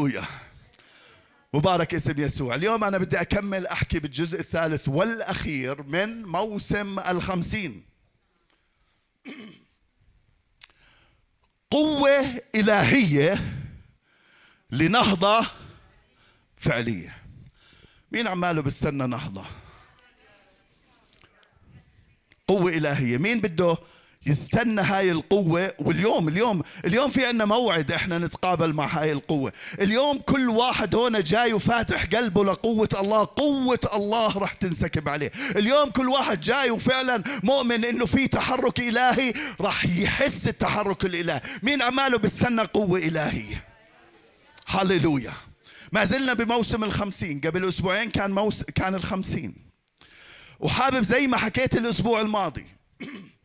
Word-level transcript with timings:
هللويا. 0.00 0.24
مبارك 1.54 1.94
اسم 1.94 2.20
يسوع. 2.20 2.54
اليوم 2.54 2.84
أنا 2.84 2.98
بدي 2.98 3.20
أكمل 3.20 3.66
أحكي 3.66 3.98
بالجزء 3.98 4.40
الثالث 4.40 4.88
والأخير 4.88 5.82
من 5.82 6.22
موسم 6.22 6.98
الخمسين. 6.98 7.84
قوة 11.70 12.40
إلهية 12.54 13.54
لنهضة 14.70 15.46
فعلية. 16.56 17.16
مين 18.12 18.28
عماله 18.28 18.62
بستنى 18.62 19.06
نهضة؟ 19.06 19.44
قوة 22.48 22.70
إلهية. 22.70 23.18
مين 23.18 23.40
بده 23.40 23.76
يستنى 24.26 24.80
هاي 24.80 25.10
القوة. 25.10 25.72
واليوم 25.78 26.28
اليوم 26.28 26.62
اليوم 26.84 27.10
في 27.10 27.26
عنا 27.26 27.44
موعد 27.44 27.92
إحنا 27.92 28.18
نتقابل 28.18 28.72
مع 28.72 28.86
هاي 28.86 29.12
القوة. 29.12 29.52
اليوم 29.80 30.18
كل 30.18 30.48
واحد 30.48 30.94
هنا 30.94 31.20
جاي 31.20 31.52
وفاتح 31.52 32.04
قلبه 32.06 32.44
لقوة 32.44 32.88
الله. 33.00 33.28
قوة 33.36 33.78
الله 33.94 34.38
راح 34.38 34.52
تنسكب 34.52 35.08
عليه. 35.08 35.32
اليوم 35.56 35.90
كل 35.90 36.08
واحد 36.08 36.40
جاي 36.40 36.70
وفعلا 36.70 37.22
مؤمن 37.42 37.84
إنه 37.84 38.06
في 38.06 38.28
تحرك 38.28 38.80
إلهي 38.80 39.32
راح 39.60 39.84
يحس 39.84 40.48
التحرك 40.48 41.04
الالهي 41.04 41.40
مين 41.62 41.82
عماله 41.82 42.18
بيستنى 42.18 42.62
قوة 42.62 42.98
إلهية؟ 42.98 43.64
هللويا. 44.66 45.32
ما 45.92 46.04
زلنا 46.04 46.32
بموسم 46.32 46.84
الخمسين. 46.84 47.40
قبل 47.40 47.68
أسبوعين 47.68 48.10
كان 48.10 48.30
موس 48.30 48.62
كان 48.62 48.94
الخمسين. 48.94 49.54
وحابب 50.60 51.02
زي 51.02 51.26
ما 51.26 51.36
حكيت 51.36 51.76
الأسبوع 51.76 52.20
الماضي. 52.20 52.66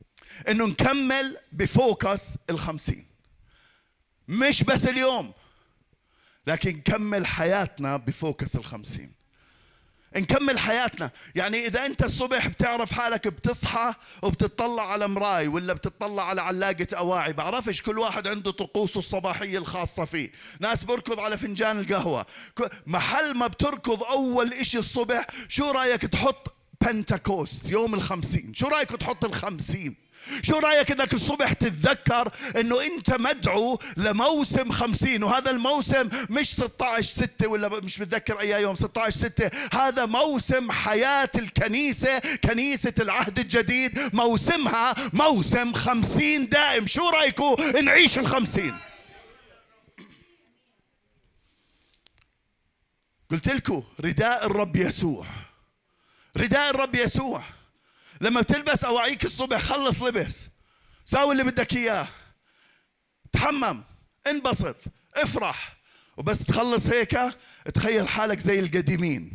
إنه 0.49 0.65
نكمل 0.65 1.37
بفوكس 1.51 2.37
الخمسين. 2.49 3.05
مش 4.27 4.63
بس 4.63 4.87
اليوم 4.87 5.33
لكن 6.47 6.69
نكمل 6.69 7.25
حياتنا 7.25 7.97
ب 7.97 8.07
focus 8.07 8.55
الخمسين. 8.55 9.11
نكمل 10.15 10.59
حياتنا. 10.59 11.11
يعني 11.35 11.67
إذا 11.67 11.85
أنت 11.85 12.03
الصبح 12.03 12.47
بتعرف 12.47 12.93
حالك 12.93 13.27
بتصحى 13.27 13.93
وبتطلع 14.21 14.91
على 14.91 15.07
مراي 15.07 15.47
ولا 15.47 15.73
بتطلع 15.73 16.29
على 16.29 16.41
علاقة 16.41 16.87
أواعي 16.93 17.33
بعرفش 17.33 17.81
كل 17.81 17.99
واحد 17.99 18.27
عنده 18.27 18.51
طقوسه 18.51 18.97
الصباحية 18.99 19.57
الخاصة 19.57 20.05
فيه. 20.05 20.31
ناس 20.59 20.83
بركض 20.83 21.19
على 21.19 21.37
فنجان 21.37 21.79
القهوة. 21.79 22.25
محل 22.85 23.33
ما 23.33 23.47
بتركض 23.47 24.03
أول 24.03 24.53
إشي 24.53 24.77
الصبح 24.77 25.27
شو 25.47 25.71
رأيك 25.71 26.01
تحط 26.01 26.53
Pentecost 26.81 27.71
يوم 27.71 27.93
الخمسين؟ 27.93 28.53
شو 28.53 28.67
رأيك 28.67 28.89
تحط 28.89 29.25
الخمسين؟ 29.25 30.04
شو 30.41 30.59
رأيك 30.59 30.91
إنك 30.91 31.13
الصبح 31.13 31.53
تتذكر 31.53 32.31
إنه 32.59 32.81
أنت 32.81 33.11
مدعو 33.11 33.79
لموسم 33.97 34.71
خمسين؟ 34.71 35.23
وهذا 35.23 35.51
الموسم 35.51 36.09
مش 36.29 36.53
16 36.53 37.01
ستة 37.01 37.47
ولا 37.47 37.69
مش 37.69 38.01
متذكر 38.01 38.39
أي 38.39 38.61
يوم 38.61 38.75
16 38.75 39.19
ستة. 39.19 39.51
هذا 39.73 40.05
موسم 40.05 40.71
حياة 40.71 41.29
الكنيسة 41.35 42.19
كنيسة 42.19 42.93
العهد 42.99 43.39
الجديد. 43.39 44.15
موسمها 44.15 44.95
موسم 45.13 45.73
خمسين 45.73 46.49
دائم. 46.49 46.87
شو 46.87 47.09
رايكم 47.09 47.55
نعيش 47.83 48.17
الخمسين. 48.17 48.77
قلت 53.31 53.49
لكم 53.49 53.83
رداء 53.99 54.45
الرب 54.45 54.75
يسوع. 54.75 55.25
رداء 56.37 56.69
الرب 56.69 56.95
يسوع. 56.95 57.43
لما 58.21 58.41
بتلبس 58.41 58.83
اواعيك 58.83 59.25
الصبح 59.25 59.61
خلص 59.61 60.01
لبس. 60.01 60.35
ساوي 61.05 61.31
اللي 61.31 61.43
بدك 61.43 61.75
إياه. 61.75 62.07
تحمم 63.31 63.83
انبسط 64.27 64.75
افرح. 65.15 65.75
وبس 66.17 66.45
تخلص 66.45 66.87
هيك 66.87 67.19
تخيل 67.73 68.07
حالك 68.07 68.39
زي 68.39 68.59
القديمين. 68.59 69.31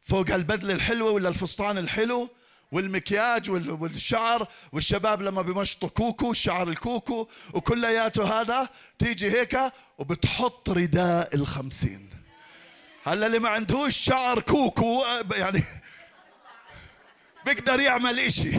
فوق 0.00 0.30
هالبدله 0.30 0.74
الحلوة 0.74 1.10
ولا 1.10 1.28
الفستان 1.28 1.78
الحلو 1.78 2.28
والمكياج 2.72 3.50
والشعر. 3.50 4.48
والشباب 4.72 5.22
لما 5.22 5.42
بمشطوا 5.42 5.88
كوكو 5.88 6.30
الشعر 6.30 6.68
الكوكو. 6.68 7.28
وكلياته 7.52 8.40
هذا 8.40 8.68
تيجي 8.98 9.30
هيك 9.30 9.58
وبتحط 9.98 10.70
رداء 10.70 11.34
الخمسين. 11.34 12.10
هلا 13.04 13.26
اللي 13.26 13.38
ما 13.38 13.48
عندهوش 13.48 13.96
شعر 13.96 14.40
كوكو 14.40 15.04
يعني 15.32 15.64
بيقدر 17.46 17.80
يعمل 17.80 18.20
إشي. 18.20 18.50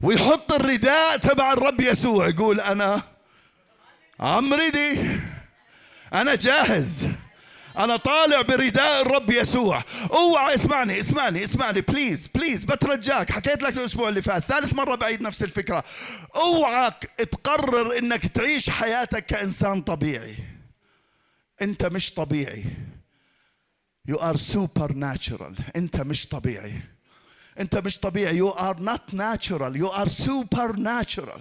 ويحط 0.00 0.52
الرداء 0.52 1.16
تبع 1.16 1.52
الرب 1.52 1.80
يسوع 1.80 2.28
يقول 2.28 2.60
أنا 2.60 3.02
am 4.20 4.54
ready 4.54 4.98
أنا 6.14 6.34
جاهز. 6.34 7.08
أنا 7.78 7.96
طالع 7.96 8.40
برداء 8.40 9.02
الرب 9.02 9.30
يسوع. 9.30 9.82
اوعى 10.10 10.54
اسمعني 10.54 11.00
اسمعني 11.00 11.44
اسمعني. 11.44 11.80
please 11.80 12.26
please 12.26 12.64
بترجاك. 12.64 13.32
حكيت 13.32 13.62
لك 13.62 13.76
الأسبوع 13.78 14.08
اللي 14.08 14.22
فات 14.22 14.42
ثالث 14.42 14.74
مرة 14.74 14.94
بعيد 14.94 15.22
نفس 15.22 15.42
الفكرة. 15.42 15.84
اوعك 16.34 17.10
تقرر 17.32 17.98
إنك 17.98 18.26
تعيش 18.26 18.70
حياتك 18.70 19.26
كإنسان 19.26 19.82
طبيعي. 19.82 20.36
أنت 21.62 21.84
مش 21.84 22.14
طبيعي. 22.14 22.64
You 24.08 24.18
are 24.18 24.36
supernatural. 24.36 25.54
أنت 25.76 26.00
مش 26.00 26.26
طبيعي. 26.26 26.82
أنت 27.60 27.76
مش 27.76 27.98
طبيعي. 27.98 28.38
You 28.38 28.52
are 28.54 28.76
not 28.80 29.12
natural. 29.14 29.76
You 29.76 29.88
are 29.90 30.08
supernatural. 30.08 31.40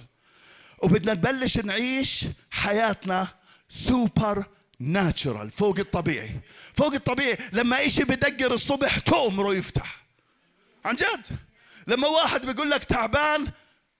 وبدنا 0.83 1.13
نبلش 1.13 1.57
نعيش 1.57 2.25
حياتنا 2.51 3.27
سوبر 3.69 4.45
ناتشرال 4.79 5.51
فوق 5.51 5.79
الطبيعي 5.79 6.39
فوق 6.73 6.93
الطبيعي 6.93 7.37
لما 7.53 7.85
إشي 7.85 8.03
بدقر 8.03 8.53
الصبح 8.53 8.99
تؤمره 8.99 9.55
يفتح 9.55 10.03
عن 10.85 10.95
جد 10.95 11.27
لما 11.87 12.07
واحد 12.07 12.45
بيقول 12.45 12.71
لك 12.71 12.83
تعبان 12.83 13.47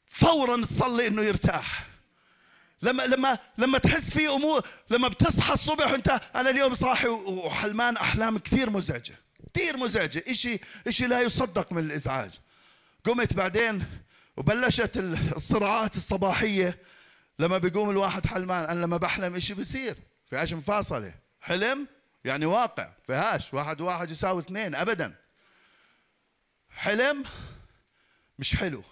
فورا 0.08 0.66
تصلي 0.66 1.08
إنه 1.08 1.22
يرتاح 1.22 1.86
لما 2.82 3.04
لما 3.04 3.38
لما 3.58 3.78
تحس 3.78 4.14
في 4.14 4.28
أمور 4.28 4.68
لما 4.90 5.08
بتصحى 5.08 5.54
الصبح 5.54 5.92
وأنت 5.92 6.22
أنا 6.36 6.50
اليوم 6.50 6.74
صاحي 6.74 7.08
وحلمان 7.08 7.98
أحلام 7.98 8.38
كثير 8.38 8.70
مزعجة 8.70 9.16
كثير 9.54 9.78
مزعجة. 9.78 10.24
اشي 10.28 10.60
إشي 10.88 11.08
لا 11.08 11.22
يصدق 11.22 11.72
من 11.72 11.84
الإزعاج. 11.84 12.32
قمت 13.04 13.34
بعدين 13.34 13.86
وبلشت 14.38 14.98
الصراعات 15.36 15.96
الصباحية. 15.96 16.80
لما 17.40 17.58
بيقوم 17.58 17.90
الواحد 17.90 18.26
حلمان 18.26 18.64
أنا 18.64 18.86
لما 18.86 18.98
بحلم 18.98 19.36
إشي 19.36 19.54
بصير 19.54 19.96
فيهاش 20.30 20.54
مفاصلة. 20.54 21.14
حلم؟ 21.42 21.88
يعني 22.26 22.46
واقع. 22.46 22.90
فيهاش 23.08 23.54
واحد 23.54 23.82
واحد 23.82 24.12
يساوي 24.12 24.42
اثنين 24.42 24.76
ابدا. 24.76 25.16
حلم؟ 26.70 27.24
مش 28.40 28.56
حلو. 28.56 28.84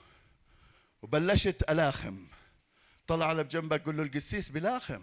وبلشت 1.01 1.63
ألاخم. 1.69 2.28
طلع 3.09 3.25
على 3.25 3.43
بجنبك 3.43 3.85
قول 3.85 3.97
له 3.97 4.03
القسيس 4.03 4.49
بلاخم. 4.49 5.01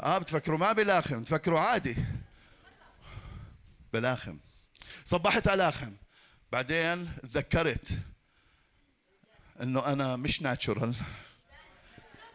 آه 0.00 0.18
بتفكروا 0.18 0.58
ما 0.58 0.72
بلاخم 0.72 1.22
تفكروا 1.22 1.60
عادي. 1.60 1.96
بلاخم. 3.92 4.38
صبحت 5.04 5.48
ألاخم. 5.48 5.92
بعدين 6.52 7.12
تذكرت 7.22 7.88
إنه 9.62 9.86
أنا 9.86 10.16
مش 10.16 10.42
ناتشورال 10.42 10.94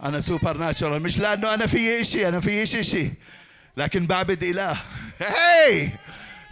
أنا 0.03 0.19
سوبر 0.19 0.57
ناتشورال 0.57 1.01
مش 1.01 1.17
لأنه 1.17 1.53
أنا 1.53 1.67
في 1.67 2.03
شيء 2.03 2.27
أنا 2.27 2.39
في 2.39 2.65
شيء 2.65 2.81
شيء 2.81 3.13
لكن 3.77 4.07
بعبد 4.07 4.43
إله. 4.43 4.77
هي! 5.19 5.89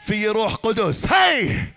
في 0.02 0.28
روح 0.28 0.56
قدس. 0.56 1.08
هي! 1.14 1.68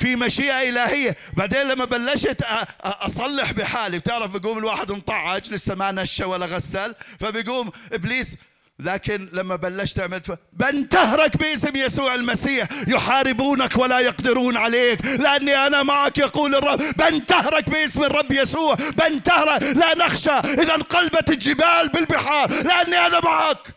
في 0.00 0.16
مشيئة 0.16 0.68
إلهية. 0.68 1.16
بعدين 1.32 1.62
لما 1.62 1.84
بلشت 1.84 2.42
أصلح 2.82 3.52
بحالي 3.52 3.98
بتعرف 3.98 4.30
بيقوم 4.30 4.58
الواحد 4.58 4.92
مطعج 4.92 5.52
لسه 5.52 5.74
ما 5.74 5.92
نشى 5.92 6.24
ولا 6.24 6.46
غسل 6.46 6.94
فبيقوم 7.20 7.72
إبليس. 7.92 8.36
لكن 8.78 9.28
لما 9.32 9.56
بلشت 9.56 10.00
عملت 10.00 10.38
بنتهرك 10.52 11.36
باسم 11.36 11.76
يسوع 11.76 12.14
المسيح. 12.14 12.68
يحاربونك 12.88 13.76
ولا 13.76 13.98
يقدرون 13.98 14.56
عليك. 14.56 15.04
لأني 15.04 15.66
أنا 15.66 15.82
معك 15.82 16.18
يقول 16.18 16.54
الرب. 16.54 16.78
بنتهرك 16.78 17.70
باسم 17.70 18.04
الرب 18.04 18.32
يسوع. 18.32 18.74
بنتهرك. 18.74 19.62
لا 19.62 19.94
نخشى. 19.94 20.30
إذا 20.30 20.74
انقلبت 20.74 21.30
الجبال 21.30 21.88
بالبحار. 21.94 22.50
لأني 22.50 23.06
أنا 23.06 23.20
معك. 23.20 23.74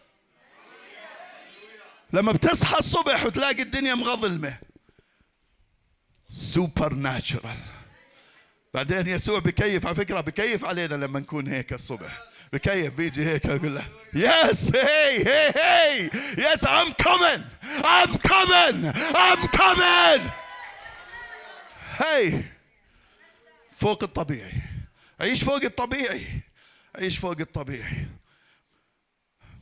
لما 2.13 2.31
بتصحى 2.31 2.79
الصبح 2.79 3.25
وتلاقي 3.25 3.61
الدنيا 3.61 3.95
مظلمة. 3.95 4.57
supernatural 6.33 7.57
بعدين 8.73 9.07
يسوع 9.07 9.39
بكيف 9.39 9.85
على 9.85 9.95
فكرة 9.95 10.21
بكيف 10.21 10.65
علينا 10.65 10.95
لما 10.95 11.19
نكون 11.19 11.47
هيك 11.47 11.73
الصبح. 11.73 12.21
بكيف 12.53 12.93
بيجي 12.93 13.25
هيك 13.25 13.45
يقول 13.45 13.75
له 13.75 13.85
yes 14.13 14.75
هي 14.75 15.27
هي 15.27 15.53
هي 15.55 16.09
yes 16.37 16.67
I'm 16.67 16.93
coming 17.03 17.43
I'm 17.85 18.15
coming 18.15 18.85
I'm 19.15 19.45
coming 19.45 20.29
هي 21.97 22.43
فوق 23.71 24.03
الطبيعي. 24.03 24.61
عيش 25.19 25.43
فوق 25.43 25.63
الطبيعي. 25.63 26.41
عيش 26.95 27.17
فوق 27.17 27.39
الطبيعي. 27.39 28.07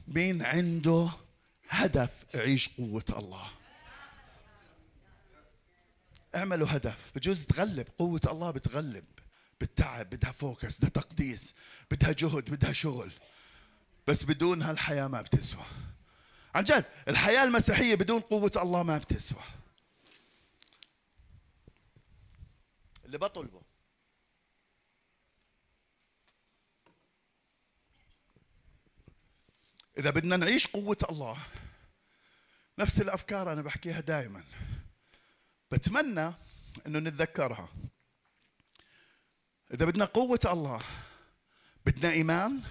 مين 0.08 0.46
عنده 0.46 1.10
هدف؟ 1.70 2.12
يعيش 2.34 2.70
قوة 2.78 3.06
الله. 3.10 3.61
اعملوا 6.36 6.68
هدف. 6.70 7.12
بجوز 7.16 7.46
تغلب. 7.46 7.88
قوة 8.00 8.22
الله 8.26 8.52
بتغلب. 8.52 9.06
بالتعب 9.60 10.10
بدها 10.10 10.32
فوكس 10.32 10.78
بدها 10.78 10.90
تقديس 10.90 11.56
بدها 11.92 12.12
جهد 12.12 12.50
بدها 12.50 12.74
شغل. 12.74 13.12
بس 14.08 14.24
بدون 14.24 14.62
هالحياة 14.62 15.08
ما 15.08 15.22
بتسوى. 15.22 15.66
عن 16.56 16.64
جد 16.64 16.86
الحياة 17.08 17.44
المسيحية 17.44 17.96
بدون 17.96 18.22
قوة 18.22 18.52
الله 18.56 18.84
ما 18.84 18.98
بتسوى. 18.98 19.44
اللي 23.06 23.18
بطلبه. 23.18 23.62
إذا 29.98 30.10
بدنا 30.10 30.38
نعيش 30.38 30.68
قوة 30.68 30.98
الله 31.10 31.38
نفس 32.80 33.02
الأفكار 33.02 33.52
أنا 33.52 33.62
بحكيها 33.62 34.00
دائما 34.00 34.44
بتمنى 35.72 36.34
أنه 36.88 37.00
نتذكرها. 37.00 37.70
إذا 39.74 39.86
بدنا 39.86 40.06
قوة 40.06 40.40
الله 40.46 40.82
بدنا 41.86 42.12
إيمان 42.12 42.62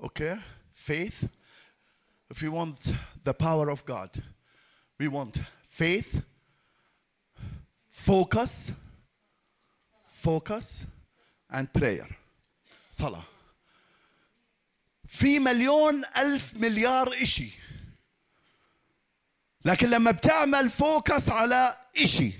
أوكي؟ 0.00 0.40
Faith. 0.74 1.28
If 2.30 2.42
we 2.42 2.48
want 2.48 2.92
the 3.24 3.32
power 3.32 3.70
of 3.70 3.84
God 3.86 4.10
we 4.98 5.08
want 5.08 5.40
faith 5.64 6.22
focus 7.88 8.72
focus 10.06 10.84
and 11.50 11.72
prayer. 11.72 12.08
صلاة. 12.90 13.24
في 15.06 15.38
مليون 15.38 16.04
ألف 16.16 16.54
مليار 16.54 17.12
إشي 17.22 17.63
لكن 19.64 19.90
لما 19.90 20.10
بتعمل 20.10 20.70
focus 20.70 21.30
على 21.30 21.76
إشي 21.98 22.32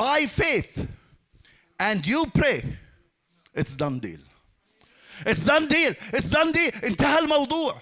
by 0.00 0.26
faith 0.26 0.80
and 1.82 2.06
you 2.06 2.26
pray 2.38 2.62
it's 3.56 3.74
done 3.76 3.98
deal. 3.98 4.20
It's 5.26 5.44
done 5.44 5.66
deal. 5.66 5.92
It's 6.12 6.30
done 6.30 6.52
deal. 6.52 6.84
انتهى 6.84 7.18
الموضوع. 7.18 7.80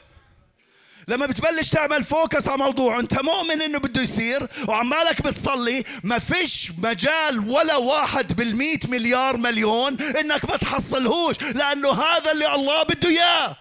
لما 1.09 1.27
بتبلش 1.27 1.71
تعمل 1.71 2.05
focus 2.05 2.49
على 2.49 2.59
موضوع 2.59 3.01
انت 3.01 3.23
مؤمن 3.23 3.63
إنه 3.63 3.79
بده 3.79 4.03
يصير 4.03 4.49
وعمالك 4.69 5.23
بتصلي 5.23 5.85
ما 6.03 6.19
فيش 6.19 6.73
مجال 6.79 7.51
ولا 7.51 7.77
واحد 7.77 8.33
بالمئة 8.37 8.89
مليار 8.89 9.37
مليون 9.37 10.01
إنك 10.03 10.51
ما 10.51 10.57
تحصلهوش 10.57 11.41
لأنه 11.43 11.91
هذا 11.93 12.33
اللي 12.33 12.55
الله 12.55 12.83
بده 12.83 13.09
إياه. 13.09 13.57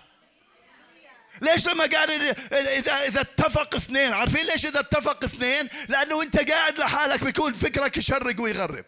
ليش 1.42 1.68
لما 1.68 1.84
قال 1.84 2.36
اذا 2.54 2.94
إذا 3.08 3.22
اتفق 3.22 3.76
اثنين 3.76 4.14
عارفين 4.14 4.46
ليش 4.46 4.66
إذا 4.66 4.80
اتفق 4.80 5.24
اثنين؟ 5.24 5.70
لأنه 5.90 6.22
أنت 6.22 6.52
قاعد 6.52 6.80
لحالك 6.80 7.24
بيكون 7.24 7.54
فكرك 7.54 7.98
يشرق 7.98 8.42
ويغرب. 8.42 8.86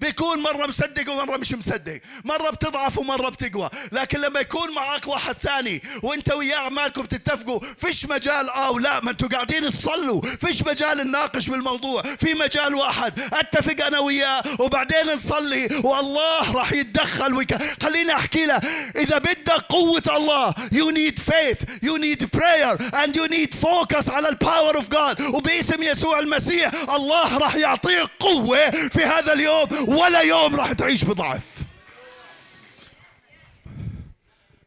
بيكون 0.00 0.38
مرة 0.38 0.66
مصدق 0.66 1.12
ومرة 1.12 1.36
مش 1.36 1.52
مصدق. 1.54 2.00
مرة 2.24 2.50
بتضعف 2.50 2.98
ومرة 2.98 3.28
بتقوى. 3.28 3.70
لكن 3.92 4.20
لما 4.20 4.40
يكون 4.40 4.74
معك 4.74 5.06
واحد 5.06 5.34
ثاني 5.42 5.82
وانت 6.02 6.32
وياه 6.32 6.58
عمالكم 6.58 7.04
تتفقوا 7.04 7.60
فيش 7.78 8.06
مجال 8.06 8.50
آه 8.50 8.70
ولا 8.70 9.00
ما 9.00 9.10
أنتوا 9.10 9.28
قاعدين 9.28 9.72
تصلوا. 9.72 10.20
فيش 10.40 10.62
مجال 10.62 10.98
نناقش 10.98 11.48
بالموضوع. 11.48 12.02
في 12.02 12.34
مجال 12.34 12.74
واحد. 12.74 13.20
أتفق 13.32 13.86
أنا 13.86 13.98
وياه 13.98 14.42
وبعدين 14.58 15.06
نصلي 15.06 15.80
والله 15.84 16.52
راح 16.52 16.72
يتدخل 16.72 17.34
ويك... 17.34 17.82
خليني 17.82 18.14
أحكي 18.14 18.46
له 18.46 18.60
إذا 18.96 19.18
بدك 19.18 19.50
قوة 19.68 20.02
الله 20.08 20.50
you 20.52 20.92
need 20.92 21.18
faith 21.20 21.60
you 21.82 21.98
need 21.98 22.20
prayer 22.38 22.76
and 22.92 23.16
you 23.16 23.28
need 23.28 23.54
focus 23.54 24.10
على 24.10 24.28
ال 24.28 24.36
power 24.36 24.76
of 24.76 24.88
God 24.88 25.20
وباسم 25.20 25.82
يسوع 25.82 26.18
المسيح 26.18 26.70
الله 26.94 27.38
راح 27.38 27.54
يعطيك 27.54 28.08
قوة 28.20 28.70
في 28.70 29.04
هذا 29.04 29.32
اليوم. 29.32 29.68
ولا 29.88 30.20
يوم 30.20 30.56
راح 30.56 30.72
تعيش 30.72 31.04
بضعف. 31.04 31.62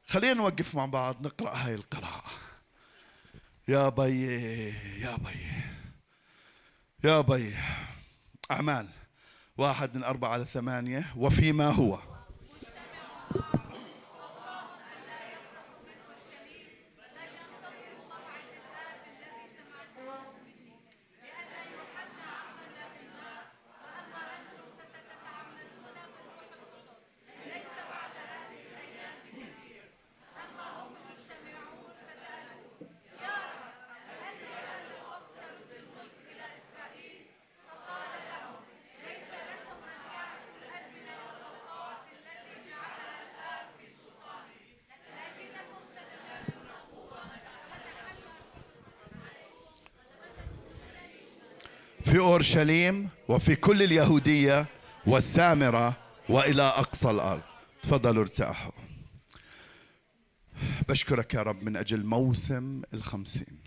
خلينا 0.07 0.33
نوقف 0.33 0.75
مع 0.75 0.85
بعض 0.85 1.21
نقرأ 1.21 1.55
هاي 1.55 1.75
القراءة. 1.75 2.23
يا 3.67 3.89
بي 3.89 4.25
يا 5.01 5.15
بي 5.15 5.51
يا 7.03 7.21
بي. 7.21 7.55
أعمال 8.51 8.87
واحد 9.57 9.95
من 9.95 10.03
أربعة 10.03 10.29
على 10.29 10.45
ثمانية 10.45 11.13
وفيما 11.17 11.69
هو. 11.69 11.99
في 52.13 52.19
أورشليم 52.19 53.09
وفي 53.29 53.55
كل 53.55 53.83
اليهودية 53.83 54.65
والسامرة 55.07 55.97
وإلى 56.29 56.63
أقصى 56.63 57.09
الأرض. 57.11 57.41
تفضلوا 57.83 58.23
ارتاحوا. 58.23 58.71
بشكرك 60.89 61.33
يا 61.33 61.41
رب 61.41 61.63
من 61.63 61.75
أجل 61.75 62.05
موسم 62.05 62.81
الخمسين. 62.93 63.59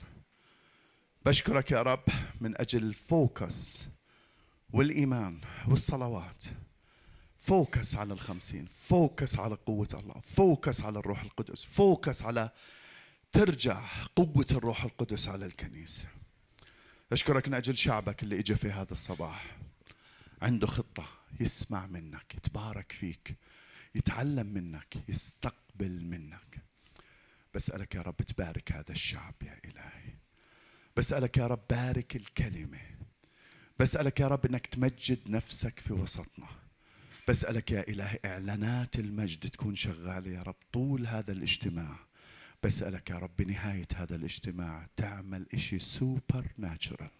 بشكرك 1.24 1.70
يا 1.70 1.82
رب 1.82 2.04
من 2.40 2.60
أجل 2.60 2.82
ال 2.82 2.99
focus 2.99 3.84
والإيمان 4.72 5.40
والصلوات. 5.68 6.44
focus 7.38 7.96
على 7.96 8.12
الخمسين 8.12 8.66
focus 8.66 9.38
على 9.38 9.54
قوة 9.54 9.88
الله 9.94 10.20
focus 10.20 10.82
على 10.82 10.98
الروح 10.98 11.22
القدس 11.22 11.64
focus 11.64 12.22
على 12.22 12.50
ترجع 13.32 13.80
قوة 14.16 14.46
الروح 14.50 14.84
القدس 14.84 15.28
على 15.28 15.46
الكنيسة. 15.46 16.15
أشكرك 17.12 17.48
من 17.48 17.54
أجل 17.54 17.76
شعبك 17.76 18.22
اللي 18.22 18.38
إجا 18.38 18.54
في 18.54 18.70
هذا 18.70 18.92
الصباح. 18.92 19.56
عنده 20.42 20.66
خطة 20.66 21.08
يسمع 21.40 21.86
منك 21.86 22.34
يتبارك 22.34 22.92
فيك 22.92 23.36
يتعلم 23.94 24.46
منك 24.46 24.94
يستقبل 25.08 26.04
منك. 26.04 26.62
بسألك 27.54 27.94
يا 27.94 28.02
رب 28.02 28.16
تبارك 28.16 28.72
هذا 28.72 28.92
الشعب 28.92 29.34
يا 29.42 29.60
إلهي. 29.64 30.14
بسألك 30.96 31.36
يا 31.36 31.46
رب 31.46 31.60
بارك 31.70 32.16
الكلمة. 32.16 32.80
بسألك 33.80 34.20
يا 34.20 34.28
رب 34.28 34.46
أنك 34.46 34.66
تمجد 34.66 35.30
نفسك 35.30 35.80
في 35.80 35.92
وسطنا. 35.92 36.48
بسألك 37.28 37.70
يا 37.70 37.88
إلهي 37.88 38.18
إعلانات 38.24 38.96
المجد 38.96 39.48
تكون 39.50 39.74
شغالة 39.74 40.30
يا 40.30 40.42
رب 40.42 40.56
طول 40.72 41.06
هذا 41.06 41.32
الاجتماع. 41.32 42.05
بسألك 42.66 43.10
يا 43.10 43.16
رب 43.18 43.30
بنهاية 43.38 43.86
هذا 43.94 44.16
الاجتماع 44.16 44.86
تعمل 44.96 45.46
إشي 45.54 45.78
سوبر 45.78 46.46
ناتشورال 46.58 47.10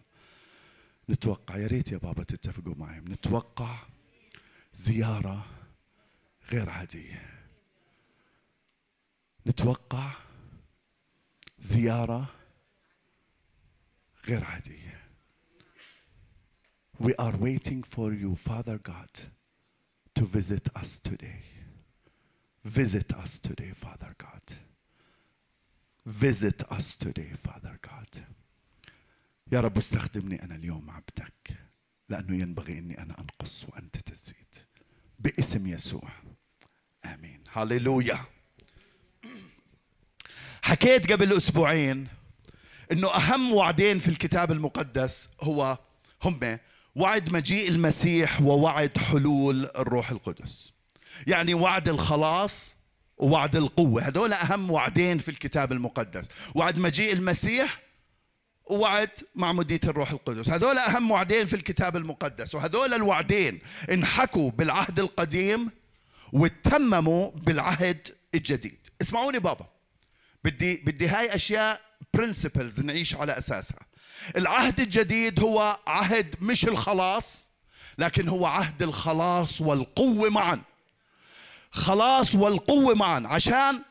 نتوقع 1.09 1.57
يا 1.57 1.67
ريت 1.67 1.91
يا 1.91 1.97
بابا 1.97 2.23
تتفقوا 2.23 2.75
معي 2.75 2.99
نتوقع 2.99 3.79
زيارة 4.73 5.45
غير 6.51 6.69
عادية 6.69 7.43
نتوقع 9.47 10.11
زيارة 11.59 12.29
غير 14.27 14.43
عادية 14.43 14.97
We 16.99 17.13
are 17.19 17.37
waiting 17.37 17.83
for 17.83 18.11
you, 18.11 18.35
Father 18.35 18.79
God, 18.79 19.11
to 20.15 20.23
visit 20.25 20.67
us 20.75 20.99
today. 20.99 21.41
Visit 22.65 23.13
us 23.13 23.39
today, 23.39 23.71
Father 23.75 24.15
God. 24.17 24.41
Visit 26.07 26.63
us 26.71 26.95
today, 26.95 27.33
Father 27.35 27.77
God. 27.81 28.21
يا 29.51 29.61
رب 29.61 29.77
استخدمني 29.77 30.43
أنا 30.43 30.55
اليوم 30.55 30.89
عبدك 30.89 31.57
لأنه 32.09 32.41
ينبغي 32.41 32.79
أني 32.79 33.01
أنا 33.01 33.19
أنقص 33.19 33.65
وأنت 33.69 33.97
تزيد. 33.97 34.55
باسم 35.19 35.67
يسوع. 35.67 36.09
آمين. 37.05 37.43
هاليلويا 37.53 38.19
حكيت 40.61 41.11
قبل 41.11 41.37
أسبوعين 41.37 42.07
أنه 42.91 43.15
أهم 43.15 43.53
وعدين 43.53 43.99
في 43.99 44.07
الكتاب 44.07 44.51
المقدس 44.51 45.29
هو 45.41 45.77
هم 46.23 46.59
وعد 46.95 47.29
مجيء 47.29 47.67
المسيح 47.67 48.41
ووعد 48.41 48.97
حلول 48.97 49.65
الروح 49.65 50.11
القدس. 50.11 50.73
يعني 51.27 51.53
وعد 51.53 51.89
الخلاص 51.89 52.76
ووعد 53.17 53.55
القوة. 53.55 54.01
هذول 54.01 54.33
أهم 54.33 54.71
وعدين 54.71 55.17
في 55.17 55.31
الكتاب 55.31 55.71
المقدس. 55.71 56.29
وعد 56.55 56.79
مجيء 56.79 57.13
المسيح 57.13 57.79
ووعد 58.65 59.09
معمودية 59.35 59.79
الروح 59.83 60.11
القدس. 60.11 60.49
هذول 60.49 60.77
أهم 60.77 61.11
وعدين 61.11 61.45
في 61.45 61.55
الكتاب 61.55 61.95
المقدس. 61.95 62.55
وهذول 62.55 62.93
الوعدين 62.93 63.59
انحكوا 63.91 64.51
بالعهد 64.51 64.99
القديم 64.99 65.71
وتمموا 66.33 67.31
بالعهد 67.31 68.15
الجديد. 68.35 68.87
اسمعوني 69.01 69.39
بابا. 69.39 69.65
بدي 70.43 70.75
بدي 70.75 71.07
هاي 71.07 71.35
أشياء 71.35 71.81
برنسبلز 72.13 72.81
نعيش 72.81 73.15
على 73.15 73.37
أساسها. 73.37 73.79
العهد 74.35 74.79
الجديد 74.79 75.39
هو 75.39 75.79
عهد 75.87 76.35
مش 76.41 76.65
الخلاص 76.65 77.51
لكن 77.97 78.27
هو 78.27 78.45
عهد 78.45 78.81
الخلاص 78.81 79.61
والقوة 79.61 80.29
معا. 80.29 80.61
خلاص 81.71 82.35
والقوة 82.35 82.95
معا. 82.95 83.23
عشان 83.25 83.81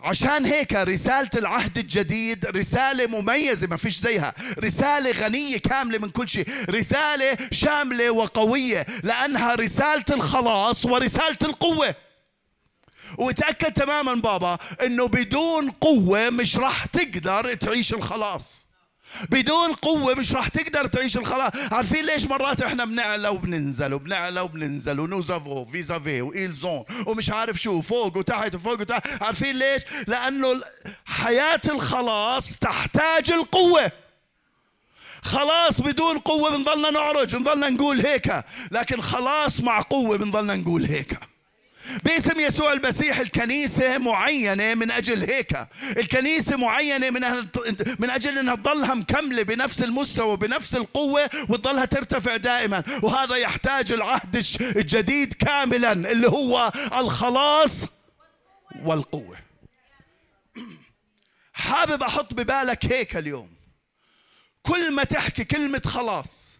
عشان 0.00 0.46
هيك 0.46 0.72
رسالة 0.72 1.30
العهد 1.36 1.78
الجديد 1.78 2.46
رسالة 2.46 3.06
مميزة 3.06 3.66
ما 3.66 3.76
فيش 3.76 3.98
زيها. 3.98 4.34
رسالة 4.58 5.10
غنية 5.10 5.56
كاملة 5.58 5.98
من 5.98 6.10
كل 6.10 6.28
شيء. 6.28 6.46
رسالة 6.70 7.38
شاملة 7.52 8.10
وقوية 8.10 8.86
لأنها 9.02 9.54
رسالة 9.54 10.04
الخلاص 10.10 10.84
ورسالة 10.84 11.38
القوة. 11.42 11.94
وتأكد 13.18 13.72
تماما 13.72 14.14
بابا 14.14 14.58
إنه 14.84 15.08
بدون 15.08 15.70
قوة 15.70 16.30
مش 16.30 16.56
راح 16.56 16.86
تقدر 16.86 17.54
تعيش 17.54 17.94
الخلاص. 17.94 18.65
بدون 19.30 19.72
قوة 19.72 20.14
مش 20.14 20.32
راح 20.32 20.48
تقدر 20.48 20.86
تعيش 20.86 21.16
الخلاص. 21.16 21.52
عارفين 21.72 22.04
ليش 22.06 22.24
مرات 22.24 22.62
إحنا 22.62 22.84
بنعلى 22.84 23.28
وبننزل 23.28 23.94
وبنعلى 23.94 24.40
وبننزل 24.40 25.00
ونوزافو 25.00 25.64
فيزافي 25.64 26.22
وإيلزون 26.22 26.84
ومش 27.06 27.30
عارف 27.30 27.56
شو 27.56 27.80
فوق 27.80 28.16
وتحت 28.16 28.54
وفوق 28.54 28.80
وتحت؟ 28.80 29.22
عارفين 29.22 29.56
ليش؟ 29.58 29.82
لأنه 30.06 30.60
حياة 31.06 31.60
الخلاص 31.68 32.58
تحتاج 32.58 33.30
القوة. 33.30 33.92
خلاص 35.22 35.80
بدون 35.80 36.18
قوة 36.18 36.50
بنضلنا 36.56 36.90
نعرج 36.90 37.36
بنضلنا 37.36 37.68
نقول 37.68 38.06
هيك 38.06 38.44
لكن 38.70 39.00
خلاص 39.00 39.60
مع 39.60 39.80
قوة 39.80 40.16
بنضلنا 40.18 40.56
نقول 40.56 40.84
هيك 40.84 41.18
باسم 42.04 42.40
يسوع 42.40 42.72
المسيح 42.72 43.18
الكنيسة 43.18 43.98
معينة 43.98 44.74
من 44.74 44.90
أجل 44.90 45.30
هيك. 45.30 45.66
الكنيسة 45.96 46.56
معينة 46.56 47.10
من 47.10 47.20
من 47.98 48.10
أجل 48.10 48.38
أنها 48.38 48.54
تضلها 48.54 48.94
مكملة 48.94 49.42
بنفس 49.42 49.82
المستوى 49.82 50.36
بنفس 50.36 50.76
القوة 50.76 51.30
وتضلها 51.48 51.84
ترتفع 51.84 52.36
دائما. 52.36 52.82
وهذا 53.02 53.34
يحتاج 53.36 53.92
العهد 53.92 54.36
الجديد 54.60 55.32
كاملا 55.32 55.92
اللي 55.92 56.28
هو 56.28 56.72
الخلاص 56.98 57.84
والقوة. 58.84 59.36
حابب 61.52 62.02
أحط 62.02 62.34
ببالك 62.34 62.86
هيك 62.86 63.16
اليوم. 63.16 63.56
كل 64.62 64.92
ما 64.92 65.04
تحكي 65.04 65.44
كلمة 65.44 65.82
خلاص 65.86 66.58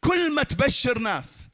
كل 0.00 0.34
ما 0.34 0.42
تبشر 0.42 0.98
ناس 0.98 1.44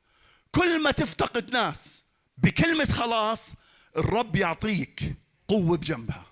كل 0.53 0.83
ما 0.83 0.91
تفتقد 0.91 1.53
ناس 1.53 2.02
بكلمة 2.43 2.85
خلاص 2.85 3.55
الرب 3.97 4.37
يعطيك 4.37 5.15
قوة 5.49 5.77
بجنبها. 5.77 6.25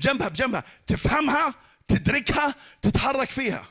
جنبها 0.00 0.28
بجنبها. 0.28 0.64
تفهمها 0.86 1.54
تدركها 1.88 2.54
تتحرك 2.82 3.30
فيها. 3.30 3.66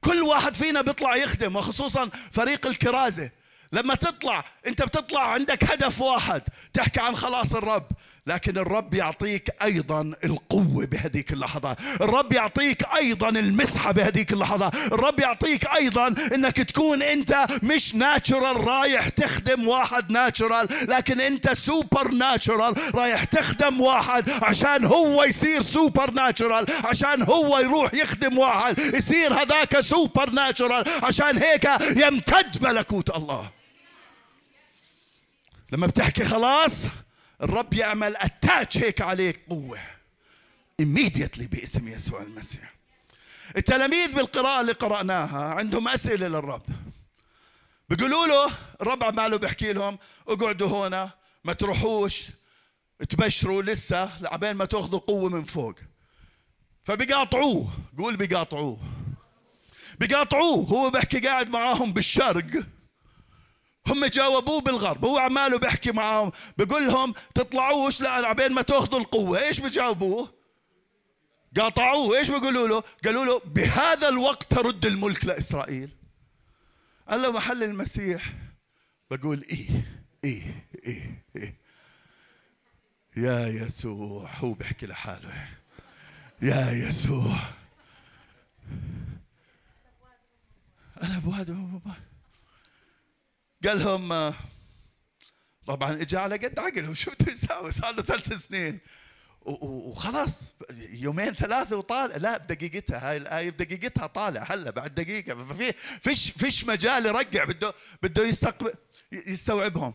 كل 0.00 0.22
واحد 0.22 0.54
فينا 0.54 0.80
بيطلع 0.80 1.16
يخدم 1.16 1.56
وخصوصا 1.56 2.10
فريق 2.32 2.66
الكرازة. 2.66 3.30
لما 3.72 3.94
تطلع 3.94 4.44
انت 4.66 4.82
بتطلع 4.82 5.32
عندك 5.32 5.64
هدف 5.64 6.00
واحد 6.00 6.42
تحكي 6.72 7.00
عن 7.00 7.16
خلاص 7.16 7.54
الرب. 7.54 7.86
لكن 8.26 8.58
الرب 8.58 8.94
يعطيك 8.94 9.62
أيضا 9.62 10.12
القوة 10.24 10.84
بهذيك 10.86 11.32
اللحظات 11.32 11.78
الرب 12.00 12.32
يعطيك 12.32 12.94
أيضا 12.96 13.28
المسحة 13.28 13.92
بهذيك 13.92 14.32
اللحظات 14.32 14.74
الرب 14.74 15.20
يعطيك 15.20 15.66
أيضا 15.76 16.06
إنك 16.08 16.56
تكون 16.56 17.02
أنت 17.02 17.46
مش 17.62 17.94
natural 17.94 18.64
رايح 18.66 19.08
تخدم 19.08 19.68
واحد 19.68 20.10
natural 20.10 20.68
لكن 20.88 21.20
أنت 21.20 21.52
supernatural 21.52 22.74
رايح 22.94 23.24
تخدم 23.24 23.80
واحد 23.80 24.30
عشان 24.30 24.84
هو 24.84 25.24
يصير 25.24 25.62
supernatural 25.62 26.66
عشان 26.84 27.22
هو 27.22 27.58
يروح 27.58 27.94
يخدم 27.94 28.38
واحد 28.38 28.78
يصير 28.78 29.34
هذاك 29.34 29.80
supernatural 29.80 30.84
عشان 31.02 31.38
هيك 31.38 31.68
يمتد 31.96 32.62
ملكوت 32.62 33.10
الله. 33.16 33.50
لما 35.72 35.86
بتحكي 35.86 36.24
خلاص 36.24 36.72
الرب 37.42 37.74
يعمل 37.74 38.16
اتاتش 38.16 38.78
هيك 38.78 39.00
عليك 39.00 39.40
قوة. 39.50 39.78
Immediately 40.82 41.42
باسم 41.42 41.88
يسوع 41.88 42.22
المسيح. 42.22 42.74
التلاميذ 43.56 44.14
بالقراءة 44.14 44.60
اللي 44.60 44.72
قرأناها 44.72 45.54
عندهم 45.54 45.88
أسئلة 45.88 46.28
للرب. 46.28 46.62
بيقولوا 47.88 48.26
له 48.26 48.52
الرب 48.80 49.04
عماله 49.04 49.36
بيحكي 49.36 49.72
لهم 49.72 49.98
اقعدوا 50.28 50.88
هنا 50.88 51.10
ما 51.44 51.52
تروحوش 51.52 52.26
تبشروا 53.08 53.62
لسه 53.62 54.22
لعبين 54.22 54.52
ما 54.52 54.64
تاخذوا 54.64 55.00
قوة 55.00 55.30
من 55.30 55.44
فوق. 55.44 55.74
فبيقاطعوه. 56.84 57.68
قول 57.98 58.16
بيقاطعوه. 58.16 58.78
بيقاطعوه. 59.98 60.66
هو 60.66 60.90
بيحكي 60.90 61.20
قاعد 61.20 61.48
معاهم 61.48 61.92
بالشرق. 61.92 62.64
هم 63.86 64.04
جاوبوه 64.04 64.60
بالغرب 64.60 65.04
هو 65.04 65.18
عماله 65.18 65.58
بيحكي 65.58 65.92
معاهم 65.92 66.32
بيقول 66.58 66.86
لهم 66.86 67.14
تطلعوش 67.34 68.00
لا 68.00 68.10
عبين 68.10 68.52
ما 68.52 68.62
تأخذوا 68.62 69.00
القوة 69.00 69.42
إيش 69.42 69.60
بجاوبوه 69.60 70.34
قاطعوه 71.56 72.18
إيش 72.18 72.30
بيقولوا 72.30 72.68
له؟ 72.68 72.82
قالوا 73.04 73.24
له 73.24 73.40
بهذا 73.44 74.08
الوقت 74.08 74.54
ترد 74.54 74.86
الملك 74.86 75.24
لإسرائيل. 75.24 75.90
قال 77.08 77.22
له 77.22 77.32
محل 77.32 77.62
المسيح؟ 77.62 78.32
بقول 79.10 79.42
إيه 79.42 79.68
إيه 80.24 80.66
إيه 80.86 81.24
إيه. 81.36 81.54
يا 83.16 83.46
يسوع 83.48 84.30
هو 84.38 84.52
بيحكي 84.52 84.86
لحاله. 84.86 85.48
يا 86.42 86.70
يسوع. 86.70 87.36
أنا 91.02 91.18
بواد 91.18 91.50
قال 93.66 93.78
لهم 93.78 94.34
طبعا 95.66 95.92
اجى 96.02 96.16
على 96.16 96.36
قد 96.36 96.58
عقله 96.58 96.94
شو 96.94 97.10
بده 97.10 97.32
يساوي؟ 97.32 97.72
صار 97.72 97.94
له 97.94 98.02
ثلاث 98.02 98.32
سنين. 98.32 98.78
وخلاص 99.42 100.52
يومين 100.92 101.34
ثلاثة 101.34 101.76
وطالع 101.76 102.16
لا 102.16 102.38
بدقيقتها 102.38 103.10
هاي 103.10 103.16
الآية 103.16 103.50
بدقيقتها 103.50 104.06
طالع 104.06 104.42
هلا 104.42 104.70
بعد 104.70 104.94
دقيقة. 104.94 105.44
ففي 105.44 105.72
فيش 106.02 106.30
فيش 106.30 106.64
مجال 106.64 107.06
يرجع 107.06 107.44
بده 107.44 107.74
بده 108.02 108.26
يستقبل 108.26 108.74
يستوعبهم. 109.12 109.94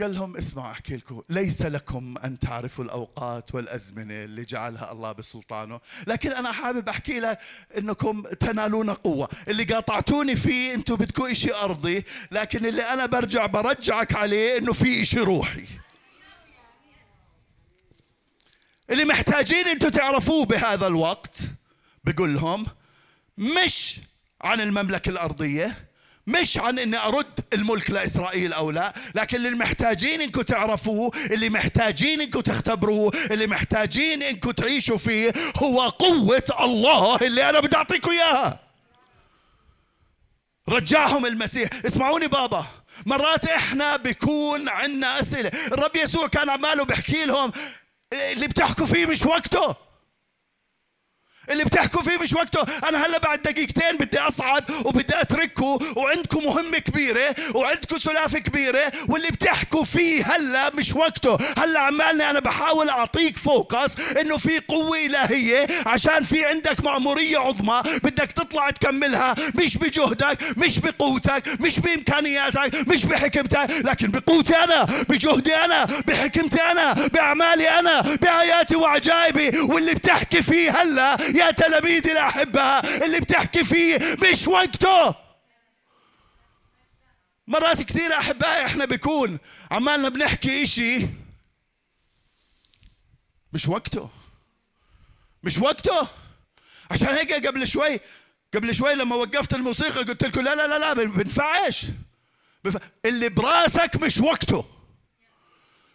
قال 0.00 0.14
لهم 0.14 0.36
اسمعوا 0.36 0.70
أحكي 0.70 0.96
لكم 0.96 1.22
ليس 1.28 1.62
لكم 1.62 2.14
أن 2.24 2.38
تعرفوا 2.38 2.84
الأوقات 2.84 3.54
والأزمنة 3.54 4.24
اللي 4.24 4.44
جعلها 4.44 4.92
الله 4.92 5.12
بسلطانه. 5.12 5.80
لكن 6.06 6.32
أنا 6.32 6.52
حابب 6.52 6.88
أحكي 6.88 7.20
لك 7.20 7.38
إنكم 7.78 8.22
تنالون 8.22 8.90
قوة. 8.90 9.28
اللي 9.48 9.64
قاطعتوني 9.64 10.36
فيه 10.36 10.74
أنتم 10.74 10.96
بدكم 10.96 11.34
شيء 11.34 11.56
أرضي 11.56 12.04
لكن 12.30 12.66
اللي 12.66 12.82
أنا 12.82 13.06
برجع 13.06 13.46
برجعك 13.46 14.14
عليه 14.16 14.58
إنه 14.58 14.72
في 14.72 15.04
شيء 15.04 15.22
روحي. 15.22 15.64
اللي 18.90 19.04
محتاجين 19.04 19.68
أنتم 19.68 19.88
تعرفوه 19.88 20.44
بهذا 20.44 20.86
الوقت 20.86 21.38
بقول 22.04 22.34
لهم 22.34 22.66
مش 23.38 24.00
عن 24.40 24.60
المملكة 24.60 25.08
الأرضية 25.08 25.91
مش 26.26 26.58
عن 26.58 26.78
إني 26.78 26.98
أرد 26.98 27.40
الملك 27.52 27.90
لإسرائيل 27.90 28.52
أو 28.52 28.70
لا 28.70 28.92
لكن 29.14 29.36
اللي 29.36 29.50
محتاجين 29.50 30.20
إنكم 30.20 30.42
تعرفوه 30.42 31.10
اللي 31.30 31.48
محتاجين 31.48 32.20
إنكم 32.20 32.40
تختبروه 32.40 33.12
اللي 33.30 33.46
محتاجين 33.46 34.22
إنكم 34.22 34.50
تعيشوا 34.50 34.98
فيه 34.98 35.32
هو 35.56 35.88
قوة 35.88 36.44
الله 36.60 37.16
اللي 37.16 37.50
أنا 37.50 37.60
بدي 37.60 37.76
أعطيكم 37.76 38.10
إياها. 38.10 38.60
رجعهم 40.68 41.26
المسيح. 41.26 41.68
اسمعوني 41.86 42.26
بابا. 42.26 42.66
مرات 43.06 43.44
إحنا 43.44 43.96
بيكون 43.96 44.68
عندنا 44.68 45.20
أسئلة. 45.20 45.50
الرب 45.72 45.96
يسوع 45.96 46.28
كان 46.28 46.50
عماله 46.50 46.84
بيحكي 46.84 47.24
لهم 47.24 47.52
اللي 48.12 48.48
بتحكوا 48.48 48.86
فيه 48.86 49.06
مش 49.06 49.26
وقته. 49.26 49.76
اللي 51.50 51.64
بتحكوا 51.64 52.02
فيه 52.02 52.16
مش 52.18 52.32
وقته. 52.32 52.88
أنا 52.88 53.06
هلا 53.06 53.18
بعد 53.18 53.42
دقيقتين 53.42 53.96
بدي 54.00 54.18
أصعد 54.18 54.64
وبدي 54.84 55.20
اترككم 55.20 55.78
وعندكم 55.96 56.44
مهمة 56.44 56.78
كبيرة 56.78 57.34
وعندكم 57.54 57.98
سلافة 57.98 58.38
كبيرة 58.38 58.92
واللي 59.08 59.28
بتحكوا 59.28 59.84
فيه 59.84 60.24
هلا 60.36 60.70
مش 60.74 60.94
وقته. 60.94 61.38
هلا 61.58 61.80
عمالني 61.80 62.30
أنا 62.30 62.40
بحاول 62.40 62.88
أعطيك 62.88 63.36
فوكس 63.38 63.92
إنه 64.20 64.36
في 64.36 64.58
قوة 64.68 64.98
إلهية 65.06 65.66
عشان 65.86 66.22
في 66.24 66.44
عندك 66.44 66.84
مأمورية 66.84 67.38
عظمى 67.38 67.82
بدك 68.02 68.32
تطلع 68.32 68.70
تكملها 68.70 69.34
مش 69.54 69.78
بجهدك 69.78 70.38
مش 70.58 70.78
بقوتك 70.78 71.42
مش 71.60 71.80
بإمكانياتك 71.80 72.88
مش 72.88 73.04
بحكمتك 73.04 73.66
لكن 73.70 74.06
بقوتي 74.10 74.56
أنا 74.56 74.82
بجهدي 75.08 75.56
أنا 75.56 75.84
بحكمتي 76.06 76.62
أنا 76.62 76.92
بأعمالي 76.92 77.68
أنا 77.78 78.00
باياتي 78.00 78.76
وعجائبي. 78.76 79.58
واللي 79.60 79.94
بتحكي 79.94 80.42
فيه 80.42 80.70
هلا 80.70 81.16
يا 81.34 81.50
تلاميذي 81.50 82.12
الأحباء 82.12 83.04
اللي 83.04 83.20
بتحكي 83.20 83.64
فيه 83.64 83.98
مش 84.22 84.48
وقته. 84.48 85.14
مرات 87.46 87.82
كثير 87.82 88.18
أحبائي 88.18 88.66
إحنا 88.66 88.84
بيكون 88.84 89.38
عمالنا 89.70 90.08
بنحكي 90.08 90.62
إشي 90.62 91.06
مش 93.52 93.68
وقته. 93.68 94.10
مش 95.42 95.58
وقته. 95.58 96.08
عشان 96.90 97.08
هيك 97.08 97.46
قبل 97.46 97.68
شوي 97.68 98.00
قبل 98.54 98.74
شوي 98.74 98.94
لما 98.94 99.16
وقفت 99.16 99.54
الموسيقى 99.54 100.02
قلت 100.04 100.24
لكم 100.24 100.40
لا 100.40 100.54
لا 100.54 100.66
لا 100.66 100.78
لا 100.78 100.92
بنفعش. 100.92 101.86
اللي 103.04 103.28
براسك 103.28 103.96
مش 103.96 104.18
وقته. 104.18 104.64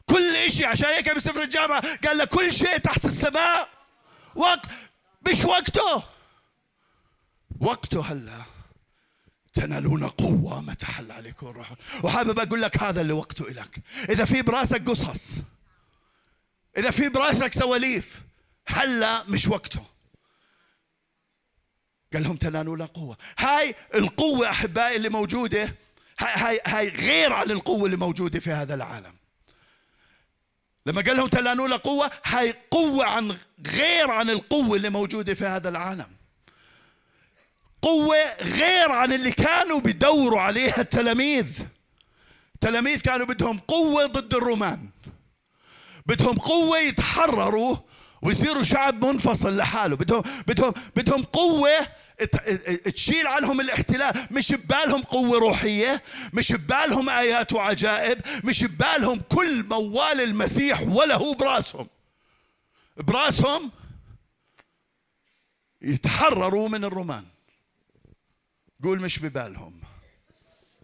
كل 0.06 0.36
إشي 0.36 0.66
عشان 0.66 0.90
هيك 0.90 1.16
بسفر 1.16 1.44
الجامعة 1.44 1.98
قال 2.08 2.18
لك 2.18 2.30
كل 2.30 2.54
شيء 2.54 2.78
تحت 2.78 3.06
السماء. 3.06 3.70
وقت 4.36 4.66
مش 5.32 5.46
وقته. 5.46 6.04
وقته 7.60 8.12
هلا. 8.12 8.44
تنالون 9.54 10.08
قوة 10.08 10.62
متى 10.62 10.86
حل 10.86 11.12
عليكم 11.12 11.48
الروح. 11.48 11.74
وحابب 12.04 12.40
أقول 12.40 12.62
لك 12.62 12.84
هذا 12.84 13.02
اللي 13.02 13.14
وقته 13.14 13.48
إلك. 13.48 13.80
إذا 14.10 14.26
في 14.26 14.42
براسك 14.42 14.90
قصص 14.90 15.32
إذا 16.78 16.92
في 16.92 17.10
براسك 17.10 17.54
سواليف 17.54 18.22
هلا 18.68 19.24
مش 19.24 19.48
وقته. 19.48 19.86
قال 22.14 22.24
لهم 22.24 22.36
تنالون 22.36 22.82
قوة. 22.82 23.18
هاي 23.38 23.76
القوة 23.96 24.50
أحبائي 24.50 24.96
اللي 24.96 25.10
موجودة 25.10 25.76
هاي, 26.20 26.34
هاي, 26.36 26.62
هاي 26.66 26.90
غير 26.90 27.34
عن 27.34 27.52
القوة 27.52 27.86
اللي 27.86 27.98
موجودة 27.98 28.40
في 28.40 28.52
هذا 28.52 28.76
العالم. 28.76 29.17
لما 30.88 31.02
قال 31.02 31.18
لهم 31.18 31.28
تلانوا 31.28 31.68
له 31.68 31.78
قوة 31.84 32.12
هاي 32.26 32.56
قوة 32.72 33.06
عن 33.06 33.38
غير 33.68 34.12
عن 34.12 34.30
القوة 34.30 34.78
اللي 34.78 34.90
موجودة 34.90 35.34
في 35.34 35.46
هذا 35.46 35.70
العالم. 35.70 36.08
قوة 37.82 38.18
غير 38.42 38.92
عن 38.92 39.14
اللي 39.14 39.32
كانوا 39.32 39.80
بيدوروا 39.80 40.42
عليها 40.42 40.82
التلاميذ. 40.82 41.46
التلاميذ 42.56 43.02
كانوا 43.02 43.26
بدهم 43.26 43.60
قوة 43.60 44.06
ضد 44.06 44.34
الرومان. 44.34 44.90
بدهم 46.06 46.38
قوة 46.38 46.80
يتحرروا 46.80 47.78
ويصيروا 48.22 48.64
شعب 48.64 49.06
منفصل 49.06 49.58
لحاله. 49.58 49.96
بدهم 49.96 50.24
بدهم 50.48 50.74
بدهم 50.96 51.24
قوة 51.24 51.88
تشيل 52.96 53.28
عنهم 53.28 53.62
الاحتلال. 53.62 54.28
مش 54.32 54.52
ببالهم 54.54 55.02
قوة 55.02 55.40
روحية 55.40 56.02
مش 56.34 56.52
ببالهم 56.52 57.10
آيات 57.10 57.54
وعجائب 57.54 58.22
مش 58.44 58.64
ببالهم 58.64 59.20
كل 59.20 59.64
موال 59.64 60.22
المسيح 60.22 60.82
ولا 60.82 61.16
هو 61.16 61.34
براسهم. 61.34 61.88
براسهم 62.98 63.72
يتحرروا 65.82 66.70
من 66.70 66.84
الرومان 66.84 67.26
قول 68.84 69.02
مش 69.02 69.20
ببالهم. 69.20 69.82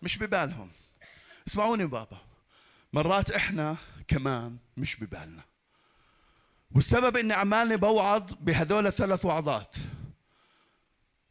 مش 0.01 0.17
ببالهم. 0.17 0.69
اسمعوني 1.47 1.85
بابا. 1.85 2.17
مرات 2.93 3.31
إحنا 3.31 3.75
كمان 4.07 4.57
مش 4.77 4.95
ببالنا. 4.95 5.41
والسبب 6.75 7.17
إني 7.17 7.33
عمالي 7.33 7.77
بوعظ 7.77 8.23
بهذول 8.41 8.87
الثلاث 8.87 9.25
وعظات. 9.25 9.75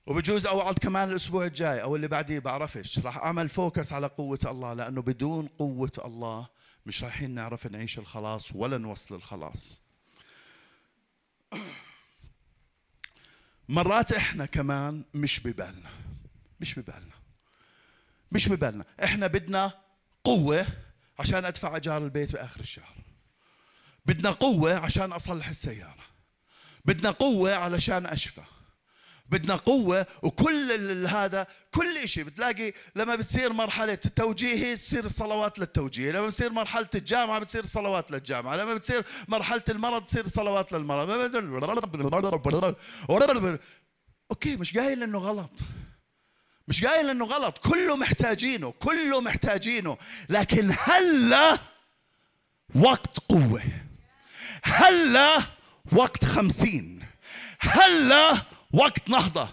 وبجوز 0.06 0.46
اوعظ 0.46 0.74
كمان 0.74 1.10
الأسبوع 1.10 1.46
الجاي 1.46 1.82
أو 1.82 1.96
اللي 1.96 2.08
بعديه 2.08 2.38
بعرفش. 2.38 2.98
راح 2.98 3.16
أعمل 3.16 3.48
فوكس 3.48 3.92
على 3.92 4.06
قوة 4.06 4.38
الله 4.44 4.72
لأنه 4.72 5.02
بدون 5.02 5.46
قوة 5.46 5.92
الله 6.04 6.48
مش 6.86 7.02
رايحين 7.04 7.30
نعرف 7.30 7.66
نعيش 7.66 7.98
الخلاص 7.98 8.48
ولا 8.54 8.78
نوصل 8.78 9.14
الخلاص. 9.14 9.82
مرات 13.68 14.12
إحنا 14.12 14.46
كمان 14.46 15.04
مش 15.14 15.40
ببالنا. 15.40 15.90
مش 16.60 16.74
ببالنا. 16.74 17.14
مش 18.32 18.48
ببالنا. 18.48 18.84
إحنا 19.04 19.26
بدنا 19.26 19.72
قوة 20.24 20.66
عشان 21.18 21.44
أدفع 21.44 21.74
ايجار 21.74 22.04
البيت 22.04 22.32
بآخر 22.32 22.60
الشهر. 22.60 22.94
بدنا 24.06 24.30
قوة 24.30 24.74
عشان 24.74 25.12
أصلح 25.12 25.48
السيارة. 25.48 26.02
بدنا 26.84 27.10
قوة 27.10 27.54
علشان 27.54 28.06
أشفى. 28.06 28.42
بدنا 29.32 29.54
قوة 29.54 30.06
وكل 30.22 31.06
هذا 31.06 31.46
كل 31.70 32.08
شيء 32.08 32.24
بتلاقي 32.24 32.72
لما 32.96 33.14
بتصير 33.16 33.52
مرحلة 33.52 33.98
التوجيه 34.06 34.74
تصير 34.74 35.04
الصلوات 35.04 35.58
للتوجيه. 35.58 36.12
لما 36.12 36.26
بتصير 36.26 36.52
مرحلة 36.52 36.88
الجامعة 36.94 37.38
بتصير 37.38 37.66
صلوات 37.66 38.10
للجامعة. 38.10 38.56
لما 38.56 38.74
بتصير 38.74 39.04
مرحلة 39.28 39.62
المرض 39.68 40.04
تصير 40.04 40.26
صلوات 40.26 40.72
للمرض. 40.72 41.10
أوكي 44.30 44.56
مش 44.56 44.78
قايل 44.78 45.02
إنه 45.02 45.18
غلط. 45.18 45.50
مش 46.68 46.84
قايل 46.84 47.10
إنه 47.10 47.24
غلط. 47.24 47.58
كله 47.58 47.96
محتاجينه 47.96 48.70
كله 48.70 49.20
محتاجينه. 49.20 49.98
لكن 50.28 50.74
هلا 50.78 51.58
وقت 52.74 53.18
قوة. 53.18 53.62
هلا 54.62 55.42
وقت 55.92 56.24
خمسين. 56.24 57.06
هلا 57.58 58.51
وقت 58.72 59.08
نهضة. 59.08 59.48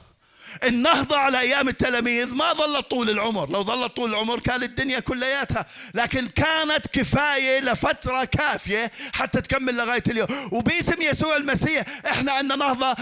النهضة 0.64 1.18
على 1.18 1.40
أيام 1.40 1.68
التلاميذ 1.68 2.34
ما 2.34 2.54
ظلت 2.54 2.86
طول 2.90 3.10
العمر. 3.10 3.50
لو 3.50 3.64
ظلت 3.64 3.96
طول 3.96 4.10
العمر 4.10 4.40
كانت 4.40 4.64
الدنيا 4.64 5.00
كلياتها. 5.00 5.66
لكن 5.94 6.28
كانت 6.28 6.88
كفاية 6.94 7.60
لفترة 7.60 8.24
كافية 8.24 8.92
حتى 9.14 9.42
تكمل 9.42 9.76
لغاية 9.78 10.04
اليوم. 10.08 10.28
وباسم 10.52 11.02
يسوع 11.02 11.36
المسيح 11.36 11.86
إحنا 12.06 12.32
عندنا 12.32 12.56
نهضة 12.56 12.96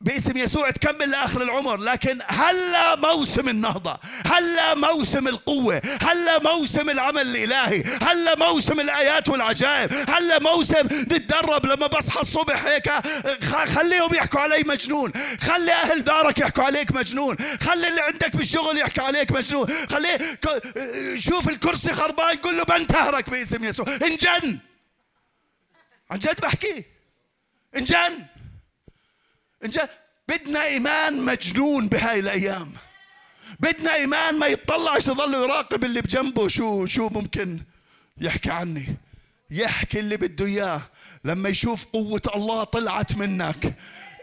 باسم 0.00 0.36
يسوع 0.36 0.70
تكمل 0.70 1.10
لآخر 1.10 1.42
العمر. 1.42 1.76
لكن 1.76 2.18
هلا 2.26 2.96
موسم 2.96 3.48
النهضة 3.48 3.98
هلا 4.26 4.74
موسم 4.74 5.28
القوة 5.28 5.82
هلا 6.02 6.38
موسم 6.38 6.90
العمل 6.90 7.22
الإلهي 7.22 7.84
هلا 8.02 8.36
موسم 8.36 8.80
الآيات 8.80 9.28
والعجائب 9.28 9.92
هلا 10.10 10.38
موسم 10.38 10.86
نتدرب 10.86 11.66
لما 11.66 11.86
بصحى 11.86 12.20
الصبح 12.20 12.64
هيك. 12.64 12.90
خليهم 13.44 14.14
يحكوا 14.14 14.40
علي 14.40 14.62
مجنون. 14.66 15.12
خلي 15.40 15.72
أهل 15.72 16.04
دارك 16.04 16.38
يحكوا 16.38 16.64
عليك 16.64 16.92
مجنون. 16.92 17.36
خلي 17.60 17.88
اللي 17.88 18.00
عندك 18.00 18.36
بالشغل 18.36 18.78
يحكوا 18.78 19.04
عليك 19.04 19.32
مجنون. 19.32 19.66
خليه 19.90 20.38
شوف 21.16 21.48
الكرسي 21.48 21.92
خربان 21.92 22.36
قول 22.36 22.56
له 22.56 22.64
بنتهرك 22.64 23.30
باسم 23.30 23.64
يسوع. 23.64 23.86
انجن 24.02 24.58
عن 26.10 26.18
جد 26.18 26.40
بحكي. 26.40 26.84
انجن 27.76 28.24
بدنا 30.28 30.64
إيمان 30.64 31.24
مجنون 31.24 31.88
بهاي 31.88 32.20
الأيام. 32.20 32.72
بدنا 33.60 33.94
إيمان 33.94 34.38
ما 34.38 34.46
يطلعش 34.46 35.06
يضل 35.06 35.34
يراقب 35.34 35.84
اللي 35.84 36.00
بجنبه. 36.00 36.48
شو 36.48 36.86
شو 36.86 37.08
ممكن 37.08 37.58
يحكي 38.20 38.50
عني؟ 38.50 38.96
يحكي 39.50 40.00
اللي 40.00 40.16
بده 40.16 40.46
إياه. 40.46 40.82
لما 41.24 41.48
يشوف 41.48 41.84
قوة 41.84 42.22
الله 42.34 42.64
طلعت 42.64 43.16
منك 43.16 43.74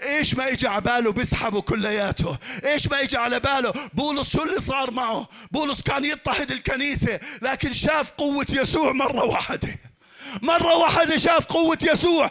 إيش 0.04 0.34
ما 0.34 0.52
اجى 0.52 0.68
على 0.68 0.82
باله 0.82 1.12
بيسحبه 1.12 1.62
كلياته. 1.62 2.38
إيش 2.66 2.88
ما 2.88 3.02
اجى 3.02 3.18
على 3.18 3.40
باله 3.40 3.74
بولس 3.94 4.30
شو 4.30 4.44
اللي 4.44 4.62
صار 4.62 4.92
معه؟ 4.92 5.28
بولس 5.52 5.82
كان 5.82 6.06
يضطهد 6.06 6.52
الكنيسة 6.52 7.20
لكن 7.42 7.74
شاف 7.74 8.12
قوة 8.12 8.48
يسوع 8.50 8.92
مرة 8.92 9.24
واحدة. 9.26 9.80
مرة 10.42 10.76
واحدة 10.78 11.18
شاف 11.18 11.46
قوة 11.46 11.78
يسوع. 11.92 12.30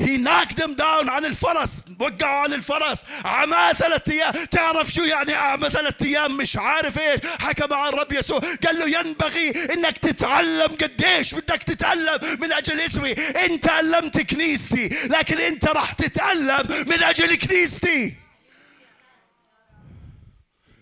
هي 0.00 0.24
knocked 0.24 0.54
them 0.54 0.74
down 0.76 1.08
عن 1.08 1.24
الفرس 1.24 1.84
وقعوا 2.00 2.42
عن 2.42 2.52
الفرس. 2.52 3.04
عماه 3.24 3.72
ثلاثة 3.72 4.12
أيام. 4.12 4.44
تعرف 4.44 4.90
شو 4.90 5.02
يعني 5.02 5.34
اعمى 5.34 5.70
ثلاثة 5.70 6.06
أيام؟ 6.06 6.36
مش 6.36 6.56
عارف 6.56 6.98
إيش. 6.98 7.20
حكى 7.40 7.66
مع 7.66 7.88
الرب 7.88 8.12
يسوع. 8.12 8.40
قال 8.66 8.78
له 8.78 8.98
ينبغي 8.98 9.50
إنك 9.74 9.98
تتعلم 9.98 10.68
قديش 10.68 11.34
بدك 11.34 11.62
تتعلم 11.62 12.40
من 12.40 12.52
أجل 12.52 12.80
اسمي. 12.80 13.12
أنت 13.12 13.68
علمت 13.68 14.20
كنيستي 14.20 14.88
لكن 14.88 15.38
أنت 15.40 15.64
راح 15.64 15.92
تتعلم 15.92 16.84
من 16.88 17.02
أجل 17.02 17.34
كنيستي. 17.34 18.14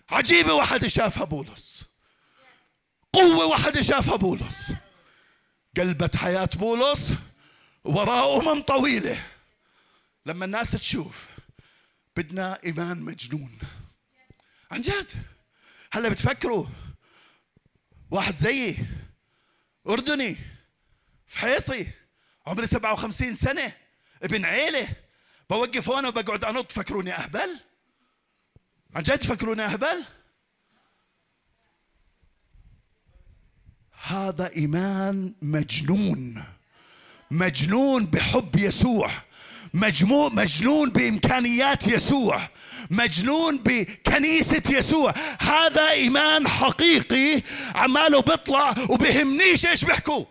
عجيبة 0.09 0.53
واحدة 0.53 0.87
شافها 0.87 1.23
بولس 1.23 1.83
قوة 3.13 3.45
واحدة 3.45 3.81
شافها 3.81 4.15
بولس 4.15 4.71
قلبت 5.77 6.15
حياة 6.15 6.49
بولس 6.55 7.13
وراء 7.87 8.41
أمم 8.41 8.61
طويلة. 8.61 9.23
لما 10.25 10.45
الناس 10.45 10.71
تشوف 10.71 11.29
بدنا 12.15 12.59
إيمان 12.63 13.01
مجنون. 13.01 13.59
عن 14.71 14.81
جد. 14.81 15.11
هلا 15.91 16.09
بتفكروا. 16.09 16.65
واحد 18.11 18.35
زيي. 18.35 18.85
أردني. 19.87 20.37
فحيصي 21.27 21.91
عمري 22.47 22.67
57 22.67 23.33
سنة. 23.33 23.73
ابن 24.23 24.45
عيلة. 24.45 24.87
بوقف 25.49 25.89
هون 25.89 26.05
وبقعد 26.05 26.45
أنط. 26.45 26.71
فكروني 26.71 27.13
أهبل. 27.13 27.59
عن 28.95 29.03
جد 29.03 29.23
فكروني 29.23 29.65
أهبل. 29.65 30.05
هذا 33.91 34.51
إيمان 34.55 35.33
مجنون. 35.41 36.56
مجنون 37.31 38.05
بحب 38.05 38.55
يسوع. 38.55 39.09
مجموع 39.73 40.29
مجنون 40.29 40.89
بإمكانيات 40.89 41.87
يسوع. 41.87 42.41
مجنون 42.89 43.57
بكنيسة 43.57 44.63
يسوع. 44.69 45.13
هذا 45.39 45.89
إيمان 45.89 46.47
حقيقي. 46.47 47.41
عماله 47.75 48.21
بيطلع 48.21 48.75
وبهمنيش 48.89 49.65
إيش 49.65 49.85
بيحكوا. 49.85 50.25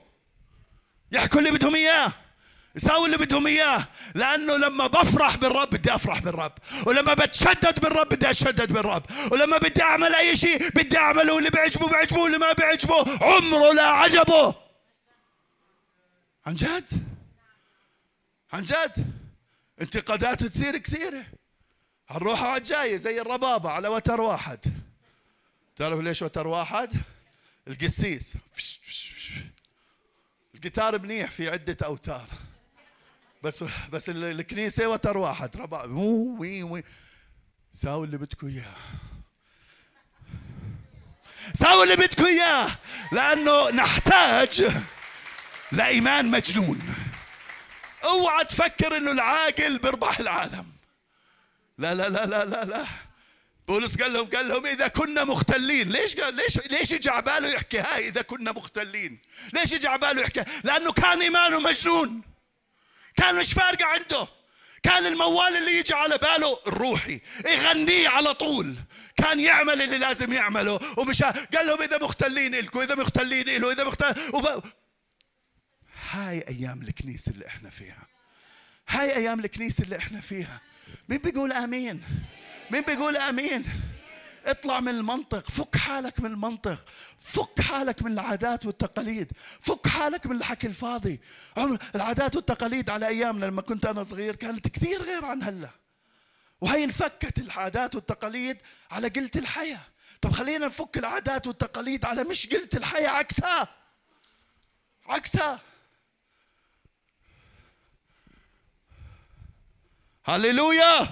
يحكوا 1.13 1.39
اللي 1.39 1.51
بدهم 1.51 1.75
إياه. 1.75 2.13
يساوي 2.77 3.07
اللي 3.07 3.17
بدهم 3.17 3.47
إياه. 3.47 3.85
لأنه 4.15 4.57
لما 4.57 4.87
بفرح 4.87 5.37
بالرب 5.37 5.71
بدي 5.71 5.95
أفرح 5.95 6.19
بالرب. 6.19 6.53
ولما 6.87 7.15
بتشدد 7.15 7.81
بالرب 7.81 8.09
بدي 8.09 8.31
أتشدد 8.31 8.73
بالرب. 8.73 9.03
ولما 9.31 9.59
بدي 9.59 9.83
أعمل 9.83 10.15
أي 10.15 10.37
شيء 10.37 10.69
بدي 10.69 10.99
أعمله. 10.99 11.39
اللي 11.39 11.51
بيعجبه 11.51 11.89
بيعجبه 11.89 12.19
واللي 12.21 12.39
ما 12.39 12.53
بيعجبه 12.53 13.05
عمره 13.21 13.73
لا 13.73 13.87
عجبه. 13.89 14.66
عن 16.47 16.55
جد؟ 16.55 17.05
عن 18.53 18.63
جد؟ 18.63 19.13
انتقادات 19.81 20.45
تصير 20.45 20.77
كثيرة. 20.77 21.25
هنروح 22.09 22.43
على 22.43 22.57
الجاية 22.57 22.97
زي 22.97 23.21
الربابة 23.21 23.71
على 23.71 23.89
وتر 23.89 24.21
واحد. 24.21 24.59
تعرف 25.77 26.01
ليش 26.01 26.23
وتر 26.23 26.47
واحد؟ 26.47 26.93
القسيس. 27.69 28.35
الجيتار 30.55 30.99
منيح 30.99 31.31
في 31.31 31.51
عدة 31.51 31.77
أوتار. 31.87 32.27
بس 33.43 33.65
بس 33.93 34.09
الكنيسة 34.09 34.89
وتر 34.89 35.17
واحد. 35.19 35.57
ربابة 35.57 35.93
وي 35.95 36.63
وي. 36.63 36.85
ساوي 37.73 38.07
اللي 38.07 38.19
بدكم 38.19 38.47
إياه. 38.47 38.75
ساوي 41.55 41.83
اللي 41.83 41.97
بدكم 41.97 42.27
إياه. 42.27 42.69
لأنه 43.13 43.71
نحتاج 43.71 44.73
لإيمان 45.77 46.27
مجنون. 46.31 46.95
اوعى 48.05 48.45
تفكر 48.45 48.97
إنه 48.97 49.11
العاقل 49.11 49.79
بيربح 49.79 50.19
العالم. 50.19 50.67
لا 51.79 51.95
لا 51.95 52.09
لا 52.09 52.27
لا 52.27 52.45
لا 52.45 52.65
لا. 52.65 52.87
بولس 53.69 53.97
قال 53.97 54.13
لهم 54.13 54.27
قال 54.27 54.49
لهم 54.49 54.67
إذا 54.67 54.89
كنا 54.89 55.25
مختلين 55.25 55.91
ليش 55.91 56.17
قال 56.17 56.35
ليش 56.35 56.67
ليش 56.71 56.93
اجى 56.93 57.11
على 57.11 57.23
باله 57.23 57.49
يحكي 57.49 57.79
هاي 57.79 58.09
إذا 58.09 58.23
كنا 58.23 58.53
مختلين؟ 58.53 59.19
ليش 59.53 59.75
اجى 59.75 59.89
على 59.89 59.99
باله 59.99 60.23
يحكي؟ 60.23 60.45
لأنه 60.65 60.93
كان 60.93 61.23
إيمانه 61.23 61.61
مجنون. 61.61 62.23
كان 63.17 63.35
مش 63.35 63.53
فارقه 63.53 63.85
عنده. 63.85 64.29
كان 64.83 65.07
الموال 65.07 65.57
اللي 65.57 65.79
يجي 65.79 65.95
على 65.95 66.19
باله 66.19 66.59
الروحي 66.67 67.21
يغنيه 67.47 68.09
على 68.09 68.35
طول. 68.35 68.75
كان 69.17 69.41
يعمل 69.41 69.83
اللي 69.83 69.99
لازم 69.99 70.33
يعمله. 70.33 70.81
ومش 70.97 71.23
قال 71.23 71.67
لهم 71.67 71.83
إذا 71.83 71.99
مختلين 71.99 72.55
الكم 72.55 72.81
إذا 72.81 72.95
مختلين 72.95 73.63
له 73.63 73.73
إذا 73.73 73.85
مختلين. 73.85 74.15
هاي 76.17 76.49
أيام 76.49 76.83
الكنيسة 76.83 77.33
اللي 77.33 77.47
إحنا 77.47 77.71
فيها. 77.71 78.07
هاي 78.89 79.17
أيام 79.17 79.41
الكنيسة 79.41 79.85
اللي 79.85 79.99
إحنا 79.99 80.21
فيها. 80.21 80.61
مين 81.09 81.19
بيقول 81.19 81.53
آمين؟ 81.53 82.03
مين 82.71 82.83
بيقول 82.83 83.17
آمين؟ 83.17 83.65
اطلع 84.45 84.81
من 84.81 84.89
المنطق 84.89 85.51
فك 85.51 85.77
حالك 85.77 86.21
من 86.21 86.27
المنطق 86.33 86.85
فك 87.21 87.61
حالك 87.61 88.03
من 88.03 88.13
العادات 88.13 88.67
والتقاليد 88.67 89.33
فك 89.61 89.89
حالك 89.89 90.27
من 90.27 90.37
الحكي 90.37 90.67
الفاضي. 90.67 91.21
العادات 91.95 92.37
والتقاليد 92.37 92.91
على 92.91 93.09
أيامنا 93.09 93.47
لما 93.47 93.63
كنت 93.63 93.87
أنا 93.87 94.03
صغير 94.03 94.37
كانت 94.37 94.69
كثير 94.69 95.03
غير 95.03 95.25
عن 95.25 95.43
هلا. 95.43 95.71
وهي 96.61 96.85
انفكت 96.85 97.39
العادات 97.39 97.95
والتقاليد 97.95 98.59
على 98.91 99.09
قلة 99.09 99.31
الحياة. 99.37 99.81
طب 100.21 100.33
خلينا 100.33 100.67
نفك 100.67 100.99
العادات 100.99 101.47
والتقاليد 101.47 102.05
على 102.07 102.25
مش 102.25 102.47
قلة 102.47 102.69
الحياة 102.75 103.09
عكسها. 103.09 103.69
عكسها. 105.09 105.61
هللويا! 110.27 111.09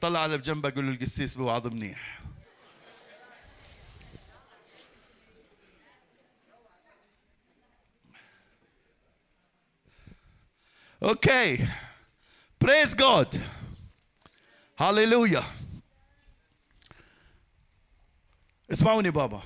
طلع 0.00 0.20
على 0.20 0.38
بجنبه 0.38 0.70
قول 0.70 0.86
له 0.86 0.92
القسيس 0.92 1.34
بوعظ 1.34 1.66
منيح. 1.66 2.20
Okay. 11.02 11.68
Praise 12.60 12.94
God 12.94 13.42
هللويا. 14.78 15.44
اسمعوني 18.72 19.10
بابا. 19.10 19.42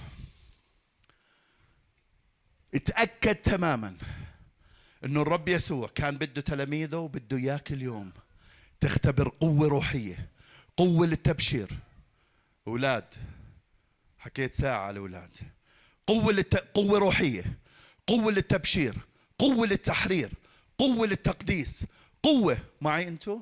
اتأكد 2.75 3.35
تماما 3.35 3.97
إنه 5.05 5.23
الرب 5.23 5.49
يسوع 5.49 5.89
كان 5.95 6.19
بده 6.19 6.41
تلاميذه 6.41 6.97
وبده 6.97 7.37
إياك 7.37 7.73
اليوم. 7.73 8.13
تختبر 8.85 9.29
قوة 9.29 9.69
روحية 9.69 10.29
قوة 10.77 11.07
للتبشير. 11.07 11.71
أولاد 12.67 13.15
حكيت 14.19 14.55
ساعة 14.55 14.79
على 14.79 14.93
الأولاد. 14.93 15.37
قوة 16.07 16.33
للت... 16.33 16.57
قوة 16.57 16.99
روحية 16.99 17.59
قوة 18.07 18.33
للتبشير 18.33 18.95
قوة 19.39 19.67
للتحرير 19.67 20.31
قوة 20.79 21.07
للتقديس. 21.07 21.87
قوة 22.23 22.59
معي 22.81 23.09
أنتو؟ 23.09 23.41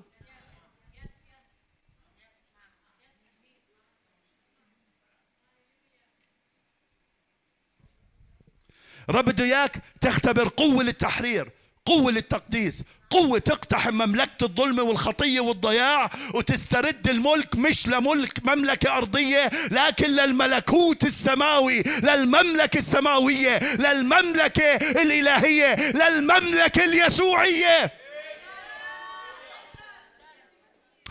رب 9.10 9.24
بده 9.24 9.44
إياك 9.44 9.82
تختبر 10.00 10.48
قوة 10.48 10.82
للتحرير 10.82 11.50
قوة 11.86 12.12
للتقديس 12.12 12.82
قوة 13.12 13.38
تقتحم 13.38 13.94
مملكة 13.94 14.44
الظلم 14.44 14.78
والخطية 14.78 15.40
والضياع 15.40 16.10
وتسترد 16.34 17.08
الملك 17.08 17.56
مش 17.56 17.88
لملك 17.88 18.46
مملكة 18.46 18.96
أرضية 18.96 19.50
لكن 19.70 20.10
للملكوت 20.10 21.04
السماوي 21.04 21.82
للمملكة 21.82 22.78
السماوية 22.78 23.58
للمملكة 23.76 24.76
الإلهية 24.76 25.74
للمملكة 25.74 26.84
اليسوعية. 26.84 27.92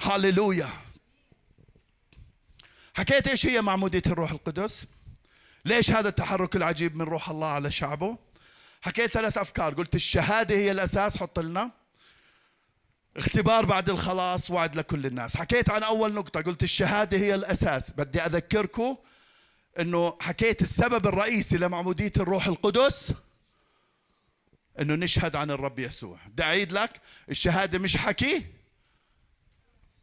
هللويا. 0.02 0.70
حكيت 2.94 3.28
إيش 3.28 3.46
هي 3.46 3.62
معمودية 3.62 4.02
الروح 4.08 4.32
القدس؟ 4.32 4.86
ليش 5.66 5.92
هذا 5.92 6.10
التحرك 6.10 6.56
العجيب 6.56 6.96
من 6.96 7.06
روح 7.06 7.30
الله 7.30 7.48
على 7.48 7.72
شعبه؟ 7.72 8.18
حكيت 8.82 9.12
ثلاث 9.12 9.38
أفكار. 9.38 9.74
قلت 9.74 9.96
الشهادة 9.96 10.56
هي 10.56 10.72
الأساس 10.72 11.18
حط 11.18 11.40
لنا. 11.40 11.81
اختبار 13.18 13.66
بعد 13.66 13.90
الخلاص 13.90 14.52
وعد 14.52 14.76
لكل 14.76 15.06
الناس. 15.06 15.38
حكيت 15.38 15.70
عن 15.70 15.84
أول 15.84 16.14
نقطة 16.14 16.42
قلت 16.42 16.64
الشهادة 16.64 17.18
هي 17.18 17.36
الأساس. 17.36 17.92
بدي 17.92 18.22
أذكركم 18.22 18.98
إنه 19.80 20.18
حكيت 20.22 20.62
السبب 20.62 21.08
الرئيسي 21.08 21.58
لمعمودية 21.58 22.12
الروح 22.18 22.48
القدس 22.48 23.14
إنه 24.80 24.96
نشهد 24.96 25.36
عن 25.36 25.52
الرب 25.52 25.80
يسوع. 25.80 26.18
بدي 26.28 26.44
أعيد 26.44 26.72
لك 26.72 27.02
الشهادة 27.30 27.80
مش 27.80 27.98
حكي 27.98 28.46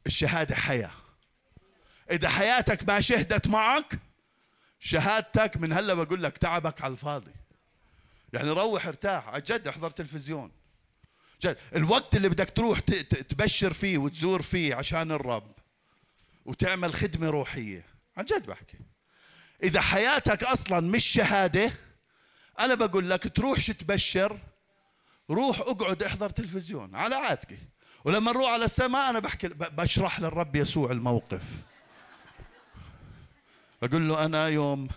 الشهادة 0.07 0.55
حياة. 0.55 0.92
إذا 2.11 2.29
حياتك 2.29 2.88
ما 2.88 3.01
شهدت 3.01 3.49
معك 3.49 3.99
شهادتك 4.81 5.57
من 5.57 5.73
هلأ 5.73 5.94
بقول 5.94 6.23
لك 6.23 6.38
تعبك 6.38 6.83
على 6.83 6.92
الفاضي. 6.92 7.33
يعني 8.33 8.51
روح 8.51 8.87
ارتاح. 8.87 9.29
على 9.29 9.40
جد 9.40 9.68
احضر 9.68 9.90
تلفزيون. 9.90 10.58
الوقت 11.77 12.16
اللي 12.16 12.29
بدك 12.29 12.51
تروح 12.51 12.81
تبشر 13.29 13.72
فيه 13.72 13.98
وتزور 13.98 14.42
فيه 14.42 14.74
عشان 14.74 15.12
الرب 15.12 15.53
وتعمل 16.44 16.94
خدمة 16.94 17.31
روحية. 17.31 17.85
عن 18.16 18.24
جد 18.24 18.46
بحكي. 18.46 18.79
إذا 19.62 19.81
حياتك 19.81 20.44
أصلا 20.44 20.81
مش 20.81 21.05
شهادة 21.05 21.72
أنا 22.61 22.74
بقول 22.74 23.11
لك 23.11 23.37
تروحش 23.37 23.66
تبشر 23.66 24.38
روح 25.31 25.61
اقعد 25.61 26.03
احضر 26.03 26.31
تلفزيون 26.31 26.94
على 26.94 27.14
عاتقي. 27.14 27.59
ولما 28.05 28.33
نروح 28.33 28.51
على 28.51 28.64
السماء 28.64 29.11
أنا 29.11 29.18
بحكي 29.18 29.48
بشرح 29.48 30.20
للرب 30.20 30.57
يسوع 30.57 30.90
الموقف. 30.90 31.42
بقول 33.83 34.09
له 34.09 34.24
أنا 34.24 34.48
يوم 34.48 34.88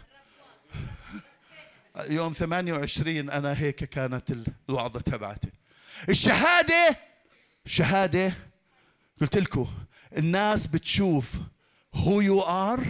يوم 2.17 2.33
28 2.33 3.29
أنا 3.29 3.59
هيك 3.59 3.83
كانت 3.83 4.33
الوعظة 4.69 4.99
تبعتي. 4.99 5.60
الشهادة 6.09 6.97
شهادة 7.65 8.33
قلت 9.21 9.37
لكم 9.37 9.67
الناس 10.17 10.67
بتشوف 10.67 11.33
who 11.95 12.21
you 12.21 12.45
are 12.45 12.81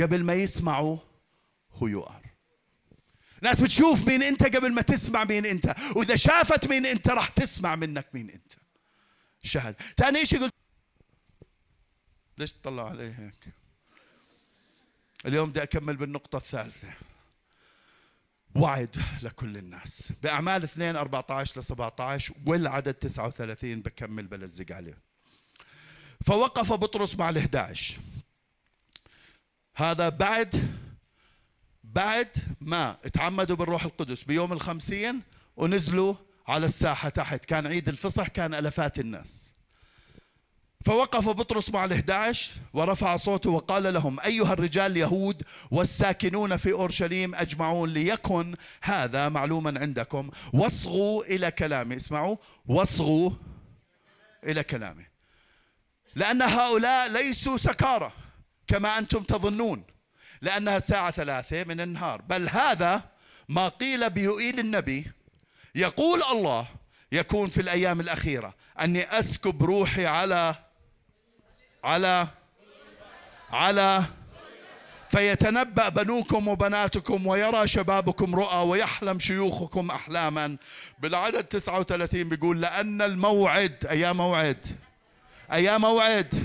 قبل 0.00 0.24
ما 0.24 0.34
يسمعوا 0.34 0.98
who 1.78 1.84
you 1.84 2.08
are. 2.08 2.28
ناس 3.42 3.60
بتشوف 3.60 4.06
مين 4.06 4.22
انت 4.22 4.56
قبل 4.56 4.72
ما 4.72 4.82
تسمع 4.82 5.24
مين 5.24 5.46
انت 5.46 5.74
وإذا 5.96 6.16
شافت 6.16 6.68
مين 6.68 6.86
انت 6.86 7.08
راح 7.08 7.28
تسمع 7.28 7.76
منك 7.76 8.06
مين 8.14 8.30
انت. 8.30 8.52
شهد 9.42 9.76
ثاني 9.96 10.24
شيء 10.26 10.40
قلت 10.40 10.54
ليش 12.38 12.52
تطلع 12.52 12.88
علي 12.88 13.14
هيك؟ 13.18 13.54
اليوم 15.26 15.50
بدي 15.50 15.62
أكمل 15.62 15.96
بالنقطة 15.96 16.36
الثالثة. 16.36 16.92
وعد 18.54 18.96
لكل 19.22 19.56
الناس. 19.56 20.12
بأعمال 20.22 20.62
2 20.62 20.96
14 20.96 21.60
ل 21.60 21.64
17 21.64 22.34
والعدد 22.46 22.94
39 22.94 23.82
بكمل 23.82 24.26
بلزق 24.26 24.72
عليه. 24.72 24.98
فوقف 26.26 26.72
بطرس 26.72 27.18
مع 27.18 27.30
ال 27.30 27.38
11 27.38 27.98
هذا 29.76 30.08
بعد 30.08 30.78
بعد 31.84 32.28
ما 32.60 32.96
تعمدوا 33.12 33.56
بالروح 33.56 33.84
القدس 33.84 34.22
بيوم 34.22 34.52
الخمسين 34.52 35.20
ونزلوا 35.56 36.14
على 36.48 36.66
الساحة 36.66 37.08
تحت. 37.08 37.44
كان 37.44 37.66
عيد 37.66 37.88
الفصح 37.88 38.28
كان 38.28 38.54
ألفات 38.54 38.98
الناس. 38.98 39.53
فوقف 40.84 41.28
بطرس 41.28 41.70
مع 41.70 41.84
الإحداش 41.84 42.50
ورفع 42.72 43.16
صوته 43.16 43.50
وقال 43.50 43.94
لهم 43.94 44.20
أيها 44.20 44.52
الرجال 44.52 44.92
اليهود 44.92 45.42
والساكنون 45.70 46.56
في 46.56 46.72
أورشليم 46.72 47.34
أجمعون 47.34 47.90
ليكن 47.90 48.54
هذا 48.82 49.28
معلوما 49.28 49.80
عندكم. 49.80 50.30
واصغوا 50.52 51.24
إلى 51.24 51.50
كلامي. 51.50 51.96
اسمعوا 51.96 52.36
واصغوا 52.66 53.30
إلى 54.44 54.62
كلامي. 54.62 55.06
لأن 56.14 56.42
هؤلاء 56.42 57.08
ليسوا 57.08 57.56
سكارى 57.56 58.12
كما 58.66 58.98
أنتم 58.98 59.22
تظنون 59.22 59.82
لأنها 60.42 60.76
الساعة 60.76 61.10
ثلاثة 61.10 61.64
من 61.64 61.80
النهار. 61.80 62.22
بل 62.22 62.48
هذا 62.48 63.02
ما 63.48 63.68
قيل 63.68 64.10
بيوئيل 64.10 64.60
النبي. 64.60 65.10
يقول 65.74 66.22
الله 66.22 66.66
يكون 67.12 67.48
في 67.48 67.60
الأيام 67.60 68.00
الأخيرة 68.00 68.54
أني 68.80 69.18
أسكب 69.18 69.64
روحي 69.64 70.06
على 70.06 70.63
على 71.84 72.28
على 73.52 74.02
فيتنبأ 75.10 75.88
بنوكم 75.88 76.48
وبناتكم 76.48 77.26
ويرى 77.26 77.66
شبابكم 77.66 78.34
رؤى 78.34 78.68
ويحلم 78.68 79.18
شيوخكم 79.18 79.90
أحلاما. 79.90 80.56
بالعدد 80.98 81.44
39 81.44 82.28
بيقول 82.28 82.60
لأن 82.60 83.02
الموعد 83.02 83.86
أيام 83.90 84.16
موعد 84.16 84.66
أيام 85.52 85.80
موعد 85.80 86.44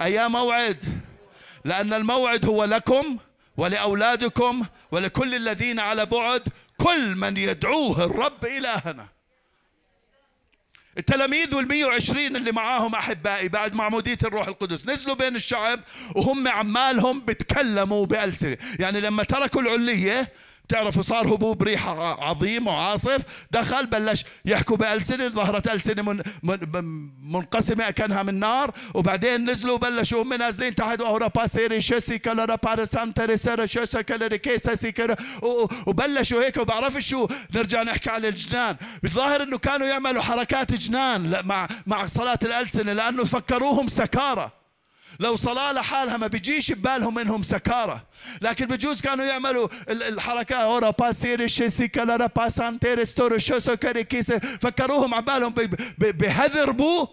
أيام 0.00 0.32
موعد. 0.32 1.02
لأن 1.64 1.92
الموعد 1.92 2.46
هو 2.46 2.64
لكم 2.64 3.18
ولأولادكم 3.56 4.66
ولكل 4.90 5.34
الذين 5.34 5.80
على 5.80 6.06
بعد. 6.06 6.42
كل 6.76 7.16
من 7.16 7.36
يدعوه 7.36 8.04
الرب 8.04 8.44
إلهنا. 8.44 9.06
التلاميذ 10.98 11.54
والمية 11.54 11.86
وعشرين 11.86 12.36
اللي 12.36 12.52
معاهم 12.52 12.94
أحبائي 12.94 13.48
بعد 13.48 13.74
معمودية 13.74 14.18
الروح 14.24 14.48
القدس. 14.48 14.86
نزلوا 14.86 15.14
بين 15.14 15.36
الشعب 15.36 15.80
وهم 16.16 16.48
عمالهم 16.48 17.20
بتكلموا 17.20 18.06
بألسنة. 18.06 18.56
يعني 18.78 19.00
لما 19.00 19.22
تركوا 19.22 19.60
العلية 19.62 20.28
تعرفوا 20.68 21.02
صار 21.02 21.34
هبوب 21.34 21.62
ريح 21.62 21.88
عظيم 21.88 22.66
وعاصف. 22.66 23.22
دخل 23.50 23.86
بلش 23.86 24.24
يحكوا 24.44 24.76
بألسنة 24.76 25.28
ظهرت 25.28 25.68
ألسنة 25.68 26.02
من 26.02 26.22
من 26.42 27.10
منقسمة 27.32 27.90
كأنها 27.90 28.22
من 28.22 28.38
نار. 28.38 28.74
وبعدين 28.94 29.50
نزلوا 29.50 29.78
بلشوا 29.78 30.22
هم 30.22 30.34
نازلين 30.34 30.74
تحت. 30.74 31.00
أورا 31.00 31.26
باسيري 31.26 31.80
شسي 31.80 32.18
كلا 32.18 32.54
بارسانتري 32.54 33.36
سر 33.36 33.66
شسا 33.66 34.02
كلا 34.02 34.26
ريكيسا 34.26 34.74
سيكرا 34.74 35.16
وبلشوا 35.86 36.44
هيك. 36.44 36.56
وبعرفش 36.56 37.08
شو؟ 37.08 37.28
نرجع 37.54 37.82
نحكي 37.82 38.10
على 38.10 38.28
الجنان. 38.28 38.76
بالظاهر 39.02 39.42
إنه 39.42 39.58
كانوا 39.58 39.86
يعملوا 39.86 40.22
حركات 40.22 40.72
جنان 40.72 41.46
مع 41.46 41.68
مع 41.86 42.06
صلاة 42.06 42.38
الألسنة 42.42 42.92
لأنه 42.92 43.24
فكروهم 43.24 43.88
سكارى. 43.88 44.50
لو 45.20 45.36
صلاة 45.36 45.72
لحالها 45.72 46.16
ما 46.16 46.26
بيجيش 46.26 46.72
ببالهم 46.72 47.18
إنهم 47.18 47.42
سكارى. 47.42 48.00
لكن 48.42 48.66
بجوز 48.66 49.00
كانوا 49.00 49.24
يعملوا 49.24 49.68
الحركات 49.88 50.58
أورا 50.58 50.90
باسير 50.90 51.46
شيسي 51.46 51.88
كلا 51.88 52.26
باسانتير 52.26 53.04
ستور 53.04 53.38
شوسو 53.38 53.76
كيس 53.76 54.32
فكروهم 54.32 55.14
عبالهم 55.14 55.54
بهذربوا 55.98 57.06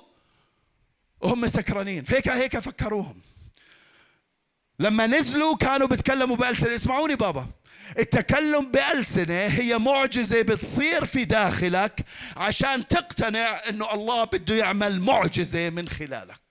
وهم 1.22 1.48
سكرانين. 1.48 2.04
هيك 2.10 2.30
هيك 2.30 2.60
فكروهم. 2.60 3.22
لما 4.80 5.08
نزلوا 5.08 5.56
كانوا 5.56 5.88
بيتكلموا 5.88 6.36
بألسنة. 6.36 6.76
اسمعوني 6.76 7.16
بابا. 7.16 7.48
التكلم 8.00 8.72
بألسنة 8.72 9.46
هي 9.46 9.78
معجزة 9.78 10.42
بتصير 10.42 11.06
في 11.06 11.26
داخلك 11.26 12.06
عشان 12.38 12.88
تقتنع 12.88 13.60
إنه 13.70 13.94
الله 13.94 14.24
بده 14.24 14.56
يعمل 14.56 15.02
معجزة 15.02 15.70
من 15.70 15.90
خلالك. 15.90 16.49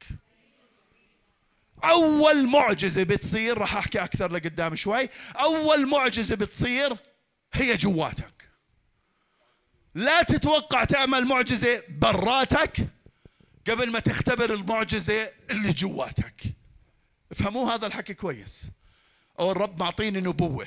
أول 1.85 2.49
معجزة 2.49 3.03
بتصير 3.03 3.59
راح 3.59 3.77
أحكي 3.77 3.99
أكثر 3.99 4.33
لقدام 4.33 4.77
شوي. 4.77 5.09
أول 5.37 5.88
معجزة 5.88 6.37
بتصير 6.37 6.97
هي 7.53 7.77
جواتك. 7.77 8.49
لا 9.95 10.23
تتوقع 10.23 10.85
تعمل 10.85 11.25
معجزة 11.25 11.83
براتك 11.88 12.88
قبل 13.69 13.91
ما 13.91 13.99
تختبر 13.99 14.55
المعجزة 14.55 15.31
اللي 15.51 15.73
جواتك. 15.73 16.43
افهموا 17.33 17.71
هذا 17.71 17.87
الحكي 17.87 18.14
كويس. 18.14 18.62
أو 19.41 19.53
الرب 19.53 19.81
معطيني 19.81 20.21
نبوة. 20.21 20.67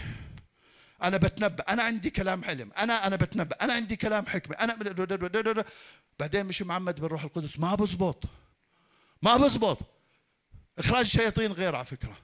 أنا 1.04 1.18
بتنبأ. 1.18 1.64
أنا 1.74 1.84
عندي 1.84 2.10
كلام 2.10 2.44
علم 2.46 2.72
أنا 2.78 3.08
أنا 3.08 3.16
بتنبأ. 3.16 3.56
أنا 3.62 3.74
عندي 3.74 3.96
كلام 3.96 4.26
حكمة. 4.26 4.56
أنا 4.56 5.66
بعدين 6.20 6.46
مش 6.46 6.62
معمد 6.62 7.02
بالروح 7.02 7.24
القدس. 7.24 7.60
ما 7.60 7.76
بزبط. 7.76 8.24
ما 9.22 9.38
بزبط. 9.38 9.78
إخراج 10.78 11.06
الشياطين 11.06 11.52
غير 11.52 11.76
على 11.76 11.86
فكرة. 11.86 12.18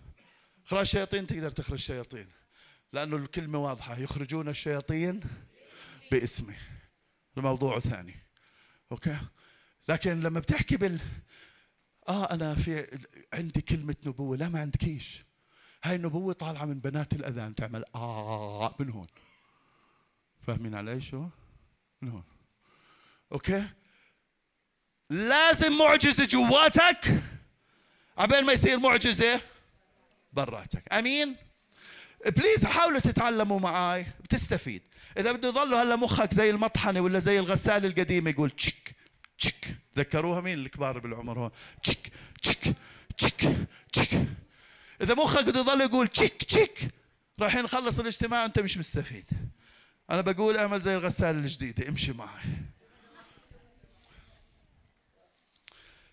إخراج 0.65 0.81
الشياطين 0.81 1.27
تقدر 1.27 1.51
تخرج 1.51 1.79
شياطين 1.79 2.27
لأنه 2.93 3.15
الكلمة 3.15 3.60
واضحة. 3.60 3.97
يخرجون 3.99 4.49
الشياطين 4.49 5.19
باسمي 6.12 6.55
الموضوع 7.38 7.79
ثاني. 7.79 8.15
أوكي؟ 8.91 9.17
لكن 9.88 10.19
لما 10.19 10.39
بتحكي 10.39 10.77
بال 10.77 10.99
آه 12.07 12.33
أنا 12.33 12.55
في 12.55 12.99
عندي 13.33 13.62
كلمة 13.62 13.95
نبوة. 14.05 14.38
لا 14.38 14.49
ما 14.49 14.60
عندكيش 14.60 15.23
هاي 15.83 15.95
النبوة 15.95 16.33
طالعة 16.33 16.65
من 16.65 16.79
بنات 16.79 17.13
الأذان. 17.13 17.55
تعمل 17.55 17.83
آه 17.95 18.75
من 18.79 18.89
هون. 18.89 19.07
فاهمين 20.41 20.75
علي 20.75 21.01
شو 21.01 21.29
من 22.01 22.10
هون. 22.10 22.23
Okay؟ 23.32 23.67
لازم 25.10 25.77
معجزة 25.77 26.25
جواتك 26.25 27.23
عبال 28.17 28.45
ما 28.45 28.53
يصير 28.53 28.80
معجزة؟ 28.80 29.41
براتك. 30.34 30.93
أمين؟ 30.93 31.36
Please 32.25 32.65
حاولوا 32.65 32.99
تتعلموا 32.99 33.60
معاي. 33.60 34.08
بتستفيد. 34.23 34.82
إذا 35.17 35.32
بده 35.32 35.49
يضلوا 35.49 35.82
هلا 35.84 35.95
مخك 35.95 36.34
زي 36.34 36.49
المطحنة 36.49 37.01
ولا 37.01 37.19
زي 37.19 37.39
الغسالة 37.39 37.88
القديمة 37.88 38.30
يقول 38.30 38.51
تشك 38.51 38.95
تشك 39.39 39.65
تذكروها 39.93 40.41
مين 40.41 40.60
الكبار 40.60 40.99
بالعمر 40.99 41.39
هون؟ 41.39 41.51
تشك 41.84 42.12
تشك 42.41 42.75
تشك 43.17 43.56
تشك 43.93 44.27
إذا 45.01 45.13
مخك 45.13 45.43
بده 45.43 45.60
يضل 45.60 45.82
يقول 45.82 46.08
تشك 46.08 46.43
تشك 46.43 46.91
رايحين 47.39 47.63
نخلص 47.63 47.99
الاجتماع 47.99 48.41
وأنت 48.43 48.60
مش 48.60 48.77
مستفيد. 48.77 49.25
أنا 50.10 50.21
بقول 50.21 50.58
اعمل 50.58 50.80
زي 50.82 50.95
الغسالة 50.95 51.39
الجديدة 51.39 51.89
امشي 51.89 52.13
معي 52.13 52.43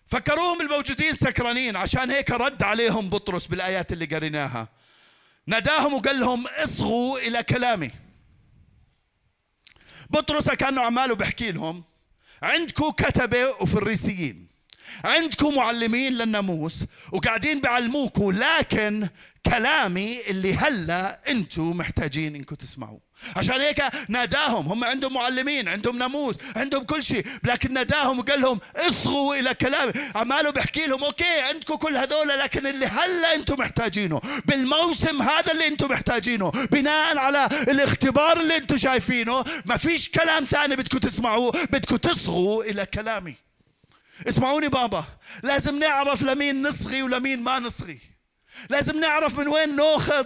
فكروهم 0.07 0.61
الموجودين 0.61 1.13
سكرانين. 1.13 1.75
عشان 1.75 2.11
هيك 2.11 2.31
رد 2.31 2.63
عليهم 2.63 3.09
بطرس 3.09 3.47
بالآيات 3.47 3.91
اللي 3.91 4.05
قريناها. 4.05 4.67
ناداهم 5.47 5.93
وقال 5.93 6.19
لهم 6.19 6.47
اصغوا 6.47 7.19
إلى 7.19 7.43
كلامي. 7.43 7.91
بطرس 10.09 10.49
كانوا 10.49 10.83
عماله 10.83 11.15
بحكي 11.15 11.51
لهم. 11.51 11.83
عندكم 12.41 12.89
كتبة 12.89 13.49
وفريسيين. 13.61 14.44
عندكم 15.05 15.55
معلمين 15.55 16.13
للناموس 16.13 16.85
وقاعدين 17.11 17.61
بيعلموكم 17.61 18.31
لكن 18.31 19.07
كلامي 19.45 20.19
اللي 20.29 20.53
هلا 20.53 21.19
أنتم 21.31 21.77
محتاجين 21.77 22.35
انكم 22.35 22.55
تسمعوه. 22.55 22.99
عشان 23.35 23.55
هيك 23.61 23.83
ناداهم 24.09 24.67
هم 24.67 24.83
عندهم 24.83 25.13
معلمين 25.13 25.67
عندهم 25.67 25.97
ناموس 25.97 26.35
عندهم 26.55 26.83
كل 26.83 27.03
شيء 27.03 27.25
لكن 27.43 27.73
ناداهم 27.73 28.19
وقال 28.19 28.41
لهم 28.41 28.59
اصغوا 28.75 29.35
إلى 29.35 29.53
كلامي. 29.53 29.91
عماله 30.15 30.49
بحكي 30.49 30.85
لهم 30.85 31.03
أوكي 31.03 31.39
عندكم 31.39 31.75
كل 31.75 31.97
هذول 31.97 32.27
لكن 32.27 32.67
اللي 32.67 32.85
هلا 32.85 33.35
أنتم 33.35 33.59
محتاجينه 33.59 34.21
بالموسم 34.45 35.21
هذا 35.21 35.51
اللي 35.51 35.67
أنتم 35.67 35.91
محتاجينه 35.91 36.49
بناء 36.49 37.17
على 37.17 37.45
الاختبار 37.45 38.39
اللي 38.39 38.57
أنتم 38.57 38.77
شايفينه 38.77 39.45
ما 39.65 39.77
فيش 39.77 40.09
كلام 40.09 40.45
ثاني 40.45 40.75
بدكم 40.75 40.97
تسمعوه 40.97 41.51
بدكم 41.51 41.95
تصغوا 41.95 42.63
إلى 42.63 42.85
كلامي. 42.85 43.44
اسمعوني 44.27 44.67
بابا 44.67 45.05
لازم 45.43 45.79
نعرف 45.79 46.23
لمين 46.23 46.67
نصغي 46.67 47.01
ولمين 47.03 47.41
ما 47.43 47.59
نصغي. 47.59 47.99
لازم 48.69 48.99
نعرف 48.99 49.39
من 49.39 49.47
وين 49.47 49.75
ناخذ 49.75 50.25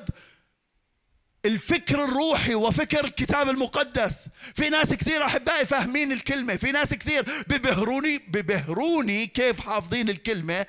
الفكر 1.45 2.06
الروحي 2.06 2.56
وفكر 2.56 3.06
الكتاب 3.06 3.49
المقدس. 3.49 4.28
في 4.56 4.69
ناس 4.69 4.93
كثير 4.93 5.25
أحبائي 5.25 5.65
فاهمين 5.65 6.12
الكلمة 6.12 6.56
في 6.56 6.71
ناس 6.71 6.93
كثير 6.93 7.25
ببهروني 7.47 8.17
ببهروني 8.17 9.28
كيف 9.28 9.60
حافظين 9.60 10.10
الكلمة 10.10 10.65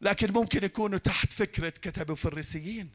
لكن 0.00 0.32
ممكن 0.32 0.64
يكونوا 0.64 0.98
تحت 0.98 1.32
فكرة 1.32 1.68
كتب 1.68 2.10
الفريسيين 2.10 2.90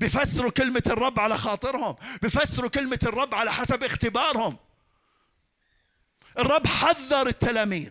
بفسروا 0.00 0.50
كلمة 0.50 0.82
الرب 0.86 1.20
على 1.20 1.38
خاطرهم 1.38 1.96
بفسروا 2.22 2.70
كلمة 2.70 2.98
الرب 3.02 3.34
على 3.34 3.52
حسب 3.52 3.84
اختبارهم. 3.84 4.56
الرب 6.38 6.66
حذر 6.66 7.28
التلاميذ. 7.28 7.90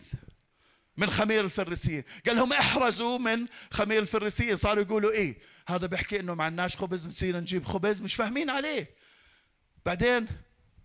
من 1.00 1.10
خمير 1.10 1.46
الفريسيين. 1.46 2.04
قال 2.28 2.36
لهم 2.36 2.54
احرزوا 2.54 3.18
من 3.18 3.46
خمير 3.72 4.02
الفريسيين. 4.02 4.56
صاروا 4.56 4.84
يقولوا 4.84 5.12
إيه؟ 5.12 5.38
هذا 5.68 5.88
بيحكي 5.88 6.20
إنه 6.20 6.34
ما 6.34 6.44
عندناش 6.44 6.78
خبز 6.78 7.08
نصير 7.08 7.38
نجيب 7.38 7.66
خبز 7.66 8.02
مش 8.02 8.16
فاهمين 8.16 8.50
عليه. 8.50 8.90
بعدين 9.86 10.28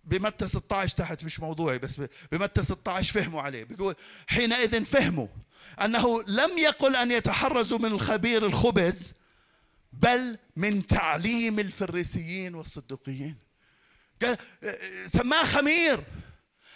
بمتى 0.03 0.47
16 0.47 0.97
تحت 0.97 1.23
مش 1.23 1.39
موضوعي 1.39 1.79
بس 1.79 2.01
بمتى 2.31 2.63
16 2.63 3.13
فهموا 3.13 3.41
عليه. 3.41 3.63
بيقول 3.63 3.95
حينئذ 4.27 4.85
فهموا 4.85 5.27
أنه 5.81 6.23
لم 6.23 6.57
يقل 6.57 6.95
أن 6.95 7.11
يتحرزوا 7.11 7.79
من 7.79 7.91
الخبير 7.91 8.45
الخبز 8.45 9.13
بل 9.93 10.37
من 10.55 10.85
تعليم 10.87 11.59
الفريسيين 11.59 12.55
والصدقيين 12.55 13.35
قال 14.21 14.37
سماه 15.05 15.43
خمير. 15.43 16.03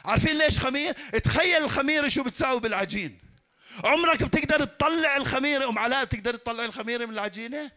عارفين 0.05 0.37
ليش 0.37 0.59
خمير؟ 0.59 0.93
تخيل 1.23 1.63
الخميره 1.63 2.07
شو 2.07 2.23
بتساوي 2.23 2.59
بالعجين. 2.59 3.28
عمرك 3.83 4.23
بتقدر 4.23 4.65
تطلع 4.65 5.17
الخميره 5.17 5.69
ام 5.69 5.79
علاء 5.79 6.05
بتقدر 6.05 6.35
تطلع 6.35 6.65
الخميره 6.65 7.05
من 7.05 7.13
العجينة؟ 7.13 7.71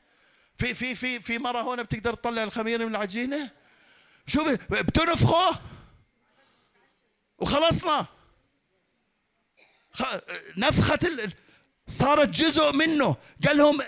في 0.59 0.74
في 0.74 0.94
في 0.94 1.20
في 1.20 1.38
مرة 1.38 1.61
هون 1.61 1.83
بتقدر 1.83 2.14
تطلع 2.14 2.42
الخميره 2.42 2.85
من 2.85 2.90
العجينة؟ 2.90 3.50
شو 4.26 4.57
بتنفخه؟ 4.70 5.61
وخلصنا. 7.38 8.07
نفخة 10.57 10.98
صارت 11.88 12.28
جزء 12.28 12.72
منه. 12.72 13.16
قال 13.46 13.57
لهم 13.57 13.83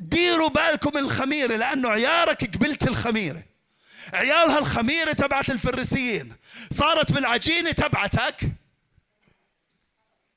ديروا 0.00 0.48
بالكم 0.48 0.98
الخميرة 0.98 1.56
لأنه 1.56 1.88
عيارك 1.88 2.56
قبلت 2.56 2.88
الخميرة 2.88 3.42
عيالها 4.12 4.58
الخميرة 4.58 5.12
تبعت 5.12 5.50
الفريسيين. 5.50 6.36
صارت 6.70 7.12
بالعجينة 7.12 7.72
تبعتك. 7.72 8.52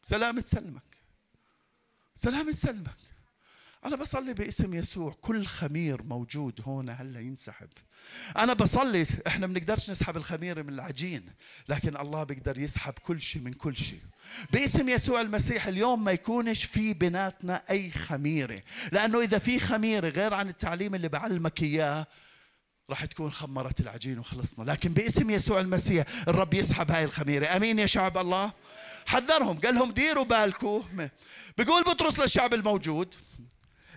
سلامة 0.04 0.44
سلمك 0.46 0.87
سلامة 2.18 2.52
سلمك. 2.52 2.98
أنا 3.86 3.96
بصلي 3.96 4.34
باسم 4.34 4.74
يسوع 4.74 5.16
كل 5.22 5.46
خمير 5.46 6.04
موجود 6.04 6.62
هون 6.66 6.90
هلا 6.90 7.20
ينسحب. 7.20 7.70
أنا 8.38 8.54
بصلي 8.54 9.06
إحنا 9.28 9.48
بنقدرش 9.48 9.90
نسحب 9.90 10.18
الخميرة 10.18 10.62
من 10.62 10.74
العجين 10.74 11.26
لكن 11.70 11.98
الله 11.98 12.24
بيقدر 12.24 12.58
يسحب 12.58 12.94
كل 12.94 13.22
شيء 13.22 13.42
من 13.42 13.54
كل 13.54 13.76
شيء 13.76 14.02
باسم 14.52 14.90
يسوع 14.90 15.22
المسيح 15.22 15.68
اليوم 15.68 16.04
ما 16.04 16.12
يكونش 16.12 16.64
في 16.64 16.94
بيناتنا 16.94 17.64
أي 17.70 17.92
خميرة 17.92 18.62
لأنه 18.92 19.22
إذا 19.22 19.38
في 19.40 19.60
خميرة 19.60 20.10
غير 20.10 20.34
عن 20.34 20.50
التعليم 20.50 20.96
اللي 20.96 21.10
بعلمك 21.10 21.64
إياه 21.64 22.08
راح 22.90 23.06
تكون 23.06 23.32
خمرت 23.32 23.82
العجين 23.82 24.20
وخلصنا. 24.20 24.72
لكن 24.72 24.94
باسم 24.94 25.30
يسوع 25.30 25.60
المسيح 25.60 26.06
الرب 26.28 26.54
يسحب 26.54 26.92
هاي 26.92 27.04
الخميرة. 27.04 27.46
أمين 27.56 27.80
يا 27.80 27.86
شعب 27.86 28.18
الله. 28.18 28.52
حذرهم 29.08 29.60
قال 29.60 29.76
لهم 29.76 29.92
ديروا 29.92 30.24
بالكم. 30.24 31.08
بيقول 31.58 31.84
بطرس 31.84 32.20
للشعب 32.20 32.54
الموجود 32.54 33.16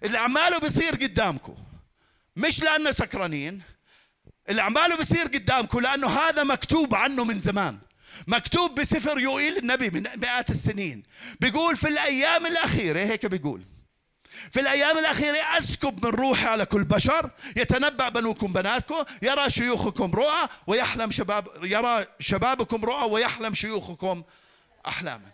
اللي 0.04 0.18
اعماله 0.18 0.58
بيصير 0.58 0.94
قدامكم 0.94 1.54
مش 2.36 2.62
لأنه 2.62 2.90
سكرانين. 2.90 3.62
اللي 4.48 4.62
اعماله 4.62 4.96
بيصير 4.96 5.26
قدامكم 5.26 5.80
لأنه 5.80 6.08
هذا 6.08 6.42
مكتوب 6.42 6.94
عنه 6.94 7.24
من 7.24 7.38
زمان 7.38 7.78
مكتوب 8.26 8.80
بسفر 8.80 9.18
يوئيل 9.20 9.56
النبي 9.56 9.90
من 9.90 10.06
مئات 10.16 10.50
السنين. 10.50 11.02
بيقول 11.40 11.76
في 11.76 11.88
الأيام 11.88 12.46
الأخيرة 12.46 13.00
هيك 13.00 13.26
بيقول 13.26 13.62
في 14.50 14.60
الأيام 14.60 14.98
الأخيرة 14.98 15.36
أسكب 15.36 16.06
من 16.06 16.10
روحي 16.10 16.46
على 16.46 16.66
كل 16.66 16.84
بشر 16.84 17.30
يتنبأ 17.56 18.08
بنوكم 18.08 18.52
بناتكم 18.52 19.04
يرى 19.22 19.50
شيوخكم 19.50 20.12
رؤى 20.12 20.48
ويحلم 20.66 21.10
شباب 21.10 21.48
يرى 21.62 22.06
شبابكم 22.20 22.84
رؤى 22.84 23.10
ويحلم 23.10 23.54
شيوخكم 23.54 24.22
احلاما. 24.86 25.30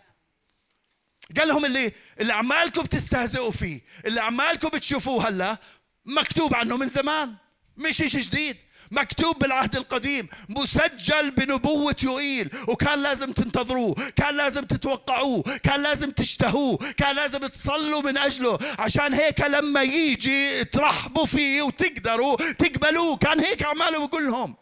قال 1.37 1.47
لهم 1.47 1.65
اللي 1.65 1.91
اللي 2.19 2.33
عمالكم 2.33 2.81
بتستهزئوا 2.83 3.51
فيه 3.51 3.81
اللي 4.05 4.21
عمالكم 4.21 4.69
بتشوفوه 4.69 5.27
هلا 5.27 5.57
مكتوب 6.05 6.55
عنه 6.55 6.77
من 6.77 6.89
زمان 6.89 7.35
مش 7.77 7.97
شيء 7.97 8.07
جديد. 8.07 8.57
مكتوب 8.91 9.39
بالعهد 9.39 9.75
القديم 9.75 10.27
مسجل 10.49 11.31
بنبوة 11.31 11.95
يوئيل 12.03 12.49
وكان 12.67 13.03
لازم 13.03 13.31
تنتظروه 13.31 13.95
كان 14.15 14.37
لازم 14.37 14.63
تتوقعوه 14.63 15.43
كان 15.63 15.81
لازم 15.83 16.11
تشتهوه 16.11 16.77
كان 16.97 17.15
لازم 17.15 17.47
تصلوا 17.47 18.01
من 18.01 18.17
أجله 18.17 18.59
عشان 18.79 19.13
هيك 19.13 19.41
لما 19.41 19.81
يجي 19.81 20.65
ترحبوا 20.65 21.25
فيه 21.25 21.61
وتقدروا 21.61 22.35
تقبلوه. 22.53 23.17
كان 23.17 23.39
هيك 23.39 23.63
عماله 23.63 24.07
بقول 24.07 24.27
لهم. 24.27 24.55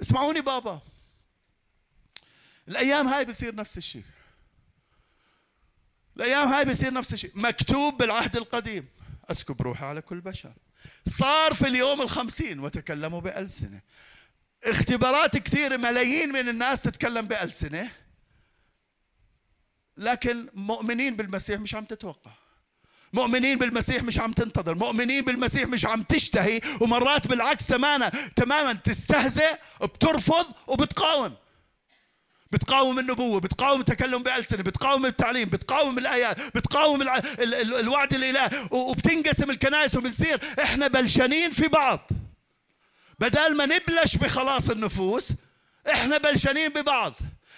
اسمعوني 0.00 0.40
بابا. 0.40 0.80
الأيام 2.70 3.08
هاي 3.08 3.24
بصير 3.24 3.54
نفس 3.54 3.78
الشيء. 3.78 4.02
الأيام 6.16 6.48
هاي 6.48 6.64
بيصير 6.64 6.92
نفس 6.92 7.12
الشيء. 7.12 7.32
مكتوب 7.34 7.98
بالعهد 7.98 8.36
القديم. 8.36 8.88
أسكب 9.30 9.62
روحي 9.62 9.84
على 9.84 10.00
كل 10.00 10.20
بشر. 10.20 10.52
صار 11.08 11.54
في 11.54 11.68
اليوم 11.68 12.02
الخمسين 12.02 12.60
وتكلموا 12.60 13.20
بألسنة 13.20 13.80
اختبارات 14.64 15.36
كثيرة 15.36 15.76
ملايين 15.76 16.32
من 16.32 16.48
الناس 16.48 16.82
تتكلم 16.82 17.26
بألسنة 17.26 17.90
لكن 19.96 20.48
مؤمنين 20.54 21.16
بالمسيح 21.16 21.60
مش 21.60 21.74
عم 21.74 21.84
تتوقع. 21.84 22.32
مؤمنين 23.12 23.58
بالمسيح 23.58 24.02
مش 24.02 24.18
عم 24.18 24.32
تنتظر. 24.32 24.74
مؤمنين 24.74 25.24
بالمسيح 25.24 25.68
مش 25.68 25.86
عم 25.86 26.02
تشتهي. 26.02 26.60
ومرات 26.80 27.26
بالعكس 27.28 27.66
تماما. 27.66 28.08
تماما. 28.36 28.72
تستهزئ 28.72 29.58
بترفض 29.82 30.46
وبتقاوم. 30.66 31.36
بتقاوم 32.52 32.98
النبوة 32.98 33.40
بتقاوم 33.40 33.80
التكلم 33.80 34.22
بألسنة 34.22 34.62
بتقاوم 34.62 35.06
التعليم 35.06 35.48
بتقاوم 35.48 35.98
الآيات 35.98 36.56
بتقاوم. 36.56 37.02
الوعد 37.40 38.14
الإله 38.14 38.50
وبتنقسم 38.70 39.50
الكنائس 39.50 39.96
وبنصير 39.96 40.40
إحنا 40.62 40.88
بلشانين 40.88 41.50
في 41.50 41.68
بعض. 41.68 42.00
بدل 43.18 43.56
ما 43.56 43.66
نبلش 43.66 44.16
بخلاص 44.16 44.70
النفوس 44.70 45.28
إحنا 45.92 46.18
بلشانين 46.18 46.68
ببعض. 46.68 47.14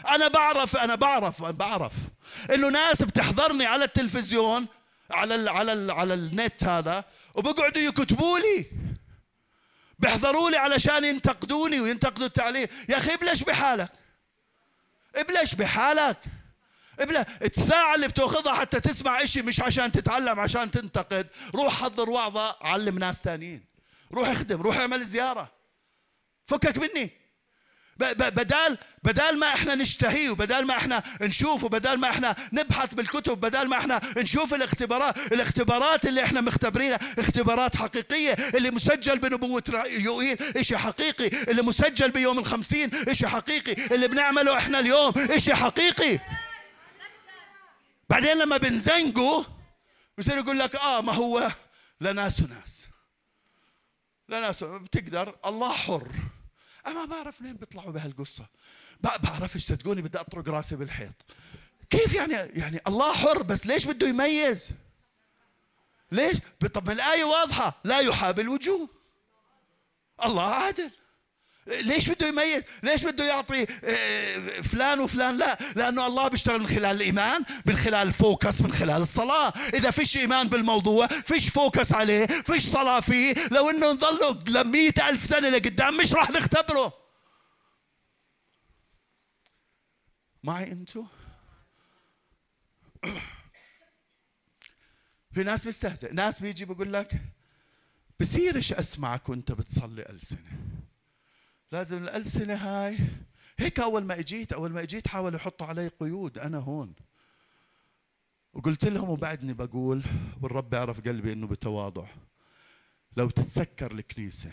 أنا 0.08 0.28
بعرف 0.28 0.76
أنا 0.76 0.94
بعرف 0.94 1.42
أنا 1.42 1.50
بعرف 1.50 1.92
إنه 2.54 2.68
ناس 2.68 3.02
بتحضرني 3.02 3.66
على 3.66 3.84
التلفزيون 3.84 4.66
على 5.10 5.34
ال... 5.34 5.48
على 5.48 5.72
ال... 5.72 5.90
على 5.90 6.14
النت 6.14 6.64
هذا 6.64 7.04
وبقعدوا 7.34 7.82
يكتبوا 7.82 8.38
لي. 8.38 8.66
بيحضروا 9.98 10.50
لي 10.50 10.56
علشان 10.56 11.04
ينتقدوني 11.04 11.80
وينتقدوا 11.80 12.26
التعليم. 12.26 12.68
يا 12.88 12.98
أخي 12.98 13.16
بلش 13.16 13.42
بحالك. 13.42 13.88
ابلش 15.16 15.54
بحالك. 15.54 16.18
ابلا 16.98 17.26
الساعة 17.42 17.94
اللي 17.94 18.08
بتاخذها 18.08 18.54
حتى 18.54 18.80
تسمع 18.80 19.22
إشي 19.22 19.42
مش 19.42 19.60
عشان 19.60 19.92
تتعلم 19.92 20.40
عشان 20.40 20.70
تنتقد. 20.70 21.26
روح 21.54 21.82
حضر 21.82 22.10
وعظة 22.10 22.56
علم 22.62 22.98
ناس 22.98 23.22
ثانيين 23.22 23.64
روح 24.12 24.28
اخدم 24.28 24.62
روح 24.62 24.76
اعمل 24.76 25.04
زيارة. 25.04 25.50
فكك 26.46 26.78
مني. 26.78 27.10
بدال 28.12 28.78
بدال 29.02 29.38
ما 29.38 29.46
إحنا 29.54 29.74
نشتهي 29.74 30.28
وبدال 30.28 30.66
ما 30.66 30.76
إحنا 30.76 31.02
نشوف 31.20 31.64
وبدال 31.64 32.00
ما 32.00 32.10
إحنا 32.10 32.36
نبحث 32.52 32.94
بالكتب 32.94 33.40
بدال 33.40 33.68
ما 33.68 33.78
إحنا 33.78 34.00
نشوف 34.16 34.54
الاختبارات 34.54 35.32
الاختبارات 35.32 36.06
اللي 36.06 36.24
إحنا 36.24 36.40
مختبرينها 36.40 36.98
اختبارات 37.18 37.76
حقيقية 37.76 38.32
اللي 38.32 38.70
مسجل 38.70 39.18
بنبوة 39.18 39.62
يوئيل 39.86 40.42
إشي 40.42 40.76
حقيقي 40.78 41.26
اللي 41.26 41.62
مسجل 41.62 42.10
بيوم 42.10 42.38
الخمسين 42.38 42.90
إشي 42.94 43.28
حقيقي 43.28 43.94
اللي 43.94 44.08
بنعمله 44.08 44.56
إحنا 44.58 44.78
اليوم 44.78 45.12
إشي 45.16 45.54
حقيقي. 45.54 46.18
بعدين 48.10 48.38
لما 48.38 48.56
بنزنقوا 48.56 49.44
بصير 50.18 50.38
يقول 50.38 50.58
لك 50.58 50.76
آه 50.76 51.00
ما 51.00 51.12
هو 51.12 51.50
لناس 52.00 52.40
وناس. 52.40 52.86
لناس 54.28 54.64
بتقدر 54.64 55.36
الله 55.46 55.72
حر. 55.72 56.08
أنا 56.86 56.94
ما 56.94 57.04
بعرف 57.04 57.42
منين 57.42 57.56
بيطلعوا 57.56 57.90
بهالقصة. 57.90 58.46
بعرفش 59.00 59.66
صدقوني 59.66 60.02
بدي 60.02 60.20
أطرق 60.20 60.48
راسي 60.48 60.76
بالحيط. 60.76 61.14
كيف 61.90 62.14
يعني 62.14 62.32
يعني 62.34 62.80
الله 62.86 63.12
حر 63.12 63.42
بس 63.42 63.66
ليش 63.66 63.86
بده 63.86 64.08
يميز؟ 64.08 64.70
ليش؟ 66.12 66.38
طب 66.74 66.86
ما 66.86 66.92
الآية 66.92 67.24
واضحة. 67.24 67.80
لا 67.84 67.98
يحاب 67.98 68.40
الوجوه. 68.40 68.88
الله 70.24 70.42
عادل. 70.42 70.90
ليش 71.66 72.08
بده 72.10 72.26
يميز؟ 72.28 72.62
ليش 72.82 73.04
بده 73.04 73.24
يعطي 73.24 73.66
آه، 73.84 74.60
فلان 74.60 75.00
وفلان؟ 75.00 75.36
لا 75.38 75.58
لأنه 75.76 76.06
الله 76.06 76.28
بيشتغل 76.28 76.60
من 76.60 76.66
خلال 76.66 76.84
الإيمان 76.84 77.44
من 77.66 77.76
خلال 77.76 78.08
الفوكس 78.08 78.62
من 78.62 78.72
خلال 78.72 79.02
الصلاة. 79.02 79.48
إذا 79.74 79.90
فيش 79.90 80.16
إيمان 80.16 80.48
بالموضوع 80.48 81.06
فيش 81.06 81.48
فوكس 81.48 81.92
عليه 81.92 82.26
فيش 82.26 82.68
صلاة 82.68 83.00
فيه 83.00 83.34
لو 83.50 83.70
إنه 83.70 83.92
نظله 83.92 84.38
لمئة 84.48 85.08
ألف 85.08 85.26
سنة 85.26 85.48
لقدام 85.48 85.96
مش 85.96 86.14
راح 86.14 86.30
نختبره. 86.30 86.92
معي 90.42 90.72
أنتو؟ 90.72 91.04
في 95.34 95.42
ناس 95.44 95.64
بيستهزئ. 95.64 96.12
ناس 96.12 96.40
بيجي 96.40 96.64
بقول 96.64 96.92
لك 96.92 97.20
بصيرش 98.20 98.72
أسمعك 98.72 99.28
وأنت 99.28 99.52
بتصلي 99.52 100.02
ألسنة. 100.02 100.71
لازم 101.72 102.02
الألسنة 102.02 102.54
هاي. 102.54 102.98
هيك 103.58 103.80
أول 103.80 104.04
ما 104.04 104.18
إجيت 104.18 104.52
أول 104.52 104.70
ما 104.72 104.82
إجيت 104.82 105.08
حاولوا 105.08 105.36
يحطوا 105.36 105.66
علي 105.66 105.88
قيود. 105.88 106.38
أنا 106.38 106.58
هون. 106.58 106.92
وقلت 108.52 108.84
لهم 108.84 109.08
وبعدني 109.08 109.52
بقول 109.52 110.02
والرب 110.42 110.74
يعرف 110.74 111.00
قلبي 111.00 111.32
إنه 111.32 111.46
بتواضع. 111.46 112.06
لو 113.16 113.30
تتسكر 113.30 113.92
الكنيسة 113.92 114.52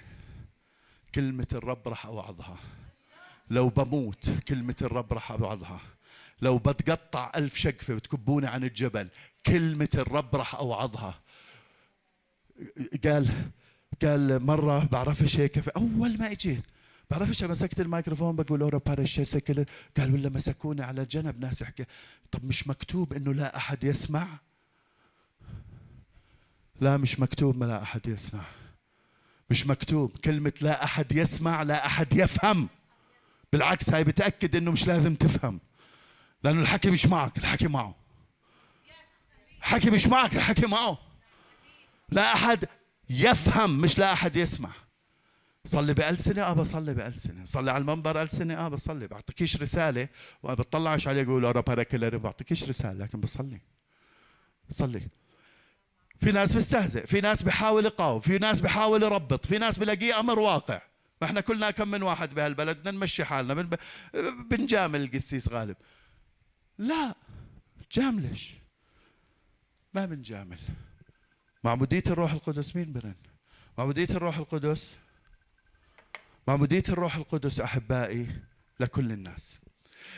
كلمة 1.16 1.48
الرب 1.54 1.88
راح 1.88 2.06
أوعظها. 2.06 2.58
لو 3.50 3.70
بموت 3.70 4.30
كلمة 4.48 4.76
الرب 4.82 5.14
راح 5.14 5.32
أوعظها. 5.32 5.82
لو 6.42 6.58
بتقطع 6.58 7.32
ألف 7.36 7.56
شقفة 7.56 7.94
بتكبوني 7.94 8.48
عن 8.48 8.64
الجبل 8.64 9.10
كلمة 9.46 9.90
الرب 9.96 10.36
راح 10.36 10.56
أوعظها. 10.56 11.20
قال 13.04 13.30
قال 14.02 14.46
مرة 14.46 14.86
بعرفش 14.86 15.40
هيك 15.40 15.70
أول 15.70 16.18
ما 16.18 16.32
إجيت 16.32 16.64
بعرفش 17.12 17.44
مسكت 17.44 17.80
الميكروفون 17.80 18.36
بقول 18.36 18.62
أورا 18.62 18.78
بارش 18.78 19.20
سكل 19.22 19.66
قال 19.98 20.14
ولا 20.14 20.30
مسكوني 20.30 20.84
على 20.84 21.06
جنب 21.06 21.40
ناس 21.40 21.62
يحكي 21.62 21.86
طب 22.32 22.46
مش 22.46 22.68
مكتوب 22.68 23.14
إنه 23.14 23.34
لا 23.34 23.58
أحد 23.58 23.84
يسمع؟ 23.84 24.28
لا 26.82 26.98
مش 26.98 27.20
مكتوب 27.20 27.58
ما 27.58 27.66
لا 27.66 27.82
أحد 27.82 28.08
يسمع. 28.08 28.42
مش 29.50 29.68
مكتوب 29.68 30.18
كلمة 30.18 30.54
لا 30.62 30.84
أحد 30.84 31.12
يسمع 31.12 31.64
لا 31.64 31.86
أحد 31.86 32.14
يفهم. 32.14 32.70
بالعكس 33.54 33.90
هاي 33.90 34.04
بتأكد 34.04 34.56
إنه 34.56 34.72
مش 34.72 34.88
لازم 34.88 35.16
تفهم. 35.16 35.60
لأنه 36.44 36.62
الحكي 36.62 36.90
مش 36.92 37.06
معك 37.06 37.38
الحكي 37.38 37.68
معه. 37.68 37.96
الحكي 39.60 39.90
مش 39.90 40.08
معك 40.08 40.36
الحكي 40.36 40.66
معه. 40.68 40.98
لا 42.10 42.34
أحد 42.34 42.66
يفهم 43.10 43.82
مش 43.82 43.98
لا 43.98 44.14
أحد 44.14 44.36
يسمع. 44.36 44.70
صلي 45.70 45.94
بألسنة 45.94 46.42
آه 46.44 46.54
بصلي 46.54 46.94
بألسنة. 46.94 47.46
صلي 47.46 47.72
على 47.72 47.82
المنبر 47.82 48.22
ألسنة 48.22 48.54
آه 48.54 48.68
بصلي 48.68 49.08
بعطيكيش 49.08 49.62
رسالة. 49.62 50.10
وبطلعش 50.44 51.08
عليه 51.08 51.24
أقول 51.24 51.46
أنا 51.46 51.60
باركلر 51.60 52.18
بعطيكيش 52.18 52.70
رسالة 52.70 53.06
لكن 53.06 53.20
بصلي. 53.20 53.62
بصلي 54.70 55.08
في 56.20 56.32
ناس 56.32 56.54
بيستهزئ 56.56 57.06
في 57.08 57.22
ناس 57.22 57.44
بحاول 57.44 57.86
يقاوم 57.86 58.20
في 58.20 58.38
ناس 58.38 58.62
بحاول 58.62 59.04
يربط 59.04 59.46
في 59.46 59.58
ناس 59.58 59.78
بلاقيه 59.80 60.20
أمر 60.20 60.40
واقع. 60.40 60.82
ما 61.22 61.28
إحنا 61.28 61.42
كلنا 61.42 61.72
كم 61.72 61.88
من 61.88 62.04
واحد 62.04 62.34
بهالبلد 62.34 62.78
بدنا 62.78 62.92
نمشي 62.92 63.24
حالنا. 63.26 63.54
بن 63.54 63.78
بنجامل 64.50 65.04
القسيس 65.04 65.48
غالب. 65.48 65.76
لا 66.78 67.16
جاملش 67.92 68.54
ما 69.94 70.06
بنجامل 70.06 70.60
معمودية 71.64 72.04
الروح 72.08 72.32
القدس 72.32 72.76
مين 72.76 72.94
برن؟ 72.94 73.16
معمودية 73.78 74.08
الروح 74.10 74.38
القدس؟ 74.38 74.94
معمودية 76.50 76.84
الروح 76.90 77.16
القدس 77.16 77.60
أحبائي 77.60 78.28
لكل 78.80 79.12
الناس. 79.12 79.60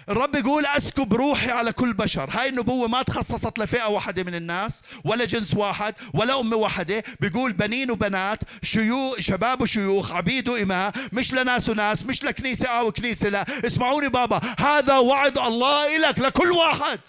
الرب 0.09 0.35
يقول 0.35 0.65
أسكب 0.65 1.13
روحي 1.13 1.51
على 1.51 1.71
كل 1.71 1.93
بشر. 1.93 2.29
هاي 2.29 2.49
النبوة 2.49 2.87
ما 2.87 3.01
تخصصت 3.01 3.59
لفئة 3.59 3.87
واحدة 3.87 4.23
من 4.23 4.35
الناس 4.35 4.83
ولا 5.05 5.25
جنس 5.25 5.53
واحد 5.53 5.95
ولا 6.13 6.39
أمة 6.39 6.55
واحدة. 6.55 7.03
بيقول 7.19 7.53
بنين 7.53 7.91
وبنات 7.91 8.39
شيوخ 8.63 9.19
شباب 9.19 9.61
وشيوخ 9.61 10.11
عبيد 10.11 10.49
وإماء. 10.49 10.93
مش 11.13 11.33
لناس 11.33 11.69
وناس 11.69 12.05
مش 12.05 12.23
لكنيسة 12.23 12.67
أو 12.67 12.91
كنيسة 12.91 13.29
لا. 13.29 13.45
اسمعوني 13.65 14.09
بابا 14.09 14.41
هذا 14.59 14.97
وعد 14.97 15.37
الله 15.37 15.97
لك 15.97 16.19
لكل 16.19 16.51
واحد. 16.51 16.99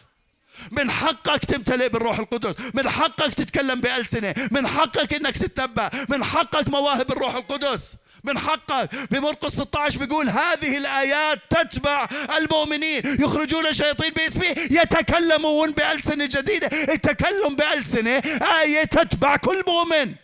من 0.70 0.90
حقك 0.90 1.44
تمتلئ 1.44 1.88
بالروح 1.88 2.18
القدس 2.18 2.54
من 2.74 2.88
حقك 2.88 3.34
تتكلم 3.34 3.80
بألسنة 3.80 4.34
من 4.50 4.66
حقك 4.66 5.14
إنك 5.14 5.36
تتنبأ 5.36 5.90
من 6.08 6.24
حقك 6.24 6.68
مواهب 6.68 7.12
الروح 7.12 7.34
القدس. 7.34 7.96
من 8.24 8.38
حقك 8.38 8.94
بمرقس 9.10 9.52
16 9.52 9.98
بيقول 9.98 10.28
هذه 10.28 10.76
الآيات 10.78 11.38
تتبع 11.50 12.08
المؤمنين. 12.38 13.02
يخرجون 13.04 13.66
الشياطين 13.66 14.12
باسمه 14.12 14.46
يتكلمون 14.46 15.70
بألسنة 15.70 16.26
جديدة. 16.26 16.66
التكلم 16.66 17.56
بألسنة 17.56 18.22
آية 18.60 18.84
تتبع 18.84 19.36
كل 19.36 19.62
مؤمن. 19.66 20.14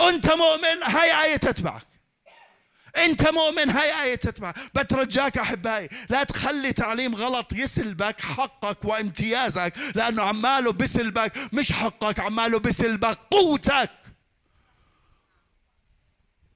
أنت 0.00 0.30
مؤمن 0.30 0.82
هاي 0.82 1.24
آية 1.24 1.36
تتبعك. 1.36 1.86
أنت 2.96 3.28
مؤمن 3.28 3.70
هاي 3.70 4.02
آية 4.02 4.14
تتبع. 4.14 4.52
بترجاك 4.74 5.38
أحبائي 5.38 5.88
لا 6.08 6.24
تخلي 6.24 6.72
تعليم 6.72 7.14
غلط 7.14 7.52
يسلبك 7.52 8.20
حقك 8.20 8.84
وامتيازك 8.84 9.72
لأنه 9.94 10.22
عماله 10.22 10.72
بسلبك 10.72 11.32
مش 11.52 11.72
حقك 11.72 12.20
عماله 12.20 12.58
بسلبك 12.58 13.18
قوتك. 13.30 13.90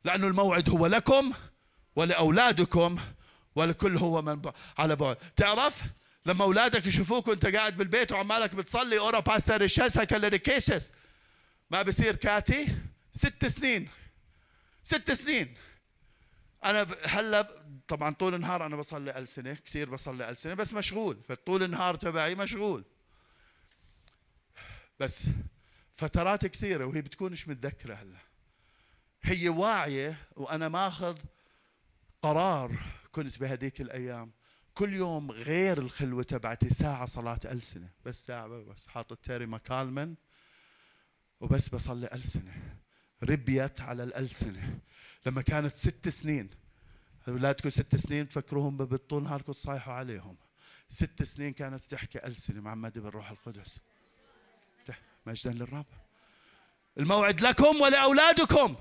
لأنه 0.04 0.26
الموعد 0.26 0.68
هو 0.68 0.86
لكم 0.86 1.32
ولأولادكم 1.96 2.98
ولكل 3.54 3.96
هو 3.96 4.22
من 4.22 4.42
على 4.78 4.96
بعد. 4.96 5.16
تعرف؟ 5.16 5.82
لما 6.26 6.44
أولادك 6.44 6.86
يشوفوك 6.86 7.28
وأنت 7.28 7.46
قاعد 7.46 7.76
بالبيت 7.76 8.12
وعمالك 8.12 8.54
بتصلي 8.54 8.98
أورا 8.98 9.20
باستر 9.20 9.62
الشاسة 9.62 10.04
كالريكيسس 10.04 10.92
ما 11.70 11.82
بصير 11.82 12.16
كاتي؟ 12.16 12.68
ست 13.12 13.46
سنين. 13.46 13.88
ست 14.84 15.12
سنين. 15.12 15.54
أنا 16.64 16.86
هلا 17.04 17.48
طبعا 17.88 18.14
طول 18.14 18.34
النهار 18.34 18.66
أنا 18.66 18.76
بصلي 18.76 19.18
ألسنة 19.18 19.54
كثير 19.54 19.90
بصلي 19.90 20.30
ألسنة 20.30 20.54
بس 20.54 20.74
مشغول. 20.74 21.18
فطول 21.28 21.62
النهار 21.62 21.94
تبعي 21.94 22.34
مشغول. 22.34 22.84
بس 25.00 25.26
فترات 25.96 26.46
كثيرة 26.46 26.84
وهي 26.84 27.02
بتكونش 27.02 27.48
متذكرة 27.48 27.94
هلا. 27.94 28.29
هي 29.22 29.48
واعية 29.48 30.16
وأنا 30.36 30.68
ماخذ 30.68 31.18
قرار 32.22 32.78
كنت 33.12 33.38
بهديك 33.38 33.80
الأيام. 33.80 34.32
كل 34.74 34.94
يوم 34.94 35.30
غير 35.30 35.78
الخلوة 35.78 36.22
تبعتي 36.22 36.70
ساعة 36.70 37.06
صلاة 37.06 37.38
ألسنة. 37.44 37.88
بس 38.04 38.24
ساعة 38.24 38.46
بس 38.46 38.86
حاطط 38.86 39.18
تيري 39.18 39.46
مكالمن 39.46 40.14
وبس 41.40 41.68
بصلي 41.68 42.08
ألسنة. 42.12 42.76
ربيت 43.22 43.80
على 43.80 44.04
الألسنة. 44.04 44.78
لما 45.26 45.42
كانت 45.42 45.76
ست 45.76 46.08
سنين 46.08 46.50
أولادكم 47.28 47.68
ست 47.68 47.96
سنين 47.96 48.28
تفكروهم 48.28 48.76
بالطول 48.76 49.22
نهاركم 49.22 49.52
تصايحوا 49.52 49.94
عليهم. 49.94 50.36
ست 50.88 51.22
سنين 51.22 51.52
كانت 51.52 51.84
تحكي 51.84 52.26
ألسنة 52.26 52.60
معمدة 52.60 53.00
بالروح 53.00 53.30
القدس. 53.30 53.78
مجدا 55.26 55.52
للرب. 55.52 55.86
الموعد 56.98 57.40
لكم 57.40 57.80
ولأولادكم 57.80 58.76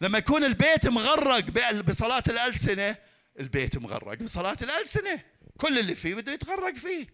لما 0.00 0.18
يكون 0.18 0.44
البيت 0.44 0.86
مغرق 0.86 1.44
بصلاة 1.84 2.22
الألسنة 2.28 2.96
البيت 3.40 3.78
مغرق 3.78 4.18
بصلاة 4.18 4.56
الألسنة. 4.62 5.20
كل 5.58 5.78
اللي 5.78 5.94
فيه 5.94 6.14
بده 6.14 6.32
يتغرق 6.32 6.74
فيه. 6.74 7.06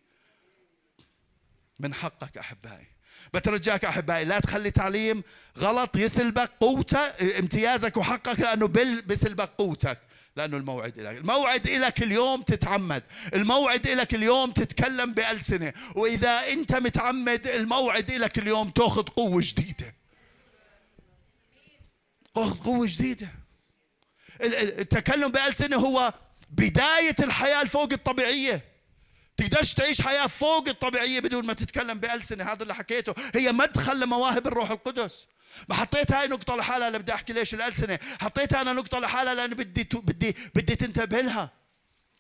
من 1.79 1.95
حقك 1.95 2.39
أحبائي. 2.39 2.87
بترجاك 3.35 3.85
أحبائي 3.85 4.25
لا 4.25 4.41
تخلي 4.41 4.71
تعليم 4.71 5.23
غلط 5.59 5.97
يسلبك 5.97 6.51
قوتك 6.61 7.23
امتيازك 7.39 7.97
وحقك 7.97 8.41
لأنه 8.41 8.67
بسلبك 9.07 9.49
قوتك. 9.59 10.01
لأنه 10.37 10.57
الموعد 10.57 10.99
إلك 10.99 11.17
الموعد 11.17 11.67
إلك 11.67 12.03
اليوم 12.03 12.43
تتعمد. 12.43 13.03
الموعد 13.35 13.87
إلك 13.87 14.15
اليوم 14.15 14.51
تتكلم 14.51 15.15
بألسنة. 15.15 15.73
وإذا 15.95 16.53
أنت 16.53 16.75
متعمد 16.75 17.47
الموعد 17.47 18.11
إلك 18.11 18.39
اليوم 18.39 18.71
تأخذ 18.71 19.03
قوة 19.03 19.43
جديدة. 19.45 19.95
قوة 22.45 22.87
جديدة. 22.87 23.29
التكلم 24.43 25.29
بألسنة 25.33 25.77
هو 25.77 26.15
بداية 26.51 27.17
الحياة 27.21 27.63
الفوق 27.63 27.93
الطبيعية. 27.93 28.65
تقدرش 29.37 29.75
تعيش 29.75 30.03
حياة 30.03 30.27
فوق 30.27 30.69
الطبيعية 30.69 31.21
بدون 31.21 31.47
ما 31.47 31.53
تتكلم 31.53 31.99
بألسنة 31.99 32.45
هذا 32.45 32.63
اللي 32.63 32.75
حكيته. 32.75 33.15
هي 33.35 33.53
مدخل 33.53 34.01
لمواهب 34.01 34.47
الروح 34.47 34.71
القدس. 34.71 35.27
ما 35.69 35.75
حطيت 35.75 36.13
هاي 36.13 36.29
نقطة 36.29 36.57
لحالها 36.57 36.91
لبدي 36.91 37.15
أحكي 37.15 37.33
ليش 37.33 37.55
الألسنة 37.55 37.99
حطيتها 38.21 38.61
أنا 38.61 38.73
نقطة 38.73 38.99
لحالها 38.99 39.35
لأن 39.35 39.51
بدي 39.51 39.89
بدي 39.95 40.37
بدي 40.55 40.77
تنتبه 40.77 41.21
لها. 41.21 41.66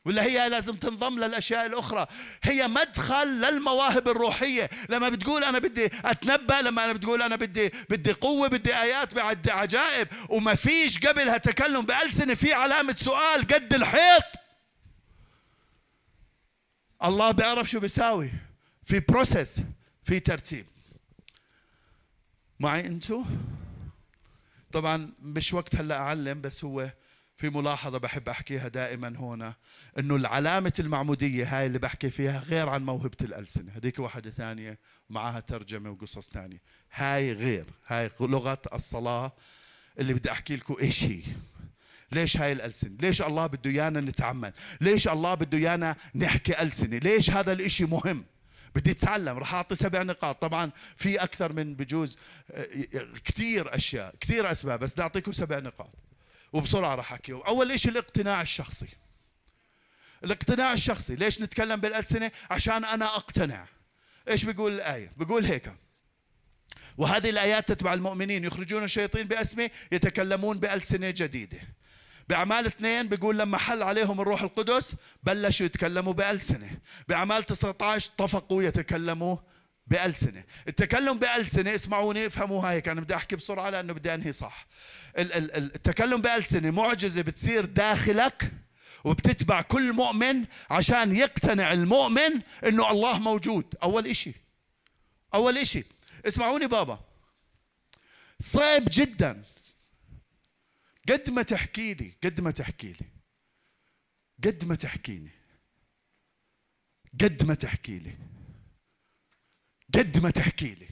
ولا 0.07 0.23
هي 0.23 0.49
لازم 0.49 0.77
تنضم 0.77 1.19
للأشياء 1.19 1.67
الأخرى؟ 1.67 2.07
هي 2.43 2.69
مدخل 2.69 3.27
للمواهب 3.27 4.09
الروحية. 4.09 4.71
لما 4.89 5.09
بتقول 5.09 5.45
أنا 5.45 5.59
بدي 5.59 5.91
أتنبأ 6.05 6.63
لما 6.63 6.85
أنا 6.85 6.93
بتقول 6.93 7.23
أنا 7.23 7.37
بدي 7.37 7.73
بدي 7.91 8.13
قوة 8.13 8.49
بدي 8.49 8.77
آيات 8.77 9.15
بدي 9.15 9.51
عجائب. 9.51 10.09
وما 10.29 10.55
فيش 10.55 11.07
قبلها 11.07 11.39
تكلم 11.39 11.87
بألسنة 11.87 12.35
في 12.35 12.53
علامة 12.53 12.97
سؤال 12.99 13.47
قد 13.47 13.75
الحيط. 13.75 14.25
الله 17.05 17.31
بيعرف 17.31 17.71
شو 17.71 17.81
بيساوي. 17.81 18.33
في 18.85 19.01
process 19.01 19.61
في 20.05 20.21
ترتيب. 20.21 20.67
معي 22.61 22.87
انتو؟ 22.87 23.25
طبعا 24.73 25.13
مش 25.23 25.55
وقت 25.55 25.77
هلأ 25.77 25.99
أعلم 25.99 26.41
بس 26.41 26.65
هو 26.65 26.91
في 27.37 27.51
ملاحظة 27.51 27.99
بحب 27.99 28.29
أحكيها 28.29 28.69
دائما 28.69 29.09
هنا 29.09 29.55
أنه 29.99 30.17
العلامة 30.17 30.73
المعمودية 30.79 31.59
هاي 31.59 31.67
اللي 31.67 31.79
بحكي 31.79 32.11
فيها 32.11 32.41
غير 32.41 32.69
عن 32.69 32.85
موهبة 32.85 33.17
الألسنة. 33.23 33.73
هذيك 33.77 33.99
واحدة 33.99 34.31
ثانية 34.31 34.79
معها 35.11 35.41
ترجمة 35.41 35.91
وقصص 35.91 36.31
ثانية. 36.31 36.61
هاي 36.93 37.33
غير. 37.33 37.65
هاي 37.87 38.11
لغة 38.21 38.59
الصلاة 38.73 39.33
اللي 39.99 40.15
بدي 40.15 40.31
أحكي 40.31 40.57
لكم 40.57 40.77
إيش 40.81 41.05
هي. 41.05 41.23
ليش 42.13 42.37
هاي 42.37 42.53
الألسنة؟ 42.53 42.97
ليش 43.01 43.23
الله 43.23 43.47
بده 43.47 43.71
إيانا 43.71 44.01
نتعمل؟ 44.01 44.53
ليش 44.81 45.09
الله 45.09 45.35
بده 45.35 45.59
إيانا 45.59 45.97
نحكي 46.15 46.63
ألسنة؟ 46.63 46.99
ليش 46.99 47.31
هذا 47.31 47.53
الإشي 47.53 47.85
مهم؟ 47.85 48.25
بدي 48.75 48.91
أتعلم 48.91 49.39
راح 49.39 49.55
أعطي 49.55 49.75
سبع 49.75 50.03
نقاط. 50.03 50.43
طبعا 50.43 50.71
في 50.97 51.17
أكثر 51.17 51.53
من 51.53 51.75
بجوز 51.75 52.19
آه، 52.51 52.67
كثير 53.25 53.75
أشياء 53.75 54.15
كثير 54.21 54.53
أسباب 54.53 54.81
بس 54.81 54.93
بدي 54.93 55.03
أعطيكم 55.03 55.33
سبع 55.33 55.59
نقاط. 55.59 56.06
وبسرعة 56.53 56.95
راح 56.95 57.13
أحكيهم. 57.13 57.41
أول 57.41 57.81
شيء 57.81 57.93
الاقتناع 57.93 58.43
الشخصي. 58.43 58.89
الاقتناع 60.25 60.73
الشخصي. 60.73 61.15
ليش 61.15 61.41
نتكلم 61.41 61.81
بالألسنة؟ 61.81 62.31
عشان 62.51 62.85
أنا 62.85 63.05
أقتنع. 63.05 63.67
إيش 64.29 64.45
بيقول 64.45 64.73
الآية؟ 64.73 65.13
بيقول 65.17 65.45
هيك. 65.45 65.73
وهذه 66.99 67.31
الآيات 67.31 67.69
تتبع 67.69 67.95
المؤمنين. 67.95 68.45
يخرجون 68.45 68.85
الشياطين 68.85 69.29
بأسمه 69.29 69.71
يتكلمون 69.93 70.59
بألسنة 70.59 71.11
جديدة. 71.11 71.61
بأعمال 72.29 72.67
اثنين 72.67 73.09
بيقول 73.09 73.39
لما 73.39 73.59
حل 73.59 73.83
عليهم 73.83 74.21
الروح 74.21 74.43
القدس 74.43 74.95
بلشوا 75.23 75.67
يتكلموا 75.67 76.13
بألسنة. 76.13 76.71
بأعمال 77.09 77.43
19 77.43 78.11
طفقوا 78.19 78.63
يتكلموا 78.63 79.37
بألسنة. 79.87 80.45
التكلم 80.69 81.19
بألسنة 81.19 81.75
اسمعوني 81.75 82.27
افهموا 82.27 82.69
هاي 82.69 82.79
أنا 82.87 83.01
بدي 83.01 83.15
أحكي 83.15 83.37
بسرعة 83.37 83.71
لأنه 83.71 83.93
بدي 83.93 84.15
أنهي 84.15 84.33
صح. 84.33 84.67
التكلم 85.19 86.21
بألسنة 86.23 86.71
معجزة 86.71 87.23
بتصير 87.23 87.65
داخلك 87.65 88.53
وبتتبع 89.05 89.63
كل 89.63 89.93
مؤمن 89.93 90.47
عشان 90.71 91.17
يقتنع 91.17 91.73
المؤمن 91.73 92.43
إنه 92.67 92.91
الله 92.91 93.19
موجود. 93.19 93.75
أول 93.83 94.07
إشي. 94.07 94.33
أول 95.35 95.59
إشي. 95.59 95.85
اسمعوني 96.27 96.67
بابا. 96.67 97.01
صعب 98.39 98.85
جدا. 98.89 99.43
قد 101.09 101.31
ما 101.31 101.43
تحكي 101.43 101.95
لي 101.95 102.13
قد 102.25 102.41
ما 102.41 102.51
تحكي 102.51 102.93
لي. 102.93 103.07
قد 104.45 104.65
ما 104.65 104.75
تحكي 104.75 105.19
لي. 105.19 105.31
قد 107.21 107.45
ما 107.45 107.55
تحكي 107.55 107.99
لي. 107.99 108.17
قد 109.95 110.19
ما 110.19 110.31
تحكي 110.31 110.75
لي. 110.75 110.89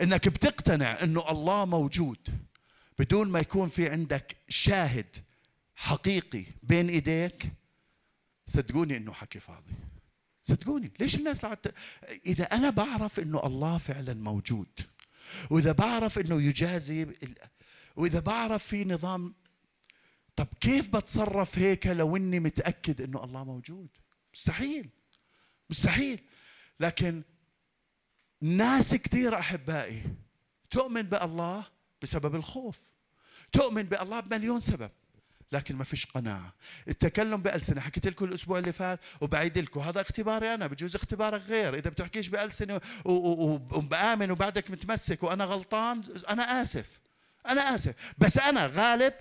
إنك 0.00 0.28
بتقتنع 0.28 1.02
إنه 1.02 1.30
الله 1.30 1.64
موجود. 1.64 2.48
بدون 2.98 3.28
ما 3.28 3.40
يكون 3.40 3.68
في 3.68 3.88
عندك 3.88 4.36
شاهد 4.48 5.16
حقيقي 5.76 6.44
بين 6.62 6.88
إيديك 6.88 7.52
صدقوني 8.46 8.96
إنه 8.96 9.12
حكي 9.12 9.40
فاضي. 9.40 9.74
صدقوني 10.42 10.92
ليش 11.00 11.14
الناس 11.14 11.44
لعت... 11.44 11.66
إذا 12.26 12.44
أنا 12.44 12.70
بعرف 12.70 13.20
إنه 13.20 13.46
الله 13.46 13.78
فعلا 13.78 14.14
موجود 14.14 14.80
وإذا 15.50 15.72
بعرف 15.72 16.18
إنه 16.18 16.42
يجازي 16.42 17.06
وإذا 17.96 18.20
بعرف 18.20 18.64
في 18.64 18.84
نظام 18.84 19.34
طب 20.36 20.46
كيف 20.60 20.96
بتصرف 20.96 21.58
هيك 21.58 21.86
لو 21.86 22.16
إني 22.16 22.40
متأكد 22.40 23.02
إنه 23.02 23.24
الله 23.24 23.44
موجود؟ 23.44 23.88
مستحيل 24.34 24.90
مستحيل. 25.70 26.20
لكن 26.80 27.22
ناس 28.40 28.94
كثير 28.94 29.38
أحبائي 29.38 30.04
تؤمن 30.70 31.02
بالله 31.02 31.66
بسبب 32.02 32.34
الخوف. 32.34 32.78
تؤمن 33.52 33.82
بالله 33.82 34.20
بمليون 34.20 34.60
سبب 34.60 34.90
لكن 35.52 35.76
ما 35.76 35.84
فيش 35.84 36.06
قناعة. 36.06 36.54
التكلم 36.88 37.42
بألسنة 37.42 37.80
حكيت 37.80 38.06
لكم 38.06 38.24
الأسبوع 38.24 38.58
اللي 38.58 38.72
فات 38.72 39.00
وبعيد 39.20 39.58
لكم. 39.58 39.80
هذا 39.80 40.00
اختباري 40.00 40.54
أنا 40.54 40.66
بجوز 40.66 40.94
اختبارك 40.94 41.42
غير. 41.42 41.74
إذا 41.74 41.90
بتحكيش 41.90 42.28
بألسنة 42.28 42.80
وبآمن 43.04 44.30
وبعدك 44.30 44.70
متمسك 44.70 45.22
وأنا 45.22 45.44
غلطان 45.44 46.02
أنا 46.28 46.62
آسف. 46.62 46.86
أنا 47.48 47.74
آسف. 47.74 47.94
بس 48.18 48.38
أنا 48.38 48.66
غالب 48.66 49.14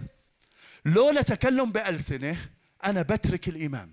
لولا 0.86 1.21
تكلم 1.21 1.71
بألسنة 1.71 2.49
أنا 2.86 3.01
بترك 3.01 3.47
الإيمان. 3.47 3.91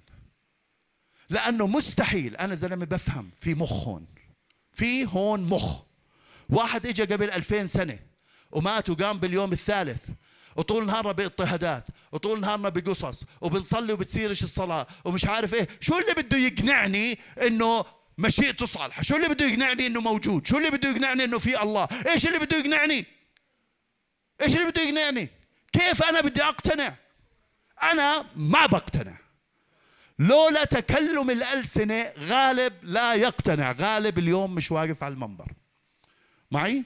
لأنه 1.30 1.66
مستحيل. 1.66 2.36
أنا 2.36 2.54
زلمة 2.54 2.84
بفهم 2.84 3.30
في 3.40 3.54
مخ 3.54 3.72
هون. 3.72 4.06
في 4.72 5.06
هون 5.06 5.40
مخ. 5.40 5.82
واحد 6.48 6.86
اجى 6.86 7.02
قبل 7.02 7.30
ألفين 7.30 7.66
سنة 7.66 7.98
ومات 8.52 8.90
وقام 8.90 9.18
باليوم 9.18 9.52
الثالث. 9.52 10.08
وطول 10.56 10.86
نهارنا 10.86 11.12
باضطهادات 11.12 11.86
وطول 12.12 12.40
نهارنا 12.40 12.68
بقصص 12.68 13.24
وبنصلي 13.40 13.92
وبتصيرش 13.92 14.42
الصلاة 14.42 14.86
ومش 15.04 15.24
عارف 15.24 15.54
إيه. 15.54 15.68
شو 15.80 15.98
اللي 15.98 16.14
بده 16.14 16.36
يقنعني 16.36 17.18
إنه 17.42 17.84
مشيئته 18.18 18.66
صالحة؟ 18.66 19.02
شو 19.02 19.16
اللي 19.16 19.28
بده 19.28 19.46
يقنعني 19.46 19.86
إنه 19.86 20.00
موجود؟ 20.00 20.46
شو 20.46 20.58
اللي 20.58 20.70
بده 20.70 20.88
يقنعني 20.88 21.24
إنه 21.24 21.38
في 21.38 21.62
الله؟ 21.62 21.88
إيش 22.08 22.26
اللي 22.26 22.38
بده 22.38 22.56
يقنعني؟ 22.56 23.06
إيش 24.42 24.56
اللي 24.56 24.70
بده 24.70 24.82
يقنعني؟ 24.82 25.28
كيف 25.72 26.02
أنا 26.02 26.20
بدي 26.20 26.42
أقتنع؟ 26.42 26.94
أنا 27.82 28.24
ما 28.36 28.66
بقتنع. 28.66 29.16
لولا 30.18 30.64
تكلم 30.64 31.30
الألسنة 31.30 32.12
غالب 32.18 32.72
لا 32.82 33.14
يقتنع. 33.14 33.72
غالب 33.72 34.18
اليوم 34.18 34.54
مش 34.54 34.70
واقف 34.70 35.02
على 35.02 35.14
المنبر. 35.14 35.52
معي؟ 36.50 36.84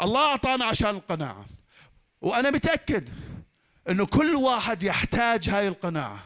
الله 0.00 0.30
أعطانا 0.30 0.64
عشان 0.64 0.90
القناعة. 0.90 1.46
وأنا 2.26 2.50
متأكد 2.50 3.08
أنه 3.90 4.06
كل 4.06 4.34
واحد 4.34 4.82
يحتاج 4.82 5.48
هاي 5.48 5.68
القناعة. 5.68 6.18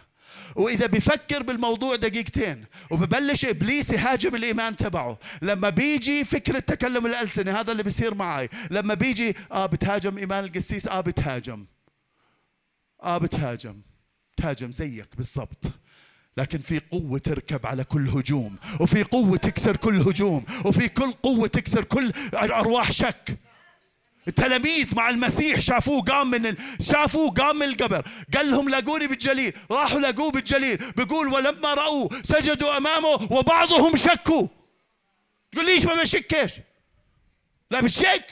وإذا 0.57 0.87
بفكر 0.87 1.43
بالموضوع 1.43 1.97
دقيقتين 1.97 2.65
وببلش 2.91 3.45
إبليس 3.45 3.91
يهاجم 3.91 4.35
الإيمان 4.35 4.77
تبعه 4.77 5.19
لما 5.43 5.69
بيجي 5.71 6.25
فكرة 6.25 6.59
تكلم 6.59 7.07
الألسنة 7.07 7.61
هذا 7.61 7.73
اللي 7.73 7.83
بيصير 7.83 8.15
معي 8.15 8.49
لما 8.71 8.95
بيجي 8.95 9.37
آه 9.53 9.67
بتهاجم 9.67 10.19
إيمان 10.19 10.45
القسيس 10.45 10.89
آه 10.89 11.01
بتهاجم. 11.01 11.67
آه 13.03 13.19
بتهاجم. 13.19 13.81
تهاجم 14.37 14.71
زيك 14.71 15.17
بالضبط. 15.17 15.65
لكن 16.37 16.59
في 16.59 16.81
قوة 16.91 17.19
تركب 17.19 17.67
على 17.67 17.85
كل 17.85 18.09
هجوم 18.09 18.57
وفي 18.81 19.03
قوة 19.03 19.37
تكسر 19.37 19.77
كل 19.77 20.01
هجوم 20.01 20.45
وفي 20.65 20.89
كل 20.89 21.13
قوة 21.13 21.49
تكسر 21.49 21.85
كل 21.85 22.13
أرواح 22.35 22.93
شك. 22.93 23.39
التلاميذ 24.29 24.95
مع 24.95 25.09
المسيح 25.11 25.61
شافوه 25.61 26.03
قام 26.03 26.31
من 26.31 26.47
ال... 26.47 26.57
شافوه 26.81 27.31
قام 27.31 27.57
من 27.57 27.67
القبر. 27.67 28.09
قال 28.35 28.51
لهم 28.51 28.69
لاقوني 28.69 29.07
بالجليل. 29.07 29.53
راحوا 29.71 30.01
لاقوه 30.01 30.31
بالجليل. 30.31 30.77
بيقول 30.97 31.29
ولما 31.29 31.75
رأوا 31.75 32.09
سجدوا 32.23 32.77
أمامه 32.77 33.29
وبعضهم 33.31 33.97
شكوا. 33.97 34.47
تقول 35.53 35.67
ليش 35.67 35.85
ما 35.85 35.95
بشكش؟ 35.95 36.53
لا 37.71 37.81
بتشك. 37.81 38.31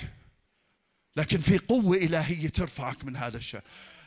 لكن 1.17 1.41
في 1.41 1.59
قوة 1.59 1.97
إلهية 1.97 2.49
ترفعك 2.49 3.05
من 3.05 3.17
هذا 3.17 3.37
الشيء 3.37 3.61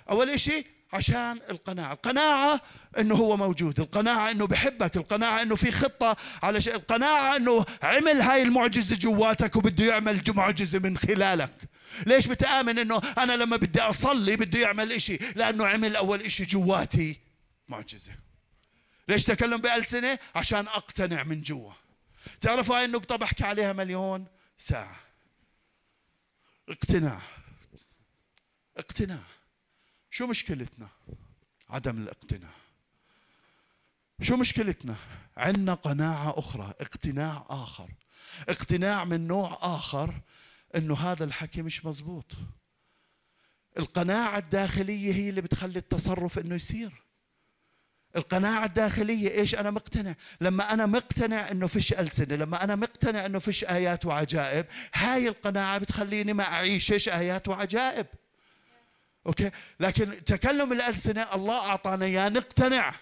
أول 0.09 0.39
شيء 0.39 0.67
عشان 0.93 1.39
القناعة. 1.49 1.93
القناعة 1.93 2.61
أنه 2.99 3.15
هو 3.15 3.37
موجود. 3.37 3.79
القناعة 3.79 4.31
أنه 4.31 4.47
بحبك. 4.47 4.97
القناعة 4.97 5.41
أنه 5.41 5.55
في 5.55 5.71
خطة 5.71 6.17
على 6.43 6.61
شيء 6.61 6.75
القناعة 6.75 7.35
أنه 7.35 7.65
عمل 7.83 8.21
هاي 8.21 8.41
المعجزة 8.41 8.95
جواتك 8.95 9.55
وبده 9.55 9.85
يعمل 9.85 10.21
معجزة 10.27 10.79
من 10.79 10.97
خلالك. 10.97 11.53
ليش 12.07 12.27
بتآمن 12.27 12.79
أنه 12.79 13.01
أنا 13.17 13.33
لما 13.33 13.57
بدي 13.57 13.81
أصلي 13.81 14.35
بده 14.35 14.59
يعمل 14.59 14.91
إشي؟ 14.91 15.17
لأنه 15.17 15.67
عمل 15.67 15.95
أول 15.95 16.21
إشي 16.21 16.45
جواتي. 16.45 17.19
معجزة. 17.67 18.11
ليش 19.07 19.23
تكلم 19.23 19.61
بألسنة؟ 19.61 20.19
عشان 20.35 20.67
أقتنع 20.67 21.23
من 21.23 21.41
جوا. 21.41 21.73
تعرفوا 22.39 22.77
هاي 22.77 22.85
النقطة 22.85 23.15
بحكي 23.15 23.43
عليها 23.43 23.73
مليون 23.73 24.27
ساعة. 24.57 24.99
اقتناع. 26.69 27.21
اقتناع. 28.77 29.23
شو 30.11 30.27
مشكلتنا؟ 30.27 30.87
عدم 31.69 31.97
الاقتناع. 31.97 32.53
شو 34.21 34.35
مشكلتنا؟ 34.35 34.95
عندنا 35.37 35.73
قناعة 35.73 36.39
أخرى 36.39 36.73
اقتناع 36.81 37.45
آخر. 37.49 37.89
اقتناع 38.49 39.05
من 39.05 39.27
نوع 39.27 39.59
آخر 39.61 40.21
أنه 40.75 40.95
هذا 40.95 41.23
الحكي 41.23 41.61
مش 41.61 41.85
مزبوط. 41.85 42.31
القناعة 43.77 44.37
الداخلية 44.37 45.13
هي 45.13 45.29
اللي 45.29 45.41
بتخلي 45.41 45.79
التصرف 45.79 46.39
أنه 46.39 46.55
يصير. 46.55 47.03
القناعة 48.15 48.65
الداخلية 48.65 49.31
إيش 49.31 49.55
أنا 49.55 49.71
مقتنع؟ 49.71 50.15
لما 50.41 50.73
أنا 50.73 50.85
مقتنع 50.85 51.51
إنه 51.51 51.67
فيش 51.67 51.93
ألسنة 51.93 52.35
لما 52.35 52.63
أنا 52.63 52.75
مقتنع 52.75 53.25
إنه 53.25 53.39
فيش 53.39 53.63
آيات 53.63 54.05
وعجائب 54.05 54.65
هاي 54.93 55.27
القناعة 55.27 55.77
بتخليني 55.77 56.33
ما 56.33 56.43
أعيش 56.43 56.91
إيش؟ 56.91 57.09
آيات 57.09 57.47
وعجائب. 57.47 58.07
أوكي؟ 59.27 59.51
لكن 59.79 60.23
تكلم 60.23 60.71
الألسنة 60.71 61.35
الله 61.35 61.69
أعطانا 61.69 62.05
إياه 62.05 62.29
نقتنع. 62.29 62.93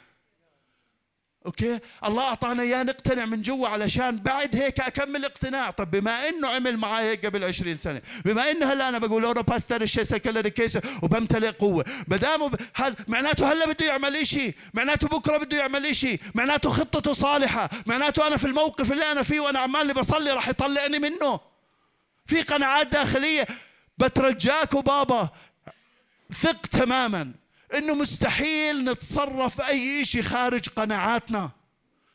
Okay؟ 1.46 1.80
الله 2.06 2.24
أعطانا 2.24 2.64
إياه 2.64 2.84
نقتنع 2.84 3.26
من 3.26 3.42
جوا 3.42 3.68
علشان 3.68 4.18
بعد 4.18 4.56
هيك 4.56 4.80
أكمل 4.80 5.26
اقتناع. 5.26 5.70
طب 5.70 5.92
بما 5.92 6.30
إنه 6.30 6.48
عمل 6.48 6.78
معي 6.78 7.06
هيك 7.10 7.26
قبل 7.26 7.44
20 7.44 7.76
سنة 7.76 8.02
بما 8.26 8.52
إنه 8.52 8.74
هلا 8.74 8.90
أنا 8.90 8.98
بقول 8.98 9.26
اورا 9.26 9.42
باستر 9.42 9.82
الشيء 9.82 10.04
سكلر 10.04 10.46
الكيس 10.46 10.78
وبمتلئ 11.02 11.50
قوة 11.52 11.86
ما 12.08 12.18
دام 12.18 12.52
هل 12.76 12.96
معناته 13.08 13.52
هلا 13.52 13.66
بده 13.68 13.86
يعمل 13.86 14.28
شيء 14.28 14.56
معناته 14.74 15.08
بكرة 15.08 15.38
بده 15.38 15.58
يعمل 15.58 15.96
شيء 15.96 16.20
معناته 16.36 16.70
خطته 16.70 17.14
صالحة 17.14 17.70
معناته 17.86 18.28
أنا 18.28 18.38
في 18.38 18.46
الموقف 18.46 18.92
اللي 18.92 19.12
أنا 19.12 19.24
فيه 19.24 19.40
وأنا 19.40 19.60
عمالي 19.60 19.94
بصلي 19.94 20.32
راح 20.32 20.50
يطلعني 20.50 21.00
منه. 21.00 21.40
في 22.26 22.42
قناعات 22.42 22.88
داخلية. 22.88 23.48
بترجاكوا 23.98 24.82
بابا 24.82 25.30
ثق 26.42 26.66
تماما. 26.68 27.32
إنه 27.78 27.94
مستحيل 27.96 28.86
نتصرف 28.86 29.62
أي 29.62 30.06
شيء 30.06 30.22
خارج 30.22 30.70
قناعاتنا. 30.70 31.52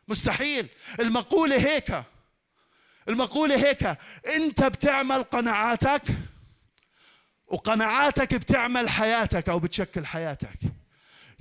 مستحيل. 0.08 0.68
المقولة 1.00 1.56
هيك. 1.56 2.02
المقولة 3.08 3.68
هيك. 3.68 3.98
أنت 4.36 4.62
بتعمل 4.62 5.22
قناعاتك 5.22 6.02
وقناعاتك 7.48 8.34
بتعمل 8.34 8.88
حياتك 8.88 9.48
أو 9.48 9.58
بتشكل 9.58 10.06
حياتك. 10.06 10.58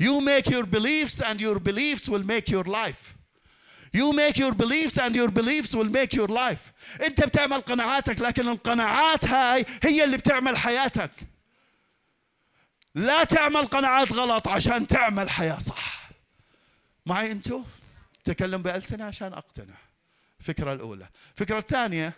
You 0.01 0.21
make 0.21 0.47
your 0.49 0.65
beliefs 0.65 1.21
and 1.21 1.39
your 1.39 1.59
beliefs 1.59 2.09
will 2.09 2.23
make 2.23 2.49
your 2.49 2.65
life. 2.65 3.15
You 3.93 4.11
make 4.11 4.37
your 4.37 4.53
beliefs 4.53 4.97
and 4.97 5.15
your 5.15 5.29
beliefs 5.29 5.75
will 5.75 5.89
make 5.89 6.13
your 6.13 6.27
life. 6.27 6.73
أنت 7.05 7.23
بتعمل 7.23 7.61
قناعاتك 7.61 8.21
لكن 8.21 8.47
القناعات 8.47 9.25
هاي 9.25 9.65
هي 9.83 10.03
اللي 10.03 10.17
بتعمل 10.17 10.57
حياتك. 10.57 11.11
لا 12.95 13.23
تعمل 13.23 13.65
قناعات 13.65 14.13
غلط 14.13 14.47
عشان 14.47 14.87
تعمل 14.87 15.29
حياة 15.29 15.59
صح. 15.59 16.09
معي 17.05 17.31
انتو؟ 17.31 17.63
تكلم 18.23 18.61
بألسنة 18.61 19.05
عشان 19.05 19.33
أقتنع. 19.33 19.75
الفكرة 20.39 20.73
الأولى. 20.73 21.07
الفكرة 21.33 21.57
الثانية 21.57 22.13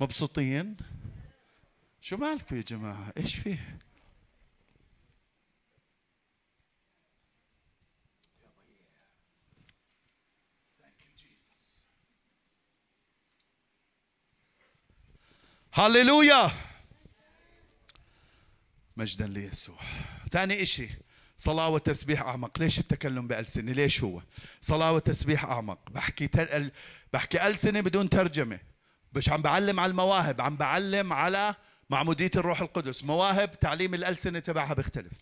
مبسوطين؟ 0.00 0.76
شو 2.02 2.16
مالكم 2.16 2.56
يا 2.56 2.62
جماعة؟ 2.62 3.12
إيش 3.16 3.34
فيه؟ 3.34 3.78
هللويا! 15.72 16.69
مجدا 19.00 19.26
ليسوع. 19.26 19.76
ثاني 20.30 20.62
إشي 20.62 20.88
صلاة 21.36 21.68
وتسبيح 21.68 22.22
أعمق. 22.22 22.58
ليش 22.58 22.78
التكلم 22.78 23.28
بألسنة 23.28 23.72
ليش 23.72 24.02
هو؟ 24.02 24.22
صلاة 24.60 24.92
وتسبيح 24.92 25.44
أعمق. 25.44 25.90
بحكي 25.90 26.28
تل... 26.28 26.70
بحكي 27.12 27.46
ألسنة 27.46 27.80
بدون 27.80 28.08
ترجمة. 28.08 28.58
مش 29.14 29.28
عم 29.28 29.42
بعلم 29.42 29.80
على 29.80 29.90
المواهب 29.90 30.40
عم 30.40 30.56
بعلم 30.56 31.12
على 31.12 31.54
معمودية 31.90 32.30
الروح 32.36 32.60
القدس. 32.60 33.04
مواهب 33.04 33.60
تعليم 33.60 33.94
الألسنة 33.94 34.38
تبعها 34.38 34.74
بيختلف. 34.74 35.12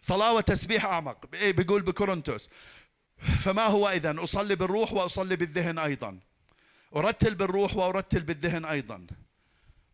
صلاة 0.00 0.32
وتسبيح 0.32 0.84
أعمق. 0.84 1.26
إيه 1.34 1.52
بيقول 1.52 1.82
بكورنثوس. 1.82 2.50
فما 3.40 3.66
هو 3.66 3.88
إذا 3.88 4.24
أصلي 4.24 4.54
بالروح 4.56 4.92
وأصلي 4.92 5.36
بالذهن 5.36 5.78
أيضا. 5.78 6.18
أرتل 6.96 7.34
بالروح 7.34 7.76
وأرتل 7.76 8.20
بالذهن 8.20 8.64
أيضا. 8.64 9.06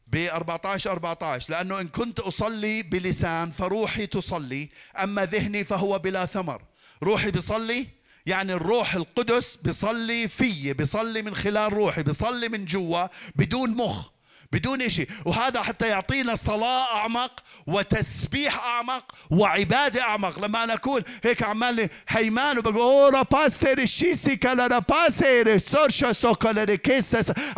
ب 0.07 0.17
14 0.17 0.91
14 0.93 1.51
لأنه 1.53 1.81
إن 1.81 1.89
كنت 1.89 2.21
أصلي 2.21 2.83
بلسان 2.83 3.51
فروحي 3.51 4.07
تصلي 4.07 4.69
أما 5.03 5.25
ذهني 5.25 5.65
فهو 5.65 5.99
بلا 5.99 6.27
ثمر. 6.27 6.63
روحي 7.03 7.31
بصلي 7.31 7.87
يعني 8.27 8.53
الروح 8.53 8.95
القدس 8.95 9.57
بصلي 9.57 10.29
في 10.29 10.73
بصلي 10.73 11.23
من 11.23 11.35
خلال 11.35 11.73
روحي 11.73 12.03
بصلي 12.03 12.49
من 12.49 12.65
جوا 12.65 13.07
بدون 13.37 13.71
مخ. 13.71 14.11
بدون 14.53 14.89
شيء 14.89 15.09
وهذا 15.25 15.63
حتى 15.63 15.89
يعطينا 15.89 16.35
صلاة 16.35 16.97
أعمق 16.97 17.43
وتسبيح 17.67 18.65
أعمق 18.65 19.15
وعبادة 19.31 20.03
أعمق. 20.03 20.45
لما 20.45 20.65
أنا 20.65 20.75
أكون 20.75 21.03
هيك 21.25 21.43
عمالي 21.43 21.89
هيمان 22.09 22.59
وبقول 22.59 22.77
أورا 22.77 23.23
باستر 23.23 23.79
الشيسي 23.79 24.37
كلا 24.37 24.79
باسير 24.79 25.59
سورشا 25.59 26.13
سوكلا 26.13 26.79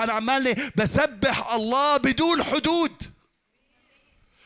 أنا 0.01 0.13
عمالي 0.13 0.71
بسبح 0.77 1.53
الله 1.53 1.97
بدون 1.97 2.43
حدود. 2.43 3.03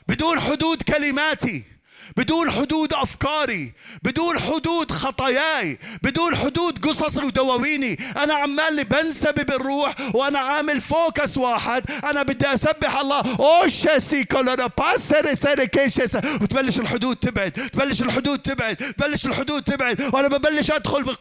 بدون 0.08 0.40
حدود 0.40 0.82
كلماتي. 0.82 1.71
بدون 2.16 2.50
حدود 2.50 2.94
أفكاري 2.94 3.72
بدون 4.02 4.38
حدود 4.38 4.92
خطاياي 4.92 5.78
بدون 6.02 6.36
حدود 6.36 6.86
قصصي 6.86 7.24
ودواويني. 7.24 7.98
أنا 8.16 8.34
عمالي 8.34 8.84
بنسبح 8.84 9.50
بالروح 9.50 9.94
وأنا 10.14 10.38
عامل 10.38 10.80
focus 10.80 11.38
واحد. 11.38 11.90
أنا 11.90 12.22
بدي 12.22 12.54
أسبح 12.54 12.96
الله. 12.98 13.22
اوشاسي 13.36 14.24
كولونا 14.24 14.66
باسر 14.66 15.34
سيريكيشس 15.34 16.14
وتبلش 16.16 16.78
الحدود 16.80 17.16
تبعد 17.16 17.52
تبلش 17.52 18.02
الحدود 18.02 18.38
تبعد 18.38 18.76
تبلش 18.76 19.26
الحدود 19.26 19.62
تبعد. 19.62 20.14
وأنا 20.14 20.28
ببلش 20.28 20.70
أدخل 20.70 21.16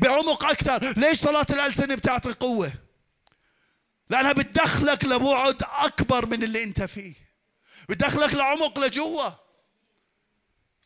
بعمق 0.00 0.44
أكثر. 0.44 0.92
ليش 0.96 1.18
صلاة 1.18 1.46
الالسنه 1.50 1.94
بتعطي 1.94 2.32
قوة؟ 2.32 2.72
لأنها 4.10 4.32
بتدخلك 4.32 5.04
لبعد 5.04 5.62
أكبر 5.78 6.26
من 6.26 6.42
اللي 6.42 6.64
أنت 6.64 6.82
فيه. 6.82 7.14
بتدخلك 7.88 8.34
لعمق 8.34 8.78
لجوا. 8.80 9.43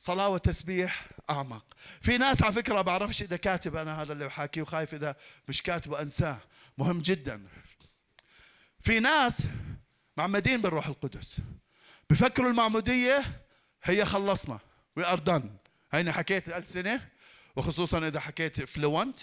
صلاة 0.00 0.28
وتسبيح 0.28 1.06
أعمق. 1.30 1.64
في 2.00 2.18
ناس 2.18 2.42
على 2.42 2.52
فكرة 2.52 2.80
بعرفش 2.80 3.22
إذا 3.22 3.36
كاتب 3.36 3.76
أنا 3.76 4.02
هذا 4.02 4.12
اللي 4.12 4.26
بحاكيه 4.26 4.62
وخايف 4.62 4.94
إذا 4.94 5.16
مش 5.48 5.62
كاتبه 5.62 6.00
أنساه. 6.02 6.40
مهم 6.78 7.00
جدا. 7.00 7.46
في 8.80 9.00
ناس 9.00 9.42
معمدين 10.16 10.62
بالروح 10.62 10.86
القدس. 10.86 11.36
بفكروا 12.10 12.50
المعمودية 12.50 13.24
هي 13.82 14.04
خلصنا. 14.04 14.58
we 14.96 15.06
are 15.06 15.18
done 15.18 15.50
هيني 15.92 16.12
حكيت 16.12 16.48
ألسنة 16.48 17.08
وخصوصا 17.56 18.08
إذا 18.08 18.20
حكيت 18.20 18.60
fluent 18.60 19.18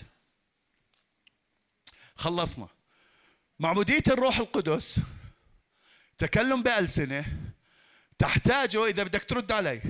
خلصنا. 2.16 2.68
معمودية 3.60 4.04
الروح 4.08 4.38
القدس 4.38 5.00
تكلم 6.18 6.64
بألسنة 6.64 7.26
تحتاجه 8.18 8.86
إذا 8.86 9.04
بدك 9.04 9.24
ترد 9.24 9.52
علي 9.52 9.82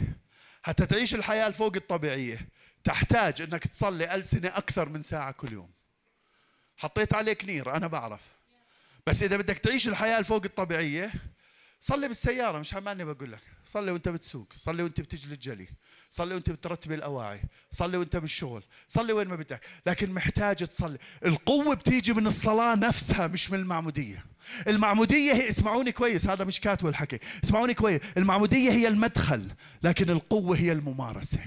حتى 0.66 0.86
تعيش 0.86 1.16
الحياة 1.16 1.48
الفوق 1.48 1.76
الطبيعية. 1.76 2.48
تحتاج 2.84 3.42
إنك 3.42 3.68
تصلي 3.68 4.16
ألسنة 4.16 4.48
أكثر 4.48 4.90
من 4.90 5.02
ساعة 5.02 5.32
كل 5.32 5.54
يوم. 5.54 5.70
حطيت 6.78 7.14
عليك 7.14 7.46
نير 7.46 7.76
أنا 7.76 7.88
بعرف. 7.88 8.22
بس 9.08 9.24
إذا 9.24 9.38
بدك 9.38 9.58
تعيش 9.58 9.88
الحياة 9.88 10.20
الفوق 10.20 10.44
الطبيعية 10.44 11.14
صلي 11.88 12.08
بالسيارة 12.08 12.60
مش 12.60 12.74
عمالي 12.74 13.06
بقول 13.06 13.32
لك. 13.32 13.40
صلي 13.66 13.92
وأنت 13.92 14.10
بتسوق 14.10 14.54
صلي 14.58 14.84
وأنت 14.84 15.02
بتجلي 15.02 15.34
الجلي 15.34 15.68
صلي 16.12 16.34
وأنت 16.36 16.50
بترتب 16.50 16.92
الأواعي 16.92 17.42
صلي 17.72 17.98
وأنت 17.98 18.16
بالشغل 18.16 18.64
صلي 18.88 19.14
وين 19.14 19.28
ما 19.28 19.36
بدك 19.36 19.62
لكن 19.86 20.12
محتاج 20.12 20.56
تصلي. 20.56 20.98
القوة 21.26 21.76
بتيجي 21.76 22.14
من 22.14 22.28
الصلاة 22.28 22.76
نفسها 22.76 23.28
مش 23.28 23.52
من 23.52 23.60
المعمودية. 23.60 24.26
المعمودية 24.68 25.34
هي 25.34 25.50
اسمعوني 25.50 25.92
كويس 25.92 26.28
هذا 26.28 26.44
مش 26.44 26.60
كاتب 26.60 26.88
الحكي. 26.88 27.20
اسمعوني 27.44 27.74
كويس. 27.74 28.02
المعمودية 28.18 28.72
هي 28.72 28.88
المدخل 28.88 29.52
لكن 29.84 30.10
القوة 30.10 30.58
هي 30.58 30.72
الممارسة. 30.72 31.40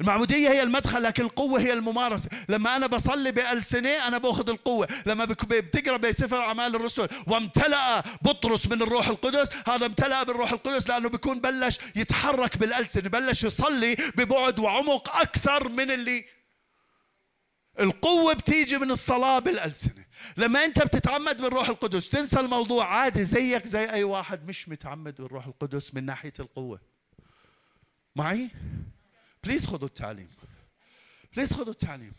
المعمودية 0.00 0.48
هي 0.48 0.62
المدخل 0.62 1.02
لكن 1.02 1.22
القوة 1.24 1.60
هي 1.60 1.72
الممارسة. 1.72 2.30
لما 2.48 2.76
أنا 2.76 2.86
بصلي 2.86 3.32
بألسنة 3.32 3.90
أنا 3.90 4.18
بأخذ 4.18 4.50
القوة. 4.50 4.88
لما 5.06 5.24
بتقرأ 5.24 5.96
بسفر 5.96 6.36
أعمال 6.36 6.76
الرسل 6.76 7.08
وامتلأ 7.26 8.00
بطرس 8.22 8.66
من 8.66 8.82
الروح 8.82 9.08
القدس 9.08 9.48
هذا 9.68 9.86
امتلأ 9.86 10.22
بالروح 10.22 10.52
القدس 10.52 10.88
لأنه 10.88 11.08
بيكون 11.08 11.40
بلش 11.40 11.78
يتحرك 11.96 12.58
بالألسنة 12.58 13.08
بلش 13.08 13.44
يصلي 13.44 13.96
ببعد 14.16 14.58
وعمق 14.58 15.16
أكثر 15.16 15.68
من 15.68 15.90
اللي 15.90 16.24
القوة 17.80 18.32
بتيجي 18.32 18.78
من 18.78 18.90
الصلاة 18.90 19.38
بالألسنة 19.38 20.04
لما 20.36 20.64
أنت 20.64 20.82
بتتعمد 20.82 21.42
بالروح 21.42 21.68
القدس 21.68 22.08
تنسى 22.08 22.40
الموضوع 22.40 22.86
عادي 22.86 23.24
زيك 23.24 23.66
زي 23.66 23.90
أي 23.90 24.04
واحد 24.04 24.48
مش 24.48 24.68
متعمد 24.68 25.14
بالروح 25.14 25.46
القدس 25.46 25.94
من 25.94 26.04
ناحية 26.04 26.32
القوة. 26.40 26.80
معي؟ 28.16 28.50
please 29.44 29.66
خذوا 29.66 29.88
التعليم. 29.88 30.28
please 31.36 31.52
خذوا 31.52 31.72
التعليم. 31.72 32.12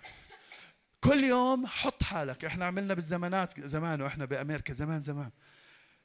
كل 1.04 1.24
يوم 1.24 1.68
حط 1.68 2.04
حالك. 2.04 2.46
إحنا 2.46 2.66
عملنا 2.66 2.94
بالزمانات 2.94 3.60
زمان 3.60 4.02
وإحنا 4.02 4.26
بأمريكا 4.26 4.74
زمان 4.74 5.02
زمان. 5.02 5.32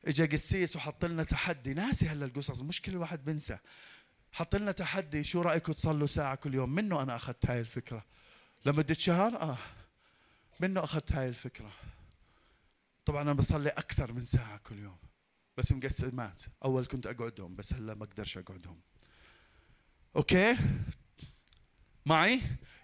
إجا 0.04 0.26
قسيس 0.26 0.76
وحط 0.76 1.04
لنا 1.04 1.22
تحدي. 1.22 1.74
ناسي 1.74 2.08
هلا 2.08 2.24
القصص 2.24 2.60
مش 2.60 2.82
كل 2.82 2.96
واحد 2.96 3.24
بنسى. 3.24 3.58
حط 4.32 4.56
لنا 4.56 4.72
تحدي 4.72 5.24
شو 5.24 5.42
رأيكم 5.42 5.72
تصلوا 5.72 6.06
ساعة 6.06 6.34
كل 6.34 6.54
يوم؟ 6.54 6.74
منه 6.74 7.02
أنا 7.02 7.16
أخذت 7.16 7.46
هاي 7.46 7.60
الفكرة. 7.60 8.04
لمدة 8.66 8.94
شهر؟ 8.94 9.36
آه. 9.36 9.58
منه 10.60 10.84
أخذت 10.84 11.12
هاي 11.12 11.28
الفكرة. 11.28 11.72
طبعا 13.04 13.22
أنا 13.22 13.32
بصلي 13.32 13.68
أكثر 13.68 14.12
من 14.12 14.24
ساعة 14.24 14.56
كل 14.56 14.78
يوم. 14.78 14.98
بس 15.56 15.72
مقسمات. 15.72 16.42
أول 16.64 16.86
كنت 16.86 17.06
أقعدهم 17.06 17.56
بس 17.56 17.72
هلا 17.72 17.94
ما 17.94 18.04
أقدرش 18.04 18.38
أقعدهم. 18.38 18.80
أوكي؟ 20.16 20.56
معي؟ 22.07 22.40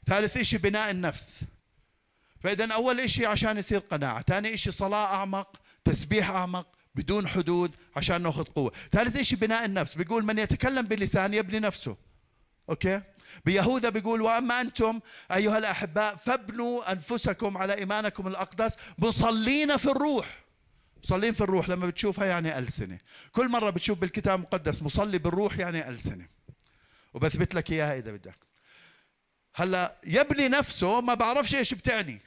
ثالث 0.06 0.38
شيء 0.38 0.58
بناء 0.58 0.90
النفس. 0.90 1.40
فإذا 2.40 2.72
أول 2.72 3.10
شيء 3.10 3.26
عشان 3.26 3.58
يصير 3.58 3.78
قناعة 3.78 4.22
ثاني 4.22 4.56
شيء 4.56 4.72
صلاة 4.72 5.14
أعمق 5.14 5.60
تسبيح 5.84 6.30
أعمق 6.30 6.66
بدون 6.94 7.28
حدود 7.28 7.70
عشان 7.96 8.22
ناخذ 8.22 8.44
قوة. 8.44 8.72
ثالث 8.92 9.20
شيء 9.20 9.38
بناء 9.38 9.64
النفس. 9.64 9.94
بيقول 9.94 10.24
من 10.24 10.38
يتكلم 10.38 10.82
بلسان 10.82 11.34
يبني 11.34 11.60
نفسه. 11.60 11.96
أوكي؟ 12.68 13.02
بيهوذا 13.44 13.88
بيقول 13.88 14.22
وأما 14.22 14.60
أنتم 14.60 15.00
أيها 15.32 15.58
الأحباء 15.58 16.16
فابنوا 16.16 16.92
أنفسكم 16.92 17.56
على 17.56 17.74
إيمانكم 17.74 18.26
الأقدس 18.26 18.76
مصلين 18.98 19.76
في 19.76 19.86
الروح. 19.86 20.44
مصلين 21.04 21.32
في 21.32 21.40
الروح 21.40 21.68
لما 21.68 21.86
بتشوفها 21.86 22.26
يعني 22.26 22.58
ألسنة. 22.58 22.98
كل 23.32 23.48
مرة 23.48 23.70
بتشوف 23.70 23.98
بالكتاب 23.98 24.38
المقدس 24.38 24.82
مصلي 24.82 25.18
بالروح 25.18 25.58
يعني 25.58 25.88
ألسنة. 25.88 26.28
وبثبت 27.14 27.54
لك 27.54 27.70
إياها 27.70 27.98
إذا 27.98 28.12
بدك. 28.12 28.49
هلا 29.54 29.96
يبني 30.06 30.48
نفسه 30.48 31.00
ما 31.00 31.14
بعرفش 31.14 31.54
إيش 31.54 31.74
بتعني. 31.74 32.20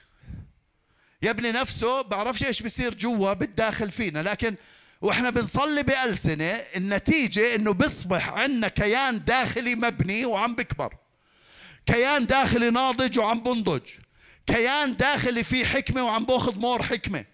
يبني 1.22 1.52
نفسه 1.52 2.02
بعرفش 2.02 2.44
إيش 2.44 2.62
بصير 2.62 2.94
جوا 2.94 3.34
بالداخل 3.34 3.92
فينا 3.92 4.20
لكن 4.20 4.56
وإحنا 5.02 5.30
بنصلي 5.30 5.84
بألسنة 5.84 6.52
النتيجة 6.76 7.56
إنه 7.56 7.74
بيصبح 7.74 8.30
عندنا 8.30 8.68
كيان 8.68 9.24
داخلي 9.24 9.76
مبني 9.76 10.26
وعم 10.26 10.56
بكبر. 10.56 10.94
كيان 11.86 12.26
داخلي 12.26 12.70
ناضج 12.70 13.20
وعم 13.20 13.40
بنضج. 13.44 13.90
كيان 14.48 14.96
داخلي 14.96 15.44
فيه 15.44 15.66
حكمة 15.66 16.04
وعم 16.04 16.26
بأخذ 16.26 16.60
مور 16.60 16.84
حكمة. 16.84 17.26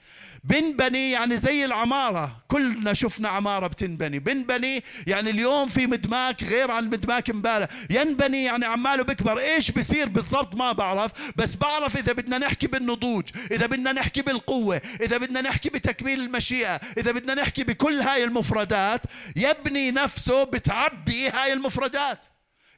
بنبني 0.44 1.12
يعني 1.12 1.38
زي 1.38 1.66
العمارة. 1.66 2.38
كلنا 2.48 2.94
شفنا 2.94 3.30
عمارة 3.30 3.68
بتنبني 3.68 4.20
بنبني 4.20 4.84
يعني 5.08 5.30
اليوم 5.30 5.70
في 5.70 5.88
مدماك 5.88 6.44
غير 6.44 6.72
عن 6.72 6.90
مدماك 6.90 7.30
امبارح. 7.30 7.68
ينبني 7.90 8.44
يعني 8.44 8.66
عماله 8.66 9.04
بكبر. 9.04 9.40
إيش 9.40 9.72
بصير 9.72 10.10
بالضبط 10.10 10.56
ما 10.56 10.72
بعرف. 10.72 11.12
بس 11.36 11.56
بعرف 11.56 11.98
إذا 11.98 12.14
بدنا 12.14 12.38
نحكي 12.38 12.68
بالنضوج 12.68 13.24
إذا 13.52 13.66
بدنا 13.66 13.92
نحكي 13.92 14.22
بالقوة 14.22 14.82
إذا 15.02 15.18
بدنا 15.18 15.42
نحكي 15.42 15.70
بتكميل 15.70 16.22
المشيئة 16.22 16.76
إذا 16.98 17.12
بدنا 17.12 17.34
نحكي 17.34 17.64
بكل 17.64 18.02
هاي 18.02 18.24
المفردات 18.24 19.02
يبني 19.36 19.92
نفسه 19.92 20.44
بتعبي 20.44 21.30
هاي 21.30 21.54
المفردات. 21.54 22.26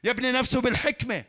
يبني 0.04 0.32
نفسه 0.32 0.60
بالحكمة. 0.60 1.24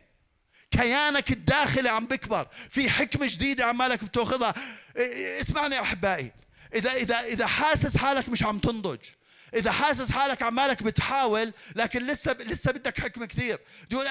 كيانك 0.74 1.32
الداخلي 1.32 1.90
عم 1.90 2.06
بكبر. 2.06 2.48
في 2.70 2.90
حكمة 2.90 3.26
جديدة 3.30 3.66
عمالك 3.66 4.04
بتاخذها. 4.04 4.54
اسمعني 5.40 5.82
أحبائي. 5.82 6.32
إذا 6.76 6.94
إذا 6.94 7.20
إذا 7.20 7.48
حاسس 7.48 7.98
حالك 7.98 8.30
مش 8.30 8.44
عم 8.44 8.60
تنضج 8.60 9.00
إذا 9.56 9.72
حاسس 9.72 10.12
حالك 10.12 10.44
عمالك 10.44 10.84
بتحاول 10.84 11.54
لكن 11.76 12.06
لسه 12.06 12.34
لسه 12.34 12.72
بدك 12.72 13.02
حكمة 13.02 13.26
كثير. 13.26 13.60
تقول 13.90 14.08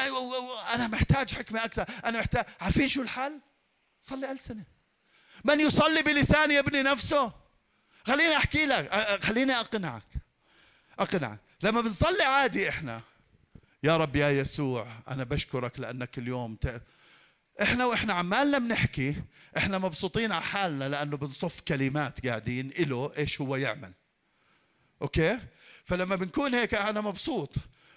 أنا 0.74 0.86
محتاج 0.86 1.34
حكمة 1.34 1.64
أكثر 1.64 1.84
أنا 2.04 2.18
محتاج. 2.18 2.44
عارفين 2.60 2.88
شو 2.88 3.02
الحل؟ 3.02 3.40
صلي 4.02 4.30
ألسنة. 4.32 4.64
من 5.44 5.60
يصلي 5.60 6.02
بلسان 6.02 6.50
يبني 6.50 6.82
نفسه؟ 6.82 7.32
خليني 8.06 8.36
أحكي 8.36 8.66
لك. 8.66 9.18
خليني 9.24 9.60
أقنعك. 9.60 10.02
أقنعك. 10.98 11.38
لما 11.62 11.80
بنصلي 11.80 12.22
عادي 12.22 12.68
إحنا 12.68 13.00
يا 13.85 13.97
رب 13.97 14.16
يا 14.16 14.30
يسوع 14.30 14.87
أنا 15.09 15.24
بشكرك 15.24 15.80
لأنك 15.80 16.18
اليوم 16.18 16.55
ت... 16.55 16.83
إحنا 17.62 17.87
وإحنا 17.87 18.12
عمالنا 18.12 18.59
بنحكي 18.59 19.16
إحنا 19.57 19.78
مبسوطين 19.78 20.33
على 20.33 20.43
حالنا 20.43 20.89
لأنه 20.89 21.16
بنصف 21.16 21.61
كلمات 21.61 22.26
قاعدين 22.26 22.70
له 22.78 23.12
إيش 23.18 23.41
هو 23.41 23.57
يعمل. 23.57 23.93
okay؟ 25.03 25.38
فلما 25.85 26.16
بنكون 26.16 26.55
هيك 26.55 26.74
أنا 26.74 27.01
مبسوط. 27.01 27.55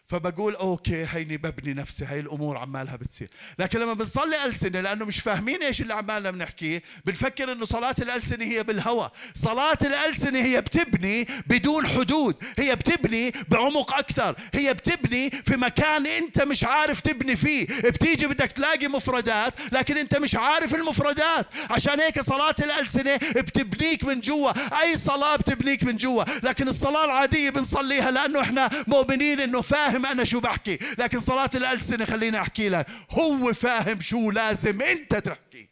فبقول 0.07 0.55
okay 0.55 1.05
هيني 1.11 1.37
ببني 1.37 1.73
نفسي 1.73 2.05
هاي 2.05 2.19
الأمور 2.19 2.57
عمالها 2.57 2.95
بتصير. 2.95 3.29
لكن 3.59 3.79
لما 3.79 3.93
بنصلي 3.93 4.45
ألسنة 4.45 4.81
لأنه 4.81 5.05
مش 5.05 5.19
فاهمين 5.19 5.63
إيش 5.63 5.81
اللي 5.81 5.93
عمالنا 5.93 6.31
بنحكيه 6.31 6.83
بنفكر 7.05 7.51
إنه 7.51 7.65
صلاة 7.65 7.95
الألسنة 8.01 8.45
هي 8.45 8.63
بالهوى. 8.63 9.11
صلاة 9.33 9.77
الألسنة 9.83 10.39
هي 10.39 10.61
بتبني 10.61 11.27
بدون 11.47 11.87
حدود 11.87 12.35
هي 12.57 12.75
بتبني 12.75 13.33
بعمق 13.49 13.93
أكثر 13.93 14.35
هي 14.53 14.73
بتبني 14.73 15.29
في 15.29 15.57
مكان 15.57 16.05
أنت 16.05 16.41
مش 16.41 16.63
عارف 16.63 17.01
تبني 17.01 17.35
فيه. 17.35 17.67
بتيجي 17.67 18.27
بدك 18.27 18.51
تلاقي 18.51 18.87
مفردات 18.87 19.53
لكن 19.71 19.97
أنت 19.97 20.17
مش 20.17 20.35
عارف 20.35 20.75
المفردات. 20.75 21.45
عشان 21.69 21.99
هيك 21.99 22.21
صلاة 22.21 22.55
الألسنة 22.59 23.15
بتبنيك 23.15 24.03
من 24.03 24.21
جوا. 24.21 24.51
أي 24.81 24.97
صلاة 24.97 25.35
بتبنيك 25.35 25.83
من 25.83 25.97
جوا. 25.97 26.23
لكن 26.43 26.67
الصلاة 26.67 27.05
العادية 27.05 27.49
بنصليها 27.49 28.11
لأنه 28.11 28.41
إحنا 28.41 28.69
مؤمنين 28.87 29.39
إنه 29.39 29.61
فاهم 29.61 29.94
فاهم 29.95 30.05
أنا 30.05 30.23
شو 30.23 30.39
بحكي؟ 30.39 30.79
لكن 30.99 31.19
صلاة 31.19 31.49
الألسنة 31.55 32.05
خليني 32.05 32.41
أحكي 32.41 32.69
لك 32.69 32.87
هو 33.11 33.53
فاهم 33.53 34.01
شو 34.01 34.31
لازم 34.31 34.81
أنت 34.81 35.15
تحكي. 35.15 35.69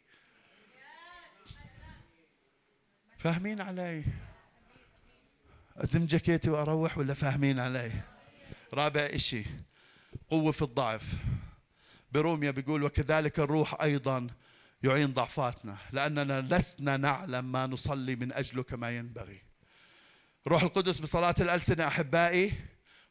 فاهمين 3.18 3.60
علي؟ 3.60 4.04
أزم 5.76 6.06
جاكيتي 6.06 6.50
وأروح 6.50 6.98
ولا 6.98 7.14
فاهمين 7.14 7.60
علي؟ 7.60 7.92
رابع 8.74 9.00
إشي 9.00 9.44
قوة 10.30 10.52
في 10.52 10.62
الضعف. 10.62 11.02
بروميا 12.12 12.50
بيقول 12.50 12.82
وكذلك 12.82 13.38
الروح 13.38 13.82
أيضا 13.82 14.26
يعين 14.82 15.12
ضعفاتنا 15.12 15.76
لأننا 15.92 16.40
لسنا 16.50 16.96
نعلم 16.96 17.52
ما 17.52 17.66
نصلي 17.66 18.16
من 18.16 18.32
أجله 18.32 18.62
كما 18.62 18.90
ينبغي. 18.90 19.40
روح 20.46 20.62
القدس 20.62 20.98
بصلاة 20.98 21.34
الألسنة 21.40 21.86
أحبائي 21.86 22.52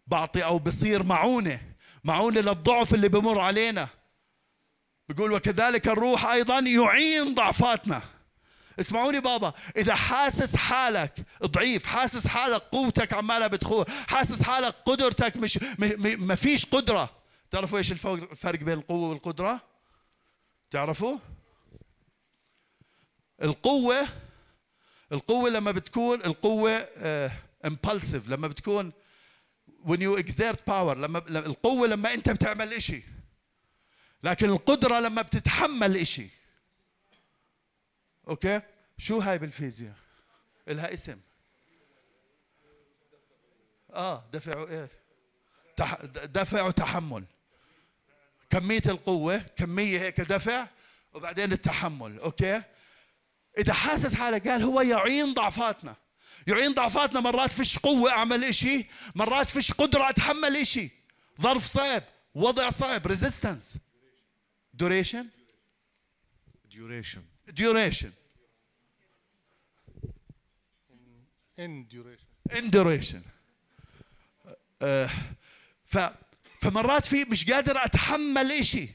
بعطي 0.08 0.44
أو 0.44 0.60
بصير 0.60 1.04
معونة 1.04 1.62
معونة 2.04 2.42
للضعف 2.42 2.94
اللي 2.94 3.08
بمر 3.10 3.40
علينا. 3.40 3.88
بيقول 5.10 5.32
وكذلك 5.32 5.88
الروح 5.88 6.26
أيضا 6.26 6.60
يعين 6.60 7.36
ضعفاتنا. 7.36 8.02
اسمعوني 8.80 9.20
بابا 9.20 9.54
إذا 9.78 9.96
حاسس 9.96 10.56
حالك 10.56 11.14
ضعيف 11.46 11.86
حاسس 11.86 12.28
حالك 12.28 12.62
قوتك 12.62 13.14
عمالها 13.14 13.48
بتخور 13.48 13.86
حاسس 14.08 14.44
حالك 14.44 14.76
قدرتك 14.86 15.38
مش 15.38 15.60
ما 16.04 16.36
فيش 16.36 16.66
قدرة. 16.66 17.10
تعرفوا 17.52 17.78
إيش 17.78 17.92
الفرق 17.92 18.60
بين 18.60 18.78
القوة 18.78 19.10
والقدرة؟ 19.10 19.62
تعرفوا؟ 20.70 21.18
القوة 23.44 24.08
القوة 25.12 25.50
لما 25.50 25.72
بتكون 25.72 26.22
القوة 26.26 26.88
impulsive 27.66 28.26
آه، 28.28 28.30
لما 28.30 28.48
بتكون 28.48 28.92
when 29.86 30.00
you 30.00 30.18
exert 30.18 30.66
power 30.66 30.96
لما 30.98 31.20
القوة 31.30 31.88
لما 31.88 32.14
أنت 32.14 32.30
بتعمل 32.30 32.74
إشي. 32.74 33.04
لكن 34.24 34.50
القدرة 34.50 35.00
لما 35.00 35.22
بتتحمل 35.22 35.98
إشي. 35.98 36.28
okay؟ 38.28 38.62
شو 38.98 39.20
هاي 39.20 39.38
بالفيزياء؟ 39.38 39.96
إلها 40.68 40.94
اسم. 40.94 41.20
آه 43.94 44.24
دفع 44.34 44.64
إيه؟ 44.70 44.90
دفع 46.26 46.62
وتحمل. 46.62 47.24
كمية 48.50 48.82
القوة 48.86 49.38
كمية 49.38 50.00
هيك 50.00 50.22
دفع 50.22 50.68
وبعدين 51.14 51.54
التحمل. 51.54 52.20
okay؟ 52.20 52.62
إذا 53.58 53.74
حاسس 53.74 54.16
حالك 54.16 54.48
قال 54.48 54.62
هو 54.62 54.82
يعين 54.82 55.34
ضعفاتنا. 55.34 55.96
يعين 56.48 56.74
ضعفاتنا 56.74 57.20
مرات 57.20 57.52
فيش 57.52 57.78
قوة 57.78 58.12
أعمل 58.12 58.44
إشي 58.44 58.86
مرات 59.16 59.50
فيش 59.50 59.72
قدرة 59.72 60.10
أتحمل 60.10 60.56
إشي. 60.56 60.90
ظرف 61.42 61.66
صعب 61.66 62.04
وضع 62.36 62.70
صعب 62.70 63.08
resistance 63.08 63.78
duration 64.84 65.26
duration. 66.70 67.24
Duration. 67.62 68.12
In 71.58 71.86
duration. 71.94 72.30
In 72.58 72.70
duration. 72.72 73.24
Uh, 74.82 75.10
ف 75.86 75.98
فمرات 76.60 77.06
في 77.06 77.24
مش 77.24 77.52
قادر 77.52 77.86
أتحمل 77.86 78.52
إشي. 78.52 78.90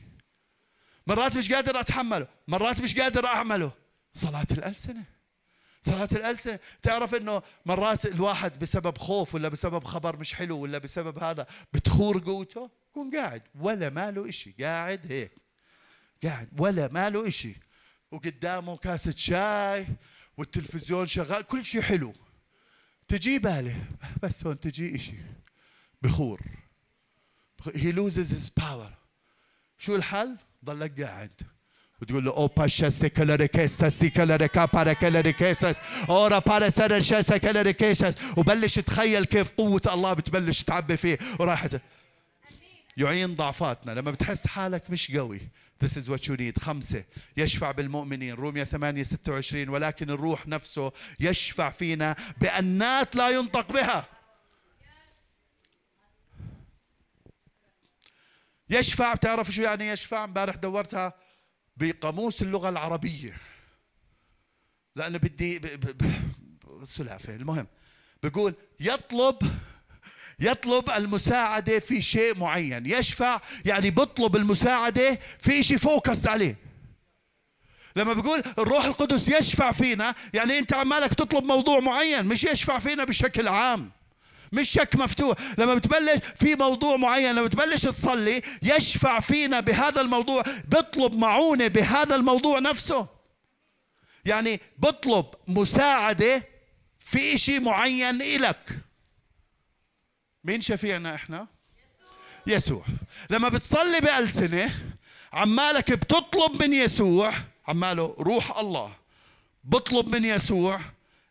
مرات 1.07 1.37
مش 1.37 1.53
قادر 1.53 1.81
أتحمله 1.81 2.29
مرات 2.49 2.81
مش 2.81 3.01
قادر 3.01 3.27
أعمله. 3.27 3.73
صلاة 4.15 4.47
الألسنة. 4.51 5.05
صلاة 5.89 6.09
الألسنة. 6.13 6.59
تعرف 6.83 7.15
أنه 7.15 7.43
مرات 7.67 8.07
الواحد 8.07 8.59
بسبب 8.59 8.99
خوف 8.99 9.35
ولا 9.35 9.49
بسبب 9.49 9.85
خبر 9.85 10.17
مش 10.17 10.35
حلو 10.35 10.59
ولا 10.59 10.79
بسبب 10.79 11.19
هذا 11.19 11.47
بتخور 11.73 12.19
قوته 12.19 12.71
يكون 12.91 13.11
قاعد. 13.17 13.43
ولا 13.61 13.91
ماله 13.91 14.29
إشي. 14.29 14.55
قاعد 14.61 15.13
هيك. 15.13 15.33
قاعد. 16.25 16.49
ولا 16.61 16.89
ماله 16.89 17.27
إشي. 17.27 17.57
وقدامه 18.13 18.77
كاسة 18.77 19.15
شاي 19.17 19.87
والتلفزيون 20.37 21.07
شغال. 21.07 21.43
كل 21.43 21.65
شيء 21.65 21.81
حلو. 21.81 22.15
تجي 23.09 23.39
باله. 23.39 23.85
بس 24.23 24.47
هون 24.47 24.61
تجي 24.61 24.97
إشي. 24.97 25.15
بخور. 26.03 26.41
He 27.63 27.93
loses 27.93 28.31
his 28.31 28.51
power. 28.63 28.93
شو 29.79 29.97
الحل؟ 29.97 30.37
ضلك 30.65 31.03
قاعد. 31.03 31.58
وتقول 32.03 32.25
له 32.25 32.33
أو 32.37 32.47
باشا 32.47 32.91
سيكولاريكيستا 32.91 33.89
سيكولاريكا 33.89 34.65
باراكولاريكيسس 34.65 35.77
أورا 36.09 36.39
باراسارشا 36.39 37.23
سيكولاريكيسس 37.23 38.15
وبلش 38.37 38.79
تخيل 38.79 39.25
كيف 39.25 39.51
قوة 39.51 39.81
الله 39.87 40.13
بتبلش 40.13 40.63
تعبي 40.63 40.97
فيه. 40.97 41.19
وراحت 41.39 41.81
يعين 42.97 43.35
ضعفاتنا. 43.35 43.93
لما 43.93 44.11
بتحس 44.11 44.47
حالك 44.47 44.91
مش 44.91 45.17
قوي 45.17 45.41
This 45.85 45.91
is 45.97 46.09
what 46.09 46.23
you 46.29 46.37
need. 46.37 46.61
خمسة 46.63 47.05
يشفع 47.37 47.71
بالمؤمنين. 47.71 48.35
رومية 48.35 48.65
8 48.65 49.03
26 49.03 49.69
ولكن 49.69 50.11
الروح 50.11 50.49
نفسه 50.49 50.93
يشفع 51.21 51.71
فينا 51.71 52.17
بأنات 52.41 53.17
لا 53.17 53.29
ينطق 53.29 53.73
بها. 53.73 54.07
يشفع. 58.71 59.15
بتعرف 59.15 59.51
شو 59.51 59.63
يعني 59.63 59.89
يشفع؟ 59.89 60.25
امبارح 60.25 60.55
دورتها 60.55 61.13
بقاموس 61.81 62.43
اللغة 62.43 62.69
العربية. 62.69 63.37
لأنه 64.97 65.19
بدي 65.19 65.59
ب- 65.59 65.67
ب- 65.67 65.99
ب- 66.05 66.85
سلافة. 66.85 67.35
المهم 67.37 67.67
بقول 68.23 68.55
يطلب 68.81 69.37
يطلب 70.41 70.91
المساعدة 70.91 71.79
في 71.79 72.03
شيء 72.03 72.39
معين. 72.39 72.87
يشفع 72.87 73.41
يعني 73.65 73.91
بطلب 73.91 74.37
المساعدة 74.37 75.19
في 75.41 75.63
شيء 75.63 75.77
فوكس 75.77 76.27
عليه. 76.27 76.57
لما 77.97 78.13
بقول 78.13 78.43
الروح 78.59 78.85
القدس 78.85 79.29
يشفع 79.29 79.73
فينا 79.73 80.15
يعني 80.35 80.59
أنت 80.59 80.73
عمالك 80.75 81.15
تطلب 81.15 81.45
موضوع 81.45 81.81
معين 81.81 82.27
مش 82.27 82.45
يشفع 82.45 82.79
فينا 82.79 83.05
بشكل 83.05 83.49
عام. 83.49 83.91
مش 84.53 84.71
شك 84.71 84.97
مفتوح. 84.97 85.37
لما 85.59 85.75
بتبلش 85.75 86.21
في 86.37 86.55
موضوع 86.55 86.97
معين 86.97 87.31
لما 87.35 87.43
بتبلش 87.47 87.83
تصلي 87.83 88.43
يشفع 88.63 89.21
فينا 89.21 89.61
بهذا 89.61 90.01
الموضوع. 90.01 90.43
بطلب 90.69 91.13
معونة 91.15 91.67
بهذا 91.67 92.15
الموضوع 92.15 92.59
نفسه. 92.59 93.07
يعني 94.25 94.61
بطلب 94.79 95.27
مساعدة 95.49 96.43
في 96.99 97.35
إشي 97.35 97.59
معين 97.59 98.23
إلك. 98.23 98.79
مين 100.45 100.61
شفيعنا 100.61 101.15
إحنا؟ 101.15 101.47
يسوع. 102.47 102.85
لما 103.31 103.49
بتصلي 103.49 104.01
بألسنة 104.01 104.75
عمالك 105.33 105.93
بتطلب 105.93 106.63
من 106.63 106.73
يسوع 106.73 107.33
عماله 107.69 108.17
روح 108.19 108.59
الله 108.59 108.93
بطلب 109.65 110.09
من 110.09 110.25
يسوع 110.25 110.81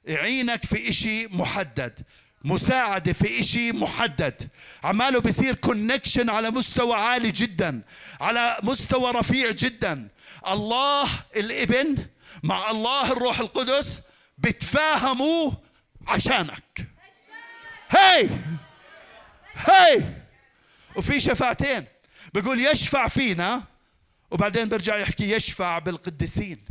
يعينك 0.05 0.65
في 0.65 0.89
إشي 0.89 1.27
محدد. 1.27 1.99
مساعدة 2.47 3.13
في 3.13 3.39
إشي 3.39 3.71
محدد. 3.71 4.49
عماله 4.83 5.19
بيصير 5.19 5.55
كونكشن 5.55 6.29
على 6.29 6.51
مستوى 6.51 6.95
عالي 6.95 7.31
جدا 7.31 7.81
على 8.21 8.57
مستوى 8.63 9.11
رفيع 9.11 9.51
جدا. 9.51 10.07
الله 10.47 11.09
الإبن 11.35 12.05
مع 12.43 12.71
الله 12.71 13.11
الروح 13.11 13.39
القدس 13.39 14.01
بتفاهموا 14.37 15.51
عشانك. 16.07 16.87
هاي! 17.89 18.29
هاي! 19.55 20.13
وفي 20.95 21.19
شفاعتين. 21.19 21.85
بيقول 22.33 22.59
يشفع 22.59 23.07
فينا 23.07 23.63
وبعدين 24.31 24.69
برجع 24.69 24.97
يحكي 24.97 25.31
يشفع 25.31 25.79
بالقديسين. 25.79 26.65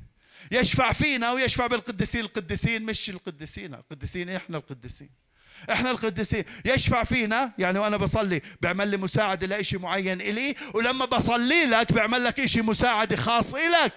يشفع 0.53 0.93
فينا 0.93 1.33
ويشفع 1.33 1.66
بالقديسين. 1.66 2.20
القديسين 2.20 2.83
مش 2.83 3.11
القديسين. 3.11 3.74
القديسين 3.74 4.31
إحنا 4.31 4.57
القديسين. 4.57 5.26
إحنا 5.73 5.91
القديسين. 5.91 6.45
يشفع 6.65 7.05
فينا 7.05 7.53
يعني 7.59 7.79
وأنا 7.79 7.97
بصلي 7.97 8.43
بيعمل 8.61 8.89
لي 8.89 8.97
مساعدة 8.97 9.47
لإشي 9.47 9.79
معين 9.79 10.21
إلي 10.21 10.55
ولما 10.75 11.05
بصلي 11.05 11.67
لك 11.67 11.93
بيعمل 11.93 12.25
لك 12.25 12.41
إشي 12.41 12.63
مساعدة 12.63 13.17
خاص 13.17 13.55
إلك. 13.55 13.93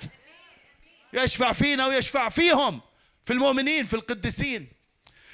يشفع 1.13 1.53
فينا 1.53 1.87
ويشفع 1.87 2.29
فيهم 2.29 2.81
في 3.25 3.33
المؤمنين 3.33 3.85
في 3.85 3.93
القديسين. 3.93 4.67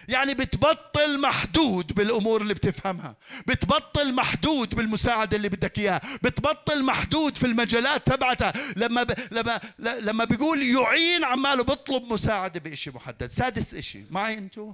يعني 0.09 0.33
بتبطل 0.33 1.19
محدود 1.21 1.93
بالأمور 1.93 2.41
اللي 2.41 2.53
بتفهمها 2.53 3.15
بتبطل 3.47 4.13
محدود 4.13 4.75
بالمساعدة 4.75 5.37
اللي 5.37 5.49
بدك 5.49 5.79
إياها 5.79 6.01
بتبطل 6.23 6.83
محدود 6.83 7.37
في 7.37 7.45
المجالات 7.45 8.07
تبعتها. 8.07 8.53
لما 8.75 9.03
ب... 9.03 9.13
لما 9.31 9.59
لما 9.79 10.25
بيقول 10.25 10.63
يعين 10.63 11.23
عماله 11.23 11.63
بيطلب 11.63 12.13
مساعدة 12.13 12.59
بشيء 12.59 12.93
محدد. 12.93 13.31
سادس 13.31 13.73
إشي 13.73 14.03
معي 14.11 14.33
أنتو؟ 14.37 14.73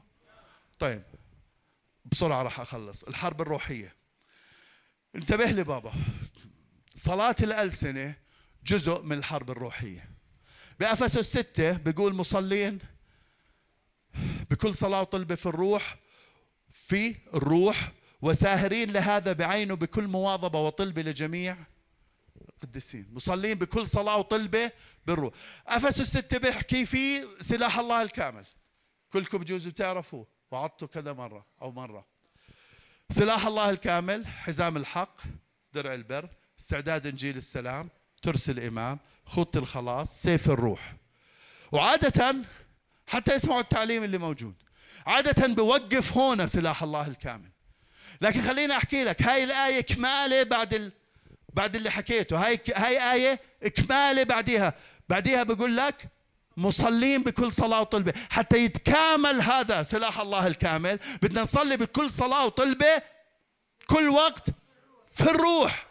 طيب. 0.79 1.01
بسرعة 2.11 2.43
راح 2.43 2.59
أخلص. 2.59 3.03
الحرب 3.03 3.41
الروحية. 3.41 3.95
انتبه 5.15 5.45
لي 5.45 5.63
بابا. 5.63 5.93
صلاة 6.95 7.35
الألسنة 7.41 8.15
جزء 8.65 9.01
من 9.01 9.17
الحرب 9.17 9.51
الروحية. 9.51 10.09
بأفسس 10.79 11.37
ستة 11.37 11.71
بيقول 11.71 12.13
مصلين. 12.13 12.79
بكل 14.49 14.75
صلاة 14.75 15.01
وطلبة 15.01 15.35
في 15.35 15.45
الروح 15.45 15.95
في 16.71 17.15
الروح 17.33 17.91
وساهرين 18.21 18.91
لهذا 18.91 19.33
بعينه 19.33 19.75
بكل 19.75 20.07
مواظبة 20.07 20.59
وطلبة 20.59 21.01
لجميع 21.01 21.57
القديسين. 22.41 23.07
مصلين 23.13 23.57
بكل 23.57 23.87
صلاة 23.87 24.17
وطلبة 24.17 24.71
بالروح. 25.05 25.33
أفسس 25.67 26.01
ستة 26.17 26.37
بيحكي 26.37 26.85
في 26.85 27.27
سلاح 27.39 27.79
الله 27.79 28.01
الكامل. 28.01 28.45
كلكم 29.11 29.37
بجوز 29.37 29.67
بتعرفوه. 29.67 30.40
وعدته 30.51 30.87
كذا 30.87 31.13
مرة 31.13 31.45
أو 31.61 31.71
مرة. 31.71 32.05
سلاح 33.11 33.45
الله 33.45 33.69
الكامل 33.69 34.27
حزام 34.27 34.77
الحق 34.77 35.21
درع 35.73 35.93
البر 35.93 36.29
استعداد 36.59 37.07
إنجيل 37.07 37.37
السلام 37.37 37.89
ترس 38.21 38.49
الإمام 38.49 38.99
خط 39.25 39.57
الخلاص 39.57 40.23
سيف 40.23 40.49
الروح. 40.49 40.95
وعادة 41.71 42.35
حتى 43.07 43.35
يسمعوا 43.35 43.61
التعليم 43.61 44.03
اللي 44.03 44.17
موجود. 44.17 44.55
عادة 45.05 45.47
بوقف 45.47 46.17
هنا 46.17 46.45
سلاح 46.45 46.83
الله 46.83 47.07
الكامل. 47.07 47.49
لكن 48.21 48.41
خليني 48.41 48.77
أحكي 48.77 49.03
لك 49.03 49.21
هاي 49.21 49.43
الآية 49.43 49.81
كمالة 49.81 50.43
بعد 50.43 50.73
ال... 50.73 50.91
بعد 51.53 51.75
اللي 51.75 51.89
حكيته. 51.89 52.45
هاي 52.45 52.59
هاي 52.75 53.13
آية 53.13 53.39
كمالة 53.69 54.23
بعديها. 54.23 54.73
بعديها 55.09 55.43
بقول 55.43 55.77
لك 55.77 56.07
مصلين 56.57 57.23
بكل 57.23 57.53
صلاة 57.53 57.81
وطلبة. 57.81 58.13
حتى 58.29 58.57
يتكامل 58.57 59.41
هذا 59.41 59.83
سلاح 59.83 60.19
الله 60.19 60.47
الكامل. 60.47 60.99
بدنا 61.21 61.41
نصلي 61.41 61.77
بكل 61.77 62.11
صلاة 62.11 62.45
وطلبة 62.45 63.01
كل 63.87 64.09
وقت 64.09 64.47
في 65.13 65.23
الروح. 65.23 65.87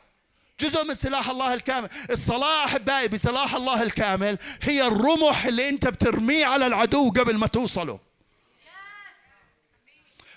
جزء 0.60 0.84
من 0.84 0.94
سلاح 0.94 1.30
الله 1.30 1.54
الكامل. 1.54 1.88
الصلاة 2.10 2.64
أحبائي 2.64 3.08
بسلاح 3.08 3.54
الله 3.54 3.82
الكامل 3.82 4.38
هي 4.62 4.86
الرمح 4.86 5.44
اللي 5.44 5.68
أنت 5.68 5.86
بترميه 5.86 6.46
على 6.46 6.66
العدو 6.66 7.10
قبل 7.10 7.36
ما 7.36 7.46
توصله. 7.46 7.98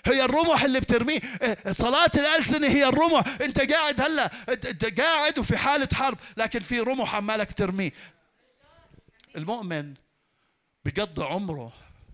هي 0.06 0.24
الرمح 0.24 0.64
اللي 0.64 0.80
بترميه. 0.80 1.20
صلاة 1.70 2.10
الألسنة 2.16 2.66
هي 2.66 2.88
الرمح. 2.88 3.24
أنت 3.40 3.72
قاعد 3.72 4.00
هلا 4.00 4.30
أنت 4.48 5.00
قاعد 5.00 5.38
وفي 5.38 5.56
حالة 5.56 5.88
حرب 5.94 6.18
لكن 6.36 6.60
في 6.60 6.80
رمح 6.80 7.14
عمالك 7.14 7.52
ترميه. 7.52 7.92
المؤمن 9.36 9.94
بقضي 10.84 11.24
عمره 11.24 11.72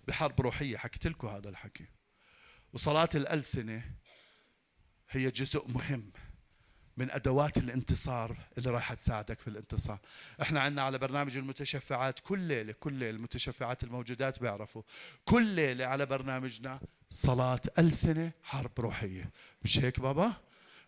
بحرب 0.09 0.41
روحية. 0.41 0.77
حكيت 0.77 1.07
لكم 1.07 1.29
هذا 1.29 1.49
الحكي. 1.49 1.85
وصلاة 2.73 3.09
الألسنة 3.15 3.83
هي 5.11 5.31
جزء 5.31 5.69
مهم 5.69 6.13
من 6.97 7.11
أدوات 7.11 7.57
الانتصار 7.57 8.37
اللي 8.59 8.71
راح 8.71 8.93
تساعدك 8.93 9.41
في 9.41 9.49
الانتصار. 9.49 9.99
إحنا 10.43 10.61
عندنا 10.61 10.83
على 10.83 10.99
برنامج 10.99 11.37
المتشفعات 11.37 12.21
كل 12.21 12.39
ليلة 12.39 12.73
كل 12.73 12.93
ليلة 12.93 13.11
المتشفعات 13.11 13.85
الموجودات 13.85 14.41
بيعرفوا. 14.41 14.83
كل 15.25 15.47
ليلة 15.47 15.87
على 15.87 16.07
برنامجنا 16.07 16.81
صلاة 17.11 17.61
ألسنة 17.79 18.33
حرب 18.43 18.81
روحية. 18.81 19.31
مش 19.63 19.79
هيك 19.79 20.01
بابا؟ 20.01 20.33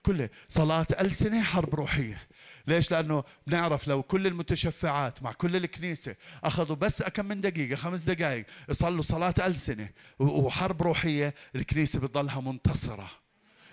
كل 0.02 0.28
صلاة 0.48 0.86
ألسنة 1.00 1.42
حرب 1.42 1.74
روحية. 1.74 2.28
ليش؟ 2.66 2.90
لأنه 2.90 3.24
بنعرف 3.46 3.88
لو 3.88 4.02
كل 4.02 4.26
المتشفعات 4.26 5.22
مع 5.22 5.32
كل 5.32 5.56
الكنيسة 5.56 6.16
أخذوا 6.44 6.76
بس 6.76 7.02
كم 7.02 7.26
من 7.26 7.40
دقيقة 7.40 7.76
خمس 7.76 8.04
دقائق 8.04 8.46
يصلوا 8.68 9.02
صلاة 9.02 9.34
ألسنة 9.46 9.88
وحرب 10.18 10.82
روحية 10.82 11.34
الكنيسة 11.54 12.00
بتضلها 12.00 12.40
منتصرة. 12.40 13.10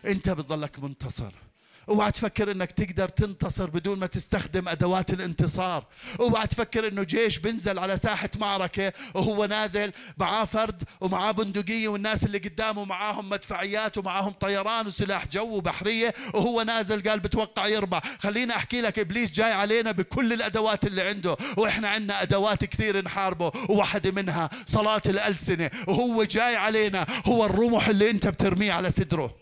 أنت 0.06 0.30
بتضلك 0.30 0.80
منتصر. 0.80 1.34
اوعى 1.90 2.12
تفكر 2.12 2.52
إنك 2.52 2.72
تقدر 2.72 3.10
تنتصر 3.10 3.70
بدون 3.70 4.00
ما 4.00 4.08
تستخدم 4.08 4.68
أدوات 4.68 5.14
الانتصار. 5.14 5.84
اوعى 6.20 6.48
تفكر 6.48 6.88
إنه 6.88 7.04
جيش 7.04 7.38
بنزل 7.38 7.80
على 7.80 7.98
ساحة 7.98 8.30
معركة 8.40 8.94
وهو 9.14 9.46
نازل 9.46 9.92
معاه 10.18 10.46
فرد 10.46 10.84
ومعاه 11.02 11.32
بندقية 11.32 11.88
والناس 11.88 12.24
اللي 12.24 12.38
قدامه 12.38 12.86
معاهم 12.86 13.30
مدفعيات 13.30 13.98
ومعاهم 13.98 14.32
طيران 14.32 14.88
وسلاح 14.88 15.28
جو 15.28 15.58
وبحرية 15.58 16.14
وهو 16.34 16.62
نازل 16.62 17.10
قال 17.10 17.20
بتوقع 17.20 17.68
يربح 17.68 18.02
خليني 18.20 18.56
أحكي 18.56 18.82
لك 18.82 19.00
إبليس 19.00 19.32
جاي 19.32 19.52
علينا 19.52 19.92
بكل 19.92 20.34
الأدوات 20.34 20.86
اللي 20.86 21.02
عنده 21.02 21.38
وإحنا 21.58 21.90
عندنا 21.90 22.22
أدوات 22.22 22.66
كثير 22.66 23.04
نحاربه 23.04 23.52
وواحدة 23.70 24.12
منها 24.12 24.50
صلاة 24.68 25.02
الألسنة. 25.06 25.72
وهو 25.88 26.24
جاي 26.24 26.56
علينا 26.56 27.08
هو 27.26 27.46
الرمح 27.46 27.88
اللي 27.88 28.10
أنت 28.10 28.28
بترميه 28.28 28.74
على 28.74 28.92
صدره. 28.92 29.39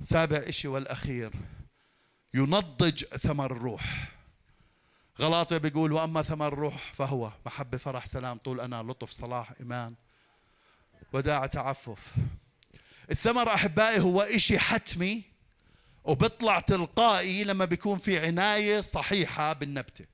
سابع 0.00 0.36
إشي 0.36 0.68
والأخير. 0.68 1.32
ينضج 2.34 3.04
ثمر 3.04 3.52
الروح. 3.52 4.12
غلاطة 5.20 5.58
بيقول 5.58 5.92
وأما 5.92 6.22
ثمر 6.22 6.48
الروح 6.48 6.92
فهو 6.92 7.32
محبة 7.46 7.78
فرح 7.78 8.06
سلام 8.06 8.38
طول 8.38 8.60
أنا 8.60 8.82
لطف 8.82 9.10
صلاح 9.10 9.52
إيمان 9.60 9.94
وداع 11.12 11.46
تعفف. 11.46 12.14
الثمر 13.10 13.54
أحبائي 13.54 14.00
هو 14.00 14.22
إشي 14.22 14.58
حتمي 14.58 15.22
وبيطلع 16.04 16.60
تلقائي 16.60 17.44
لما 17.44 17.64
بيكون 17.64 17.98
في 17.98 18.26
عناية 18.26 18.80
صحيحة 18.80 19.52
بالنبتة. 19.52 20.06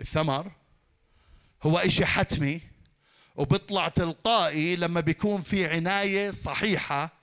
الثمر 0.00 0.52
هو 1.62 1.78
إشي 1.78 2.06
حتمي 2.06 2.60
وبيطلع 3.36 3.88
تلقائي 3.88 4.76
لما 4.76 5.00
بيكون 5.00 5.42
في 5.42 5.66
عناية 5.66 6.30
صحيحة 6.30 7.19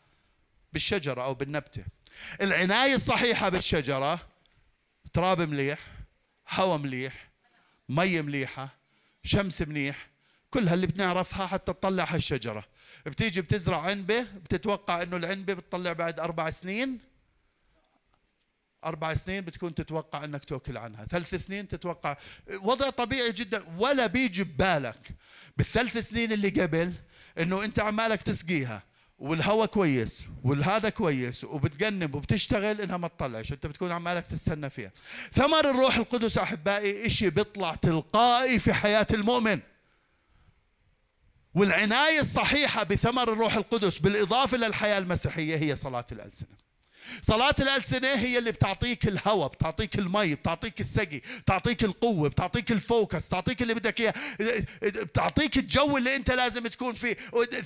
بالشجرة 0.77 1.23
أو 1.23 1.33
بالنبتة. 1.33 1.83
العناية 2.41 2.93
الصحيحة 2.93 3.49
بالشجرة 3.49 4.19
تراب 5.13 5.41
مليح 5.41 5.79
هواء 6.49 6.77
مليح 6.77 7.29
مي 7.89 8.21
مليحة 8.21 8.69
شمس 9.23 9.61
منيح 9.61 10.07
كل 10.51 10.67
هاللي 10.67 10.87
بنعرفها 10.87 11.47
حتى 11.47 11.73
تطلع 11.73 12.03
هالشجرة. 12.03 12.65
بتيجي 13.05 13.41
بتزرع 13.41 13.81
عنبة 13.81 14.21
بتتوقع 14.21 15.01
إنه 15.01 15.17
العنبة 15.17 15.53
بتطلع 15.53 15.93
بعد 15.93 16.19
أربع 16.19 16.49
سنين؟ 16.49 16.99
أربع 18.85 19.13
سنين 19.13 19.41
بتكون 19.45 19.75
تتوقع 19.75 20.23
إنك 20.23 20.45
تأكل 20.45 20.77
عنها. 20.77 21.05
ثلاث 21.05 21.35
سنين 21.35 21.67
تتوقع. 21.67 22.17
وضع 22.61 22.89
طبيعي 22.89 23.31
جدا 23.31 23.65
ولا 23.77 24.07
بيجي 24.07 24.43
ببالك. 24.43 25.11
بالثلاث 25.57 25.97
سنين 25.97 26.31
اللي 26.31 26.49
قبل 26.49 26.93
إنه 27.37 27.63
أنت 27.63 27.79
عمالك 27.79 28.21
تسقيها. 28.21 28.83
والهواء 29.19 29.65
كويس 29.65 30.25
والهذا 30.43 30.89
كويس 30.89 31.43
وبتجنب 31.43 32.15
وبتشتغل 32.15 32.81
إنها 32.81 32.97
ما 32.97 33.07
تطلعش. 33.07 33.51
أنت 33.51 33.65
بتكون 33.65 33.91
عمالك 33.91 34.27
تستنى 34.27 34.69
فيها. 34.69 34.91
ثمر 35.33 35.69
الروح 35.69 35.97
القدس 35.97 36.37
أحبائي 36.37 37.05
إشي 37.05 37.29
بيطلع 37.29 37.75
تلقائي 37.75 38.59
في 38.59 38.73
حياة 38.73 39.07
المؤمن. 39.13 39.59
والعناية 41.55 42.19
الصحيحة 42.19 42.83
بثمر 42.83 43.33
الروح 43.33 43.55
القدس 43.55 43.97
بالإضافة 43.97 44.57
للحياة 44.57 44.97
المسيحية 44.97 45.57
هي 45.57 45.75
صلاة 45.75 46.05
الألسنة. 46.11 46.66
صلاة 47.21 47.55
الألسنة 47.59 48.07
هي 48.13 48.37
اللي 48.37 48.51
بتعطيك 48.51 49.07
الهواء 49.07 49.47
بتعطيك 49.47 49.99
المي 49.99 50.35
بتعطيك 50.35 50.79
السقي 50.79 51.21
بتعطيك 51.39 51.83
القوة 51.83 52.29
بتعطيك 52.29 52.71
الفوكس 52.71 53.27
بتعطيك 53.27 53.61
اللي 53.61 53.73
بدك 53.73 53.99
إياه 53.99 54.13
بتعطيك 54.81 55.57
الجو 55.57 55.97
اللي 55.97 56.15
أنت 56.15 56.31
لازم 56.31 56.67
تكون 56.67 56.93
فيه. 56.93 57.17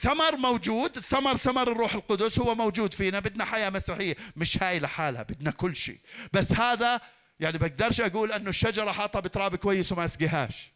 ثمر 0.01 0.37
موجود 0.37 0.99
ثمر 0.99 1.37
ثمر 1.37 1.71
الروح 1.71 1.93
القدس 1.93 2.39
هو 2.39 2.55
موجود 2.55 2.93
فينا 2.93 3.19
بدنا 3.19 3.45
حياة 3.45 3.69
مسيحية. 3.69 4.15
مش 4.35 4.63
هاي 4.63 4.79
لحالها 4.79 5.23
بدنا 5.23 5.51
كل 5.51 5.75
شيء. 5.75 5.97
بس 6.33 6.53
هذا 6.53 7.01
يعني 7.39 7.57
بقدرش 7.57 8.01
أقول 8.01 8.31
أنه 8.31 8.49
الشجرة 8.49 8.91
حاطة 8.91 9.19
بتراب 9.19 9.55
كويس 9.55 9.91
وما 9.91 10.05
أسقيهاش 10.05 10.71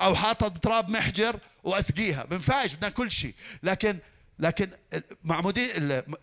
أو 0.00 0.14
حاطة 0.14 0.48
بتراب 0.48 0.88
محجر 0.88 1.38
وأسقيها. 1.64 2.24
بنفعش 2.24 2.74
بدنا 2.74 2.88
كل 2.88 3.10
شيء. 3.10 3.34
لكن 3.62 3.98
لكن 4.38 4.70
معمودين 5.24 5.70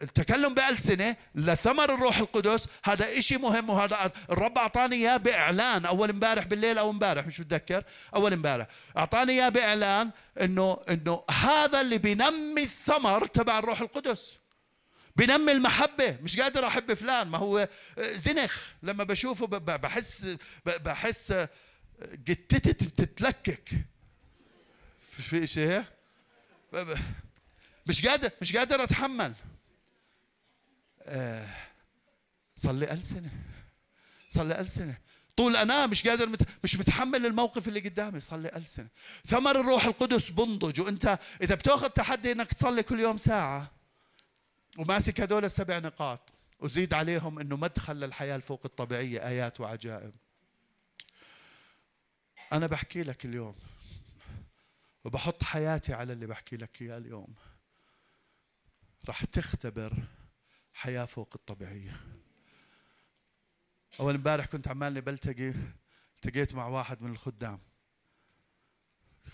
التكلم 0.01 0.53
بألسنة 0.53 1.15
لثمر 1.35 1.93
الروح 1.93 2.17
القدس 2.17 2.67
هذا 2.83 3.17
إشي 3.17 3.37
مهم 3.37 3.69
وهذا 3.69 4.11
الرب 4.31 4.57
أعطاني 4.57 4.95
إياه 4.95 5.17
بإعلان 5.17 5.85
أول 5.85 6.09
امبارح 6.09 6.45
بالليل 6.45 6.77
أو 6.77 6.89
امبارح 6.89 7.27
مش 7.27 7.41
بتذكر 7.41 7.83
أول 8.15 8.33
امبارح. 8.33 8.67
أعطاني 8.97 9.31
إياه 9.31 9.49
بإعلان 9.49 10.09
إنه 10.41 10.79
إنه 10.89 11.23
هذا 11.31 11.81
اللي 11.81 11.97
بينمي 11.97 12.63
الثمر 12.63 13.25
تبع 13.27 13.59
الروح 13.59 13.81
القدس. 13.81 14.33
بينمي 15.15 15.51
المحبة 15.51 16.17
مش 16.21 16.39
قادر 16.39 16.67
أحب 16.67 16.93
فلان 16.93 17.27
ما 17.27 17.37
هو 17.37 17.67
زنخ. 17.99 18.61
لما 18.83 19.03
بشوفه 19.03 19.45
بحس 19.47 20.37
بحس 20.65 21.33
قتتي 22.27 22.87
بتتلكك. 22.87 23.69
في 25.11 25.47
شيء 25.47 25.83
مش 27.85 28.05
قادر 28.07 28.29
مش 28.41 28.55
قادر 28.55 28.83
أتحمل. 28.83 29.33
آه 31.03 31.47
صلي 32.55 32.91
ألسنة 32.91 33.29
صلي 34.29 34.59
ألسنة 34.59 34.97
طول 35.37 35.55
أنا 35.55 35.87
مش 35.87 36.07
قادر 36.07 36.29
مت... 36.29 36.41
مش 36.63 36.75
متحمل 36.75 37.25
الموقف 37.25 37.67
اللي 37.67 37.79
قدامي. 37.79 38.19
صلي 38.19 38.49
ألسنة 38.55 38.87
ثمر 39.27 39.59
الروح 39.59 39.85
القدس 39.85 40.29
بنضج 40.29 40.81
وأنت 40.81 41.19
إذا 41.41 41.55
بتاخذ 41.55 41.89
تحدي 41.89 42.31
إنك 42.31 42.53
تصلي 42.53 42.83
كل 42.83 42.99
يوم 42.99 43.17
ساعة 43.17 43.71
وماسك 44.77 45.21
هدول 45.21 45.45
السبع 45.45 45.79
نقاط 45.79 46.33
وزيد 46.59 46.93
عليهم 46.93 47.39
إنه 47.39 47.57
مدخل 47.57 47.95
للحياة 47.95 48.35
الفوق 48.35 48.61
الطبيعية 48.65 49.27
آيات 49.27 49.59
وعجائب. 49.61 50.13
أنا 52.53 52.67
بحكي 52.67 53.03
لك 53.03 53.25
اليوم 53.25 53.55
وبحط 55.03 55.43
حياتي 55.43 55.93
على 55.93 56.13
اللي 56.13 56.25
بحكي 56.25 56.57
لك 56.57 56.81
إياه 56.81 56.97
اليوم. 56.97 57.33
راح 59.07 59.25
تختبر 59.25 60.03
حياة 60.73 61.05
فوق 61.05 61.29
الطبيعية. 61.35 62.01
أول 63.99 64.15
امبارح 64.15 64.45
كنت 64.45 64.67
عمالي 64.67 65.01
بلتقي 65.01 65.53
التقيت 66.15 66.55
مع 66.55 66.67
واحد 66.67 67.03
من 67.03 67.11
الخدام 67.11 67.59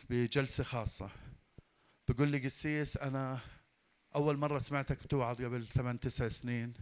بجلسة 0.10 0.64
خاصة. 0.64 1.12
بقول 2.08 2.30
لي 2.30 2.38
قسيس 2.38 2.98
أنا 2.98 3.40
أول 4.16 4.38
مرة 4.38 4.60
سمعتك 4.60 5.04
بتوعظ 5.04 5.42
قبل 5.42 5.68
ثمان 5.68 6.00
تسع 6.00 6.28
سنين 6.28 6.74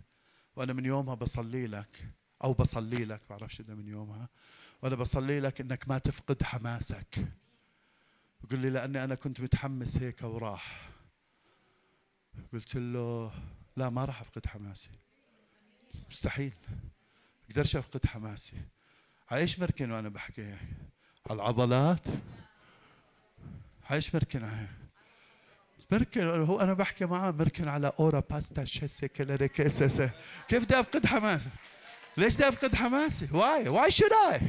وأنا 0.55 0.73
من 0.73 0.86
يومها 0.86 1.15
بصلي 1.15 1.67
لك 1.67 2.05
أو 2.43 2.53
بصلي 2.53 3.05
لك 3.05 3.21
بعرفش 3.29 3.59
إذا 3.59 3.75
من 3.75 3.88
يومها 3.88 4.29
وأنا 4.81 4.95
بصلي 4.95 5.39
لك 5.39 5.61
إنك 5.61 5.89
ما 5.89 5.97
تفقد 5.97 6.43
حماسك. 6.43 7.27
بقول 8.41 8.59
لي 8.59 8.69
لأني 8.69 9.03
أنا 9.03 9.15
كنت 9.15 9.41
متحمس 9.41 9.97
هيك 9.97 10.21
وراح. 10.21 10.94
قلت 12.53 12.75
له 12.75 13.31
لا 13.77 13.89
ما 13.89 14.05
راح 14.05 14.21
أفقد 14.21 14.45
حماسي. 14.45 14.89
مستحيل. 16.09 16.53
أقدرش 17.49 17.75
أفقد 17.75 18.05
حماسي. 18.05 18.57
ع 19.32 19.38
إيش 19.38 19.59
مركن 19.59 19.91
وأنا 19.91 20.09
بحكي؟ 20.09 20.57
على 21.29 21.36
العضلات؟ 21.36 22.01
ع 23.89 23.96
إيش 23.96 24.15
مركن 24.15 24.43
على 24.43 24.67
مركن 25.91 26.21
هو 26.21 26.59
أنا 26.59 26.73
بحكي 26.73 27.05
معاه 27.05 27.31
مركن 27.31 27.67
على 27.67 27.91
أورا 27.99 28.19
باستا 28.19 28.65
شيسي 28.65 29.07
كيسس 29.07 30.09
كيف 30.47 30.63
بدي 30.63 30.79
أفقد 30.79 31.05
حماسي 31.05 31.49
ليش 32.17 32.36
بدي 32.36 32.47
أفقد 32.49 32.75
حماسي؟ 32.75 33.27
why 33.32 33.69
why 33.69 33.91
should 33.91 34.09
I 34.32 34.41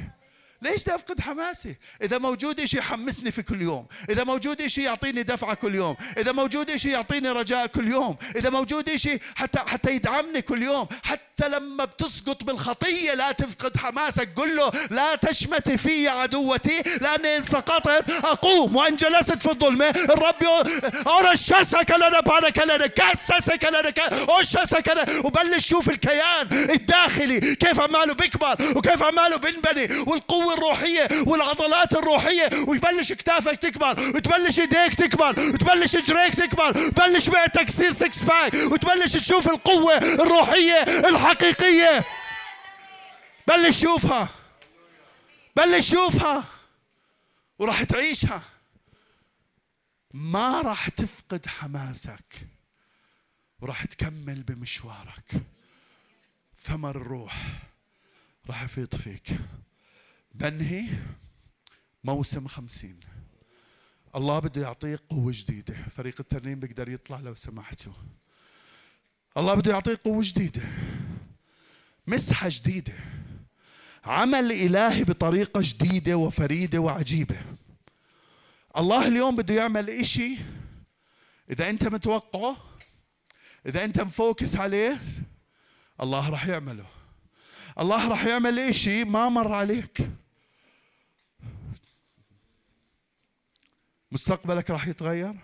ليش 0.62 0.82
بدي 0.82 0.94
افقد 0.94 1.20
حماسي؟ 1.20 1.76
إذا 2.02 2.18
موجود 2.18 2.64
شيء 2.64 2.80
يحمسني 2.80 3.30
في 3.30 3.42
كل 3.42 3.62
يوم، 3.62 3.86
إذا 4.10 4.24
موجود 4.24 4.66
شيء 4.66 4.84
يعطيني 4.84 5.22
دفعة 5.22 5.54
كل 5.54 5.74
يوم، 5.74 5.96
إذا 6.18 6.32
موجود 6.32 6.76
شيء 6.76 6.92
يعطيني 6.92 7.28
رجاء 7.28 7.66
كل 7.66 7.88
يوم، 7.88 8.16
إذا 8.36 8.50
موجود 8.50 8.96
شيء 8.96 9.20
حتى 9.34 9.58
حتى 9.58 9.90
يدعمني 9.90 10.42
كل 10.42 10.62
يوم، 10.62 10.88
حتى 11.04 11.48
لما 11.48 11.84
بتسقط 11.84 12.44
بالخطية 12.44 13.14
لا 13.14 13.32
تفقد 13.32 13.76
حماسك، 13.76 14.28
قل 14.36 14.56
له 14.56 14.72
لا 14.90 15.14
تشمتي 15.14 15.76
في 15.76 16.08
عدوتي 16.08 16.82
لأني 17.00 17.36
إن 17.36 17.42
سقطت 17.42 18.10
أقوم. 18.10 18.76
وإن 18.76 18.96
جلست 18.96 19.42
في 19.42 19.50
الظلمة 19.50 19.88
الرب 19.88 20.66
أرشسك 21.06 21.90
لنا 21.90 22.20
بارك 22.20 22.58
لنا 22.58 22.86
كسسك 22.86 23.64
لنا 23.64 23.92
أرشسك 24.38 24.88
لنا. 24.88 25.18
وبلش 25.24 25.68
شوف 25.68 25.90
الكيان 25.90 26.70
الداخلي. 26.70 27.54
كيف 27.54 27.80
عماله 27.80 28.14
بيكبر 28.14 28.76
وكيف 28.76 29.02
عماله 29.02 29.36
بنبني 29.36 29.98
والقوة 29.98 30.54
القوة 30.56 30.72
الروحية 30.72 31.08
والعضلات 31.26 31.92
الروحية 31.92 32.50
ويبلش 32.68 33.12
كتافك 33.12 33.56
تكبر 33.56 34.00
وتبلش 34.16 34.60
ايديك 34.60 34.94
تكبر 34.94 35.40
وتبلش 35.40 35.96
اجريك 35.96 36.34
تكبر 36.34 36.90
بلش 36.90 37.28
معدتك 37.28 37.68
تصير 37.68 37.92
six 37.92 38.22
pack 38.24 38.54
وتبلش 38.54 39.12
تشوف 39.12 39.48
القوة 39.48 39.96
الروحية 39.98 40.82
الحقيقية. 40.82 42.04
بلش 43.48 43.80
شوفها 43.82 44.28
بلش 45.56 45.90
شوفها 45.90 46.44
وراح 47.58 47.82
تعيشها. 47.84 48.42
ما 50.12 50.60
راح 50.60 50.88
تفقد 50.88 51.46
حماسك 51.46 52.48
وراح 53.60 53.84
تكمل 53.84 54.42
بمشوارك. 54.42 55.32
ثمر 56.58 56.96
الروح 56.96 57.34
راح 58.48 58.62
يفيض 58.62 58.94
فيك. 58.94 59.28
بنهي 60.38 60.88
موسم 62.04 62.48
خمسين. 62.48 63.00
الله 64.14 64.38
بده 64.38 64.62
يعطيك 64.62 65.00
قوة 65.10 65.32
جديدة. 65.34 65.76
فريق 65.96 66.14
الترنيم 66.20 66.60
بيقدر 66.60 66.88
يطلع 66.88 67.20
لو 67.20 67.34
سمحتوا. 67.34 67.92
الله 69.36 69.54
بده 69.54 69.72
يعطيك 69.72 70.00
قوة 70.00 70.22
جديدة. 70.24 70.62
مسحة 72.06 72.48
جديدة. 72.50 72.92
عمل 74.04 74.52
إلهي 74.52 75.04
بطريقة 75.04 75.60
جديدة 75.64 76.16
وفريدة 76.16 76.78
وعجيبة. 76.78 77.36
الله 78.76 79.08
اليوم 79.08 79.36
بده 79.36 79.54
يعمل 79.54 79.90
إشي 79.90 80.36
إذا 81.50 81.70
أنت 81.70 81.84
متوقعه 81.84 82.56
إذا 83.66 83.84
أنت 83.84 84.00
مفوكس 84.00 84.56
عليه 84.56 84.98
الله 86.00 86.30
راح 86.30 86.46
يعمله. 86.46 86.86
الله 87.78 88.08
راح 88.08 88.24
يعمل 88.24 88.58
إشي 88.58 89.04
ما 89.04 89.28
مر 89.28 89.52
عليك. 89.52 90.10
مستقبلك 94.16 94.70
راح 94.70 94.88
يتغير؟ 94.88 95.34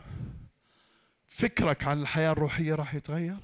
فكرك 1.28 1.84
عن 1.84 2.00
الحياة 2.00 2.32
الروحية 2.32 2.74
راح 2.74 2.94
يتغير؟ 2.94 3.38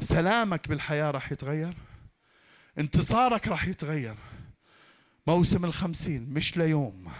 سلامك 0.00 0.68
بالحياة 0.68 1.10
راح 1.10 1.32
يتغير؟ 1.32 1.74
انتصارك 2.78 3.48
راح 3.48 3.68
يتغير؟ 3.68 4.16
موسم 5.26 5.64
الخمسين 5.64 6.30
مش 6.30 6.56
ليوم 6.56 7.12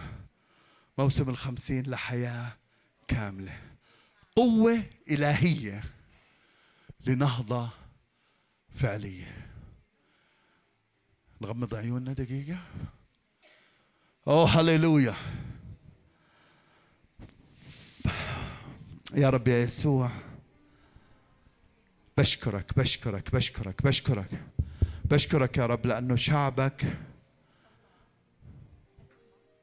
موسم 0.97 1.29
الخمسين 1.29 1.89
لحياة 1.89 2.57
كاملة 3.07 3.57
قوة 4.35 4.83
إلهية 5.11 5.83
لنهضة 7.05 7.69
فعلية. 8.75 9.49
نغمض 11.41 11.75
عيوننا 11.75 12.13
دقيقة. 12.13 12.57
أوه 14.27 14.49
هللويا. 14.49 15.15
يا 19.15 19.29
رب 19.29 19.47
يا 19.47 19.57
يسوع. 19.57 20.09
بشكرك 22.17 22.77
بشكرك 22.77 23.35
بشكرك 23.35 23.83
بشكرك. 23.83 24.41
بشكرك 25.05 25.57
يا 25.57 25.65
رب 25.65 25.85
لأنه 25.85 26.15
شعبك 26.15 26.97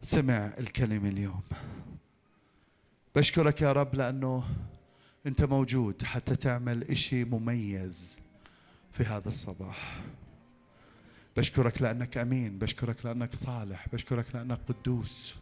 سمع 0.00 0.52
الكلمة 0.58 1.08
اليوم. 1.08 1.42
بشكرك 3.16 3.62
يا 3.62 3.72
رب 3.72 3.94
لأنه 3.94 4.44
أنت 5.26 5.42
موجود 5.42 6.02
حتى 6.02 6.36
تعمل 6.36 6.84
إشي 6.90 7.24
مميز 7.24 8.18
في 8.92 9.04
هذا 9.04 9.28
الصباح. 9.28 10.00
بشكرك 11.36 11.82
لأنك 11.82 12.16
أمين 12.16 12.58
بشكرك 12.58 13.06
لأنك 13.06 13.34
صالح 13.34 13.86
بشكرك 13.92 14.26
لأنك 14.34 14.58
قدوس. 14.68 15.36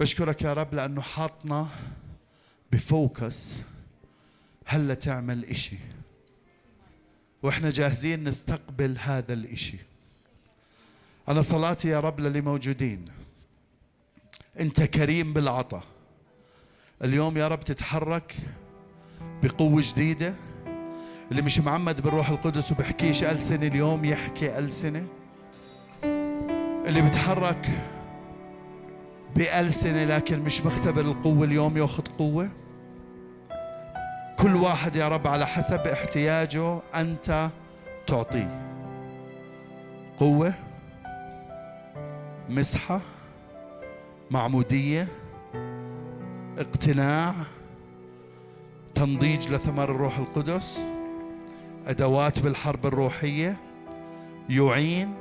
بشكرك 0.00 0.42
يا 0.42 0.52
رب 0.52 0.74
لأنه 0.74 1.00
حاطنا 1.00 1.68
بفوكس 2.72 3.56
هلا 4.66 4.94
تعمل 4.94 5.44
إشي. 5.44 5.76
وإحنا 7.42 7.70
جاهزين 7.70 8.24
نستقبل 8.24 8.96
هذا 8.98 9.32
الإشي. 9.32 9.76
أنا 11.28 11.40
صلاتي 11.40 11.88
يا 11.88 12.00
رب 12.00 12.20
للي 12.20 12.40
موجودين 12.40 13.04
أنت 14.60 14.82
كريم 14.82 15.32
بالعطاء 15.32 15.84
اليوم 17.04 17.36
يا 17.36 17.48
رب 17.48 17.60
تتحرك 17.60 18.36
بقوة 19.42 19.82
جديدة. 19.84 20.34
اللي 21.30 21.42
مش 21.42 21.58
معمد 21.58 22.00
بالروح 22.00 22.28
القدس 22.30 22.72
وبحكيش 22.72 23.24
ألسنة 23.24 23.66
اليوم 23.66 24.04
يحكي 24.04 24.58
ألسنة. 24.58 25.06
اللي 26.86 27.02
بتحرك 27.02 27.70
بألسنة 29.36 30.04
لكن 30.04 30.38
مش 30.40 30.66
مختبر 30.66 31.00
القوة 31.00 31.44
اليوم 31.44 31.76
ياخذ 31.76 32.02
قوة. 32.18 32.48
كل 34.38 34.56
واحد 34.56 34.96
يا 34.96 35.08
رب 35.08 35.26
على 35.26 35.46
حسب 35.46 35.80
احتياجه 35.86 36.80
أنت 36.94 37.50
تعطيه. 38.06 38.66
قوة 40.16 40.54
مسحة 42.48 43.00
معمودية 44.30 45.08
اقتناع 46.58 47.34
تنضيج 48.94 49.48
لثمر 49.48 49.84
الروح 49.90 50.18
القدس 50.18 50.80
أدوات 51.86 52.40
بالحرب 52.40 52.86
الروحية 52.86 53.56
يعين 54.48 55.14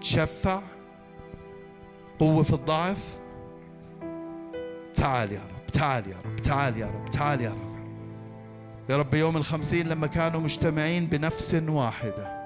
تشفع 0.00 0.60
قوة 2.18 2.42
في 2.42 2.52
الضعف. 2.52 3.18
تعال 4.94 5.32
يا 5.32 5.40
رب 5.40 5.66
تعال 5.72 6.08
يا 6.08 6.16
رب 6.24 6.36
تعال 6.36 6.78
يا 6.78 6.90
رب 6.90 7.10
تعال 7.10 7.40
يا 7.40 7.50
رب. 7.50 7.74
يا 8.88 8.96
رب 8.96 9.14
يوم 9.14 9.36
الخمسين 9.36 9.88
لما 9.88 10.06
كانوا 10.06 10.40
مجتمعين 10.40 11.06
بنفس 11.06 11.54
واحدة. 11.54 12.44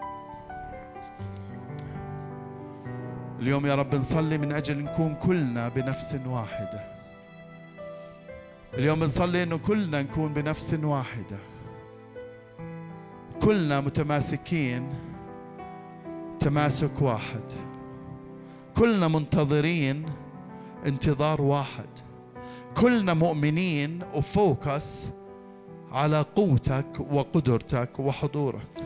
اليوم 3.41 3.67
يا 3.67 3.75
رب 3.75 3.95
نصلي 3.95 4.39
من 4.39 4.53
أجل 4.53 4.85
نكون 4.85 5.15
كلنا 5.15 5.69
بنفس 5.69 6.21
واحدة. 6.27 6.99
اليوم 8.75 9.01
بنصلي 9.01 9.43
إنه 9.43 9.57
كلنا 9.59 10.03
نكون 10.03 10.35
بنفس 10.35 10.75
واحدة. 10.75 11.39
كلنا 13.43 13.81
متماسكين 13.81 14.95
تماسك 16.41 17.03
واحد. 17.03 17.68
كلنا 18.79 19.09
منتظرين 19.09 20.07
انتظار 20.87 21.43
واحد. 21.43 21.89
كلنا 22.77 23.15
مؤمنين 23.15 24.03
وفوكس 24.15 25.09
على 25.91 26.25
قوتك 26.37 27.01
وقدرتك 27.11 28.01
وحضورك. 28.01 28.85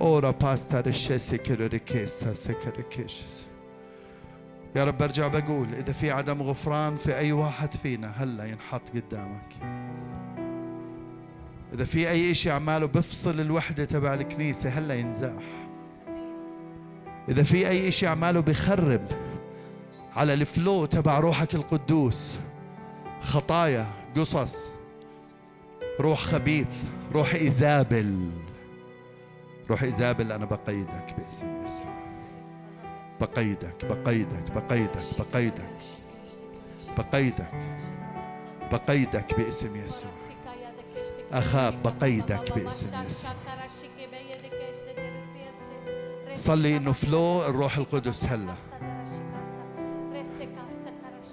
أورا 0.00 0.30
سكريكيشس 2.32 3.46
يا 4.76 4.84
رب 4.84 4.98
برجع 4.98 5.28
بقول 5.28 5.74
إذا 5.74 5.92
في 5.92 6.10
عدم 6.10 6.42
غفران 6.42 6.96
في 6.96 7.18
أي 7.18 7.32
واحد 7.32 7.74
فينا 7.74 8.12
هلا 8.16 8.44
ينحط 8.44 8.82
قدامك. 8.94 9.52
إذا 11.74 11.84
في 11.84 12.10
أي 12.10 12.30
إشي 12.30 12.50
عماله 12.50 12.86
بفصل 12.86 13.40
الوحدة 13.40 13.84
تبع 13.84 14.14
الكنيسة 14.14 14.70
هلا 14.70 14.94
ينزاح. 14.94 15.61
إذا 17.28 17.42
في 17.42 17.68
أي 17.68 17.88
إشي 17.88 18.06
عماله 18.06 18.40
بخرب 18.40 19.06
على 20.12 20.34
الفلو 20.34 20.84
تبع 20.84 21.18
روحك 21.18 21.54
القدوس. 21.54 22.34
خطايا 23.20 23.86
قصص 24.16 24.70
روح 26.00 26.20
خبيث 26.20 26.66
روح 27.12 27.34
إيزابل. 27.34 28.30
روح 29.70 29.82
إيزابل 29.82 30.32
أنا 30.32 30.44
بقيدك 30.44 31.14
باسم 31.18 31.62
يسوع. 31.64 32.02
بقيدك 33.20 33.84
بقيدك 33.84 34.52
بقيدك 34.54 35.04
بقيدك 35.18 35.70
بقيدك 36.98 37.52
بقيدك 38.72 39.34
باسم 39.38 39.76
يسوع. 39.76 40.10
أخاب 41.32 41.82
بقيدك 41.82 42.58
باسم 42.58 43.06
يسوع. 43.06 43.32
صلي 46.36 46.76
إنه 46.76 46.92
فلو 46.92 47.42
الروح 47.46 47.76
القدس 47.76 48.24
هلا. 48.24 48.54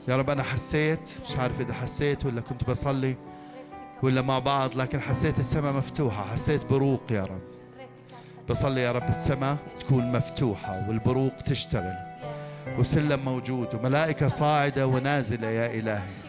يا 0.08 0.18
رب 0.18 0.30
أنا 0.30 0.44
حسيت 0.44 1.10
مش 1.26 1.38
عارف 1.38 1.62
إذا 1.62 1.74
حسيت 1.74 2.26
ولا 2.26 2.42
كنت 2.42 2.70
بصلي 2.70 3.16
ولا 4.04 4.22
مع 4.22 4.40
بعض 4.40 4.76
لكن 4.76 5.02
حسيت 5.02 5.40
السماء 5.40 5.74
مفتوحة 5.74 6.24
حسيت 6.24 6.66
بروق 6.66 7.12
يا 7.12 7.24
رب. 7.24 7.42
بصلي 8.50 8.82
يا 8.82 8.92
رب 8.92 9.10
السماء 9.10 9.58
تكون 9.80 10.12
مفتوحة 10.12 10.88
والبروق 10.88 11.36
تشتغل. 11.36 11.96
وسلم 12.80 13.26
موجود 13.26 13.76
وملائكة 13.76 14.28
صاعدة 14.28 14.88
ونازلة 14.88 15.48
يا 15.48 15.74
إلهي. 15.80 16.29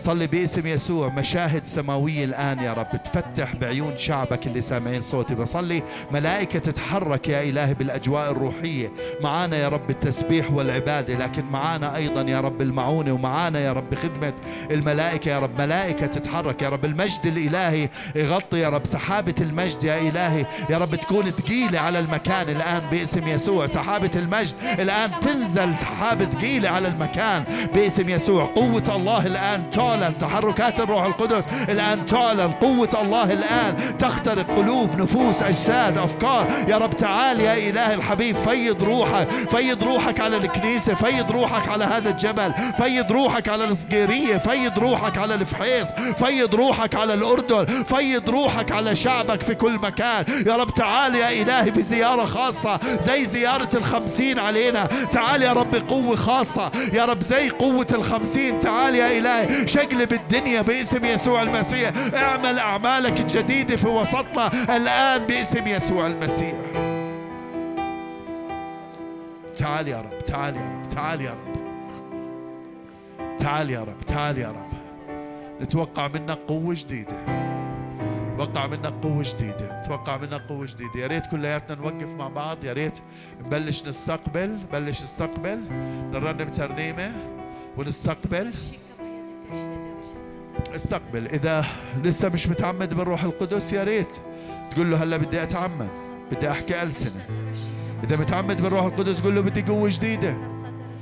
صلي 0.00 0.26
باسم 0.26 0.66
يسوع. 0.66 1.08
مشاهد 1.08 1.64
سماوية 1.64 2.24
الآن 2.24 2.58
يا 2.58 2.72
رب. 2.72 3.02
تفتح 3.04 3.56
بعيون 3.56 3.98
شعبك 3.98 4.46
اللي 4.46 4.60
سامعين 4.60 5.00
صوتي. 5.00 5.34
بصلي 5.34 5.82
ملائكة 6.12 6.58
تتحرك 6.58 7.28
يا 7.28 7.42
إلهي 7.42 7.74
بالأجواء 7.74 8.30
الروحية. 8.30 8.92
معانا 9.20 9.56
يا 9.56 9.68
رب 9.68 9.90
التسبيح 9.90 10.50
والعبادة 10.52 11.14
لكن 11.14 11.44
معانا 11.44 11.96
أيضا 11.96 12.22
يا 12.22 12.40
رب 12.40 12.62
المعونة 12.62 13.12
ومعانا 13.12 13.60
يا 13.60 13.72
رب 13.72 13.94
خدمة 13.94 14.32
الملائكة 14.70 15.28
يا 15.28 15.38
رب. 15.38 15.60
ملائكة 15.60 16.06
تتحرك 16.06 16.62
يا 16.62 16.68
رب. 16.68 16.84
المجد 16.84 17.26
الإلهي 17.26 17.88
يغطي 18.16 18.58
يا 18.58 18.68
رب. 18.68 18.86
سحابة 18.86 19.34
المجد 19.40 19.84
يا 19.84 20.00
إلهي 20.08 20.46
يا 20.70 20.78
رب 20.78 20.94
تكون 20.94 21.30
ثقيلة 21.30 21.78
على 21.78 21.98
المكان 21.98 22.48
الآن 22.48 22.82
باسم 22.90 23.28
يسوع. 23.28 23.66
سحابة 23.66 24.10
المجد 24.16 24.54
الآن 24.78 25.10
تنزل. 25.20 25.74
سحابة 25.80 26.24
ثقيلة 26.24 26.68
على 26.68 26.88
المكان 26.88 27.44
باسم 27.74 28.08
يسوع. 28.08 28.44
قوة 28.44 28.96
الله 28.96 29.26
الآن 29.26 29.70
تعلن 29.90 30.14
تحركات 30.18 30.80
الروح 30.80 31.04
القدس. 31.04 31.44
الآن 31.68 32.06
تعلن 32.06 32.50
قوة 32.50 32.88
الله 33.02 33.32
الآن 33.32 33.98
تخترق 33.98 34.46
قلوب 34.56 35.00
نفوس 35.00 35.42
أجساد 35.42 35.98
أفكار. 35.98 36.46
يا 36.68 36.76
رب 36.76 36.96
تعال 36.96 37.40
يا 37.40 37.70
إله 37.70 37.94
الحبيب 37.94 38.36
فيض 38.36 38.82
روحك 38.82 39.28
فيض 39.28 39.84
روحك 39.84 40.20
على 40.20 40.36
الكنيسة 40.36 40.94
فيض 40.94 41.32
روحك 41.32 41.68
على 41.68 41.84
هذا 41.84 42.10
الجبل 42.10 42.52
فيض 42.78 43.12
روحك 43.12 43.48
على 43.48 43.64
الصقيرية 43.64 44.36
فيض 44.36 44.78
روحك 44.78 45.18
على 45.18 45.34
الفحيص 45.34 45.86
فيض 46.18 46.54
روحك 46.54 46.94
على 46.94 47.14
الأردن 47.14 47.84
فيض 47.84 48.30
روحك 48.30 48.72
على 48.72 48.96
شعبك 48.96 49.42
في 49.42 49.54
كل 49.54 49.72
مكان. 49.72 50.24
يا 50.46 50.56
رب 50.56 50.74
تعال 50.74 51.14
يا 51.14 51.42
إلهي 51.42 51.70
بزيارة 51.70 52.24
خاصة 52.24 52.80
زي 53.00 53.24
زيارة 53.24 53.68
الخمسين 53.74 54.38
علينا. 54.38 54.88
تعال 55.12 55.42
يا 55.42 55.52
رب 55.52 55.70
بقوة 55.70 56.16
خاصة. 56.16 56.70
يا 56.92 57.04
رب 57.04 57.22
زي 57.22 57.50
قوة 57.50 57.86
الخمسين. 57.92 58.58
تعال 58.58 58.94
يا 58.94 59.18
إلهي 59.18 59.66
شقلب 59.70 60.12
الدنيا 60.12 60.62
باسم 60.62 61.04
يسوع 61.04 61.42
المسيح. 61.42 61.92
اعمل 62.14 62.58
أعمالك 62.58 63.20
الجديدة 63.20 63.76
في 63.76 63.86
وسطنا 63.86 64.76
الآن 64.76 65.26
باسم 65.26 65.66
يسوع 65.66 66.06
المسيح. 66.06 66.54
تعال 69.56 69.88
يا 69.88 70.00
رب 70.00 70.18
تعال 70.24 70.56
يا 70.56 70.62
رب 70.62 70.88
تعال 70.88 71.20
يا 71.20 71.30
رب. 71.30 71.56
تعال 73.38 73.70
يا 73.70 73.80
رب 73.80 74.00
تعال 74.00 74.38
يا 74.38 74.48
رب. 74.48 74.70
نتوقع 75.62 76.08
منك 76.08 76.38
قوة 76.48 76.74
جديدة. 76.74 77.16
نتوقع 78.34 78.66
منك 78.66 78.94
قوة 79.02 79.22
جديدة. 79.22 79.80
نتوقع 79.80 80.16
منك 80.16 80.42
قوة 80.48 80.66
جديدة. 80.66 81.00
يا 81.00 81.06
ريت 81.06 81.26
كلياتنا 81.26 81.76
نوقف 81.76 82.14
مع 82.18 82.28
بعض. 82.28 82.64
يا 82.64 82.72
ريت 82.72 82.98
نبلش 83.44 83.88
نستقبل 83.88 84.48
نبلش 84.50 85.02
نستقبل. 85.02 85.60
نرنم 86.12 86.48
ترنيمة 86.48 87.12
ونستقبل. 87.78 88.52
استقبل. 90.74 91.26
إذا 91.26 91.64
لسه 92.04 92.28
مش 92.28 92.48
متعمد 92.48 92.94
بالروح 92.94 93.24
القدس 93.24 93.72
يا 93.72 93.84
ريت 93.84 94.16
تقول 94.70 94.90
له 94.90 95.02
هلا 95.02 95.16
بدي 95.16 95.42
أتعمد 95.42 95.88
بدي 96.32 96.50
أحكي 96.50 96.82
ألسنة. 96.82 97.26
إذا 98.04 98.16
متعمد 98.16 98.62
بالروح 98.62 98.84
القدس 98.84 99.20
قول 99.20 99.34
له 99.34 99.40
بدي 99.40 99.62
قوة 99.62 99.88
جديدة. 99.92 100.36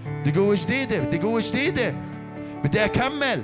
بدي 0.06 0.40
قوة 0.40 0.56
جديدة 0.58 1.00
بدي 1.00 1.18
قوة 1.18 1.42
جديدة. 1.46 1.94
بدي 2.64 2.84
أكمل. 2.84 3.42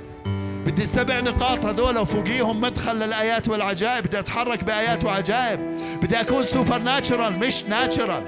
بدي 0.65 0.83
السبع 0.83 1.19
نقاط 1.19 1.65
هذول 1.65 1.97
وفوقيهم 1.97 2.61
مدخل 2.61 2.95
للآيات 2.95 3.49
والعجائب. 3.49 4.03
بدي 4.03 4.19
أتحرك 4.19 4.63
بآيات 4.63 5.05
وعجائب. 5.05 5.59
بدي 6.03 6.21
أكون 6.21 6.43
supernatural 6.43 7.39
مش 7.39 7.63
natural 7.63 8.23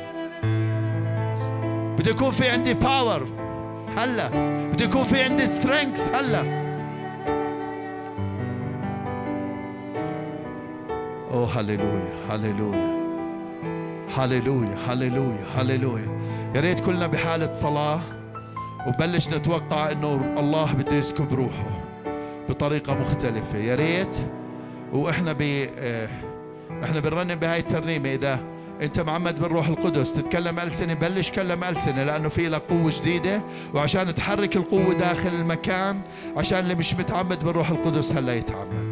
بدي 1.97 2.09
يكون 2.09 2.31
في 2.31 2.49
عندي 2.49 2.73
power 2.73 3.27
هلا. 3.97 4.27
بدي 4.67 4.83
يكون 4.83 5.03
في 5.03 5.21
عندي 5.21 5.45
strength 5.45 6.15
هلا. 6.15 6.66
اوه 11.31 11.59
هللويا 11.59 12.15
هللويا 12.29 12.97
هللويا 14.17 14.77
هللويا 14.87 15.45
هللويا 15.55 16.19
يا 16.55 16.61
ريت 16.61 16.79
كلنا 16.79 17.07
بحالة 17.07 17.51
صلاة 17.51 17.99
وبلش 18.87 19.29
نتوقع 19.29 19.91
إنه 19.91 20.35
الله 20.39 20.73
بده 20.73 20.95
يسكب 20.95 21.33
روحه 21.33 21.83
بطريقة 22.49 22.93
مختلفة. 22.93 23.57
يا 23.57 23.75
ريت. 23.75 24.15
وإحنا 24.93 25.33
ب 25.33 25.41
آه، 25.77 26.09
إحنا 26.83 26.99
بنرنم 26.99 27.35
بهاي 27.35 27.59
الترنيمة. 27.59 28.13
إذا 28.13 28.39
أنت 28.81 28.99
معمد 28.99 29.39
بالروح 29.39 29.67
القدس 29.67 30.13
تتكلم 30.13 30.59
ألسنة 30.59 30.93
بلش 30.93 31.31
كلم 31.31 31.63
ألسنة 31.63 32.03
لأنه 32.03 32.29
في 32.29 32.49
لك 32.49 32.61
قوة 32.61 32.91
جديدة. 33.01 33.41
وعشان 33.73 34.15
تحرك 34.15 34.55
القوة 34.57 34.93
داخل 34.93 35.29
المكان 35.29 36.01
عشان 36.37 36.59
اللي 36.59 36.75
مش 36.75 36.93
متعمد 36.93 37.43
بالروح 37.43 37.69
القدس 37.69 38.13
هلا 38.13 38.35
يتعمد. 38.35 38.86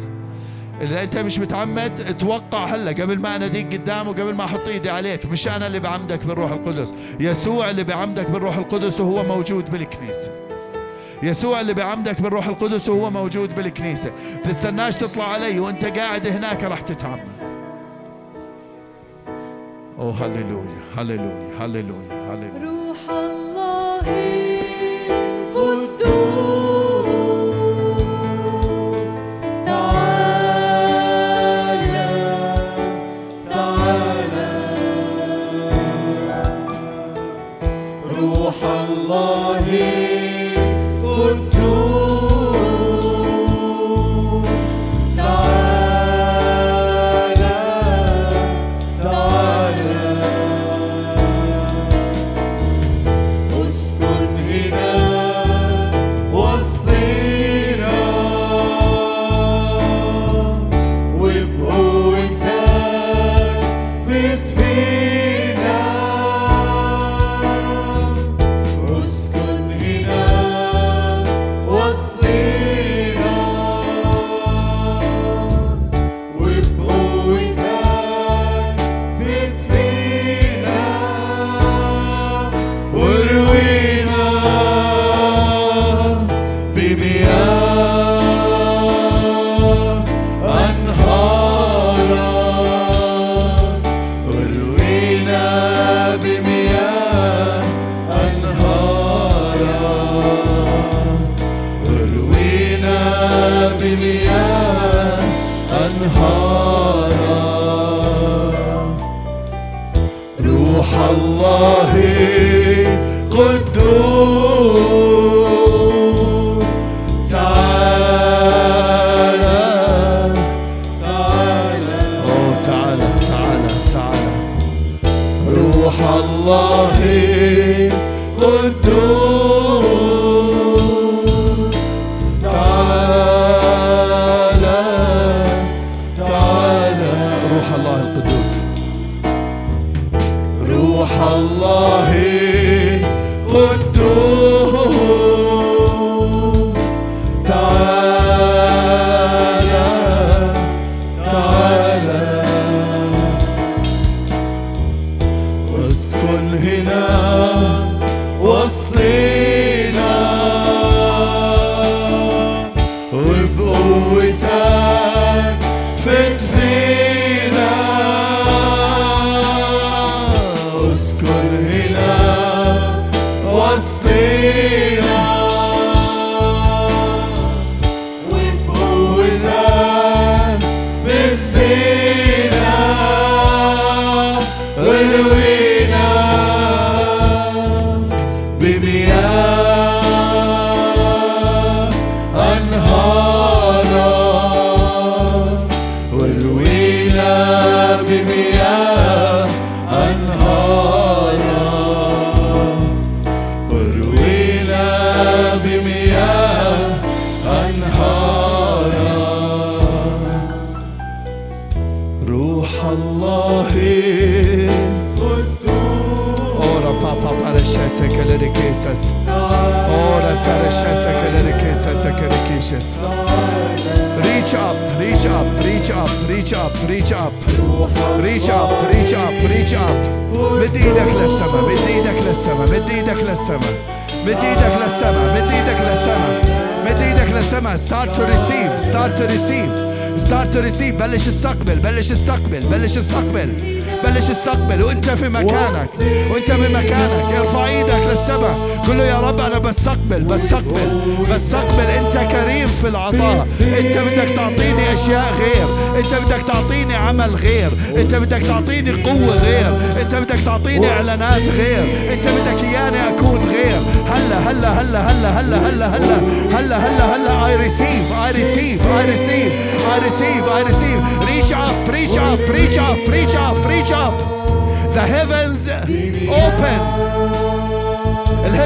إذا 0.80 1.02
أنت 1.02 1.18
مش 1.18 1.38
متعمد 1.38 2.16
توقع 2.18 2.64
هلا 2.64 2.90
قبل 2.90 3.18
ما 3.18 3.36
أناديك 3.36 3.74
قدامه 3.74 4.10
قبل 4.10 4.34
ما 4.34 4.44
أحط 4.44 4.68
إيدي 4.68 4.90
عليك 4.90 5.26
مش 5.26 5.48
أنا 5.48 5.66
اللي 5.66 5.80
بعمدك 5.80 6.24
بالروح 6.24 6.52
القدس. 6.52 6.94
يسوع 7.20 7.70
اللي 7.70 7.84
بعمدك 7.84 8.30
بالروح 8.30 8.56
القدس 8.56 9.00
وهو 9.00 9.24
موجود 9.24 9.70
بالكنيسة. 9.70 10.30
يسوع 11.22 11.60
اللي 11.60 11.74
بعمدك 11.74 12.20
بالروح 12.22 12.46
القدس 12.46 12.88
وهو 12.88 13.10
موجود 13.10 13.54
بالكنيسة. 13.54 14.10
تستناش 14.44 14.96
تطلع 14.96 15.24
علي 15.24 15.60
وأنت 15.60 15.84
قاعد 15.84 16.26
هناك 16.26 16.64
راح 16.64 16.80
تتعمد. 16.80 17.28
أوه 19.98 20.26
هللويا 20.26 20.80
هللويا 20.96 21.50
هللويا 21.60 22.34
هللويا. 22.34 22.62
روح 22.62 23.10
الله 23.10 24.35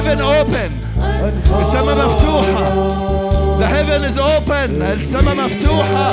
الهيفن 0.09 0.21
open 0.21 0.71
السماء 1.61 1.95
مفتوحة 2.05 2.65
the 3.59 3.65
heaven 3.67 4.03
is 4.03 4.17
open 4.17 4.81
السماء 4.81 5.35
مفتوحة 5.35 6.11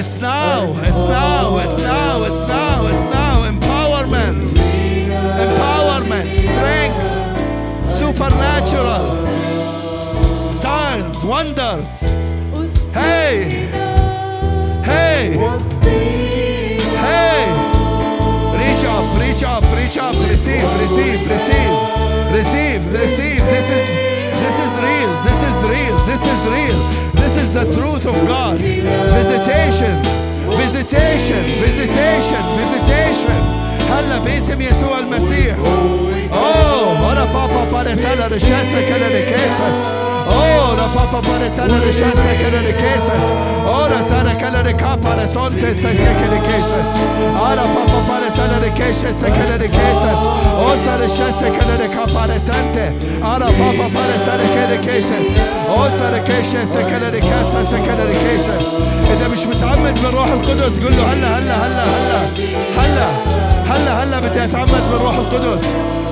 it's 0.00 0.18
now 0.20 0.72
it's 0.88 1.04
now 1.08 1.58
it's 1.64 1.78
now 1.82 2.22
it's 2.24 2.46
now 2.46 2.86
it's 2.92 3.08
now 3.20 3.34
empowerment 3.52 4.42
empowerment 5.44 6.28
strength 6.48 7.02
supernatural 7.92 9.06
signs 10.52 11.24
wonders 11.24 11.90
hey 12.94 13.34
hey 14.84 15.36
hey 15.38 15.99
Reach 18.81 18.89
up 18.89 19.19
reach 19.19 19.43
up 19.43 19.63
reach 19.77 19.97
up 19.97 20.15
receive 20.27 20.63
receive 20.79 21.29
receive 21.29 21.71
receive 22.33 22.81
receive 22.93 23.45
this 23.45 23.69
is 23.69 23.85
this 24.41 24.57
is 24.65 24.73
real 24.81 25.11
this 25.21 25.43
is 25.49 25.55
real 25.69 25.97
this 26.09 26.23
is 26.25 26.41
real 26.49 26.79
this 27.13 27.35
is 27.35 27.53
the 27.53 27.65
truth 27.71 28.05
of 28.07 28.15
God 28.27 28.59
visitation 28.59 30.01
visitation 30.57 31.45
visitation 31.61 32.41
visitation 32.57 33.61
هلا 33.91 34.17
باسم 34.17 34.61
يسوع 34.61 34.99
المسيح 34.99 35.55
اوه 36.33 37.11
ora 37.11 37.25
papa 37.33 37.61
pare 37.71 37.95
sala 37.95 38.27
rechasa 38.29 38.79
que 38.87 38.95
le 39.01 39.07
riquezas 39.17 39.77
ora 40.27 40.87
papa 40.93 41.21
pare 41.21 41.49
sala 41.49 41.79
rechasa 41.79 42.35
que 42.39 42.49
le 42.51 42.61
riquezas 42.69 43.25
ora 43.65 44.01
sara 44.03 44.35
que 44.35 44.49
le 44.51 44.63
recapa 44.63 45.27
sonte 45.27 45.73
se 45.73 45.91
que 45.91 46.27
riquezas 46.35 46.89
ora 47.49 47.63
papa 47.75 47.99
pare 48.07 48.29
sala 48.35 48.59
riquezas 48.59 49.23
que 49.23 49.43
le 49.49 49.57
riquezas 49.57 50.19
o 50.65 50.69
sara 50.83 50.97
rechasa 50.97 51.49
que 51.55 51.65
le 51.65 51.77
recapa 51.77 52.39
sante 52.39 52.85
ora 53.23 53.47
papa 53.59 53.85
pare 53.95 54.17
sala 54.25 54.45
que 54.53 54.63
riquezas 54.73 55.27
o 55.69 55.89
sara 55.97 56.17
riquezas 56.17 56.71
que 56.89 56.97
le 57.01 57.09
riquezas 57.11 57.69
que 57.85 57.93
le 57.97 58.05
riquezas 58.13 58.65
اذا 59.11 59.27
مش 59.27 59.47
متعمد 59.47 60.01
بالروح 60.01 60.31
القدس 60.31 60.79
قول 60.79 60.95
له 60.95 61.13
هلا 61.13 61.39
هلا 61.39 61.55
هلا 61.65 61.85
هلا 61.85 62.27
هلا 62.77 63.07
هلا 63.71 64.03
هلا 64.03 64.19
بدي 64.19 64.43
اتعمد 64.43 64.83
بالروح 64.91 65.15
القدس 65.15 65.63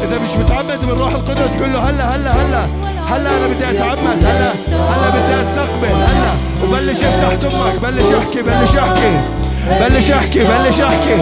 اذا 0.02 0.18
مش 0.20 0.36
متعمد 0.36 0.86
بالروح 0.86 1.14
القدس 1.14 1.58
قول 1.60 1.74
له 1.74 1.80
هلا 1.80 2.16
هلا 2.16 2.32
هلا 2.32 2.64
هلا 3.10 3.38
أنا 3.38 3.48
بدي 3.48 3.70
اتعمد 3.70 4.24
هلا 4.24 4.52
هلا 4.72 5.10
بدي 5.10 5.42
استقبل 5.42 5.88
هلا. 5.88 6.34
وبلش 6.64 7.04
افتح 7.04 7.36
تمك 7.36 7.80
بلش 7.82 8.12
احكي 8.12 8.42
بلش 8.42 8.76
احكي 8.76 9.20
بلش 9.80 10.12
احكي 10.12 10.40
بلش 10.40 10.82
احكي 10.82 11.16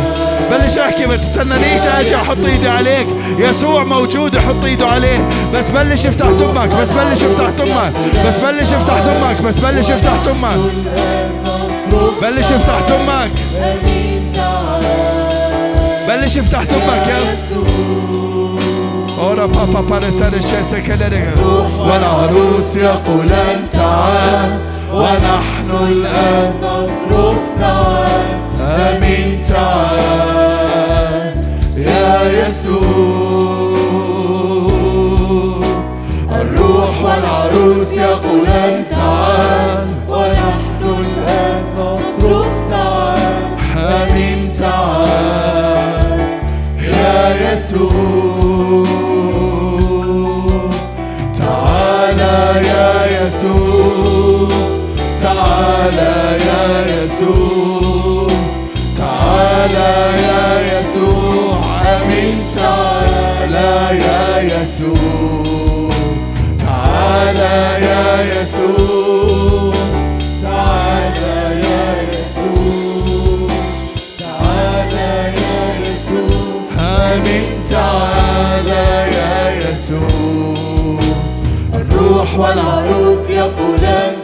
بلش 0.52 0.78
احكي 0.78 1.06
ما 1.06 1.16
تستنانيش 1.16 1.82
أجي 1.88 2.16
أحط 2.16 2.46
ايدي 2.46 2.70
عليك. 2.70 3.08
يسوع 3.38 3.84
موجود 3.84 4.36
أحط 4.36 4.64
ايده 4.66 4.88
عليه. 4.88 5.28
بس 5.54 5.70
بلش 5.70 6.06
افتح 6.08 6.26
تمك 6.26 6.68
بس 6.76 6.92
بلش 6.92 7.24
افتح 7.24 7.50
تمك 7.50 7.94
بس 8.28 8.40
بلش 8.40 8.74
افتح 8.74 9.00
تمك 9.00 9.42
بس 9.46 9.60
بلش 9.60 9.92
افتح 9.92 10.14
تمك 10.26 10.58
بلش 12.22 12.52
افتح 12.52 12.80
تمك 12.80 13.32
بلش 16.08 16.38
افتح 16.38 16.64
تمك 16.64 17.08
يا 17.08 17.38
ورا 19.18 19.46
بابا 19.46 19.82
بارسال 19.82 20.36
الشاسة 20.36 20.80
كالرجع 20.80 21.42
والعروس 21.80 22.76
يقولان 22.76 23.70
تعال 23.70 24.60
ونحن 24.94 25.70
الآن 25.88 26.54
نصرخ 26.62 27.36
تعال 27.60 28.26
آمين 28.62 29.44
تعال 29.44 31.44
يا 31.78 32.18
يسوع 34.98 35.66
الروح 36.32 37.04
والعروس 37.04 37.98
يقولان 37.98 38.88
تعال 38.88 39.88
ونحن 40.10 40.84
الآن 40.84 41.64
نصرخ 41.78 42.48
تعال 42.72 43.44
آمين 43.78 44.54
تعال 44.54 46.20
يا 46.80 47.54
يسوع 47.54 48.88
يسوع. 53.28 54.50
تعالى 55.22 56.38
يا 56.48 57.04
يسوع. 57.04 58.28
تعالى 58.98 59.94
يا 60.28 60.80
يسوع. 60.80 61.62
آمين. 61.86 62.38
تعالى 62.56 64.00
يا 64.06 64.62
يسوع. 64.62 65.90
تعالى 66.60 67.86
يا 67.86 68.42
يسوع. 68.42 68.97
والعروس 82.38 83.30
يقولان. 83.30 84.17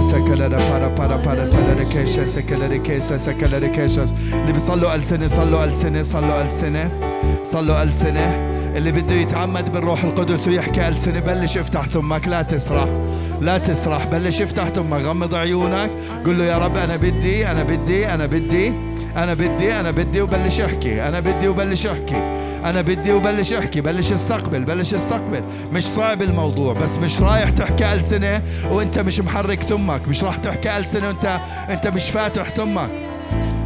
Para 0.00 0.88
para 0.94 1.18
para 1.22 1.46
salada 1.46 1.84
kesha 1.84 2.26
sakalada 2.26 2.78
kesha 2.82 3.18
sakalada 3.18 3.68
keshas 3.68 4.12
اللي 4.34 4.52
بيصلوا 4.52 4.94
ألسنة 4.94 5.26
صلوا 5.26 5.64
ألسنة 5.64 6.02
صلوا 6.02 6.42
ألسنة 6.42 6.90
صلوا 7.44 7.82
ألسنة 7.82 8.50
اللي 8.76 8.92
بده 8.92 9.14
يتعمد 9.14 9.72
بالروح 9.72 10.04
القدس 10.04 10.48
ويحكي 10.48 10.88
ألسنة 10.88 11.20
بلش 11.20 11.58
افتح 11.58 11.86
تمك 11.86 12.28
لا 12.28 12.42
تسرح 12.42 12.88
لا 13.40 13.58
تسرح 13.58 14.04
بلش 14.06 14.42
افتح 14.42 14.68
تمك 14.68 15.00
غمض 15.00 15.34
عيونك 15.34 15.90
قل 16.26 16.38
له 16.38 16.44
يا 16.44 16.58
رب 16.58 16.76
أنا 16.76 16.96
بدي 16.96 17.46
أنا 17.50 17.62
بدي 17.62 18.08
أنا 18.08 18.26
بدي 18.26 18.72
أنا 19.16 19.34
بدي 19.34 19.72
أنا 19.80 19.90
بدي 19.90 20.20
وبلش 20.20 20.60
احكي 20.60 21.08
أنا 21.08 21.20
بدي 21.20 21.48
وبلش 21.48 21.86
احكي 21.86 22.43
أنا 22.64 22.80
بدي 22.80 23.12
وبلش 23.12 23.52
أحكي 23.52 23.80
بلش 23.80 24.12
أستقبل 24.12 24.64
بلش 24.64 24.94
أستقبل. 24.94 25.44
مش 25.72 25.84
صعب 25.84 26.22
الموضوع 26.22 26.72
بس 26.72 26.98
مش 26.98 27.20
رايح 27.20 27.50
تحكي 27.50 27.92
ألسنة 27.92 28.42
وأنت 28.70 28.98
مش 28.98 29.20
محرك 29.20 29.62
تمك. 29.64 30.08
مش 30.08 30.24
راح 30.24 30.36
تحكي 30.36 30.76
ألسنة 30.76 31.08
وأنت 31.08 31.40
أنت 31.68 31.86
مش 31.86 32.10
فاتح 32.10 32.48
تمك. 32.48 33.03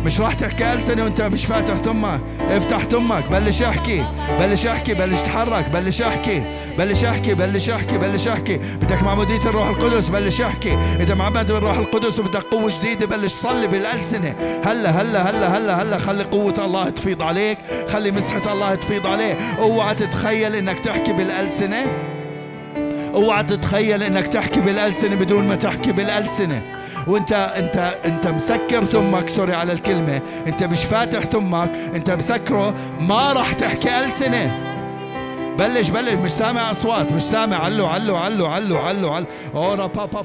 مش 0.09 0.21
راح 0.21 0.35
تحكي 0.35 0.73
ألسنة 0.73 1.05
وأنت 1.05 1.21
مش 1.23 1.47
فاتح 1.47 1.79
تمك. 1.79 2.21
افتح 2.51 2.85
تمك 2.85 3.29
بلش 3.31 3.63
احكي 3.63 4.05
بلش 4.41 4.67
احكي 4.67 4.95
بلش 4.95 5.23
تحرك 5.23 5.69
بلش 5.71 6.03
احكي 6.03 6.43
بلش 6.79 7.05
احكي 7.05 7.35
بلش 7.35 7.71
احكي 7.71 7.99
بلش 7.99 8.29
احكي 8.29 8.57
بدك 8.57 9.03
معمودية 9.03 9.41
الروح 9.47 9.69
القدس 9.69 10.09
بلش 10.09 10.41
احكي 10.41 10.79
إذا 11.01 11.15
معمد 11.15 11.53
بالروح 11.53 11.79
القدس 11.79 12.19
وبدك 12.19 12.43
قوة 12.43 12.73
جديدة 12.79 13.07
بلش 13.07 13.33
صلي 13.33 13.67
بالألسنة 13.67 14.35
هلا 14.65 14.91
هلا 14.91 15.31
هلا 15.31 15.57
هلا 15.59 15.83
هلا 15.83 15.99
خلي 15.99 16.25
قوة 16.25 16.55
الله 16.59 16.89
تفيض 16.91 17.23
عليك. 17.23 17.59
خلي 17.89 18.11
مسحة 18.11 18.53
الله 18.53 18.75
تفيض 18.75 19.07
عليه 19.07 19.35
اوعى 19.59 19.95
تتخيل 19.95 20.55
إنك 20.55 20.79
تحكي 20.79 21.13
بالألسنة 21.13 21.87
اوعى 23.15 23.45
تتخيل 23.45 24.03
إنك 24.03 24.27
تحكي 24.29 24.61
بالألسنة 24.61 25.15
بدون 25.17 25.49
ما 25.49 25.55
تحكي 25.57 25.93
بالألسنة 25.93 26.78
وانت 27.09 27.33
انت 27.33 27.77
انت 28.05 28.27
مسكر 28.27 28.85
تمك 28.85 29.29
سوري 29.29 29.55
على 29.55 29.73
الكلمة. 29.73 30.21
انت 30.47 30.65
مش 30.65 30.85
فاتح 30.85 31.25
تمك 31.25 31.71
انت 31.95 32.11
مسكره 32.11 32.75
ما 33.01 33.33
راح 33.33 33.53
تحكي 33.53 34.01
ألسنة. 34.01 34.65
بلش 35.59 35.89
بلش 35.89 36.13
مش 36.13 36.31
سامع 36.31 36.71
أصوات 36.71 37.13
مش 37.13 37.23
سامع. 37.23 37.57
علو 37.65 37.87
علو 37.87 38.17
علو 38.17 38.47
علو 38.47 38.77
علو 38.77 39.13
علو 39.13 39.27
أورا 39.55 39.87
بابا 39.87 40.23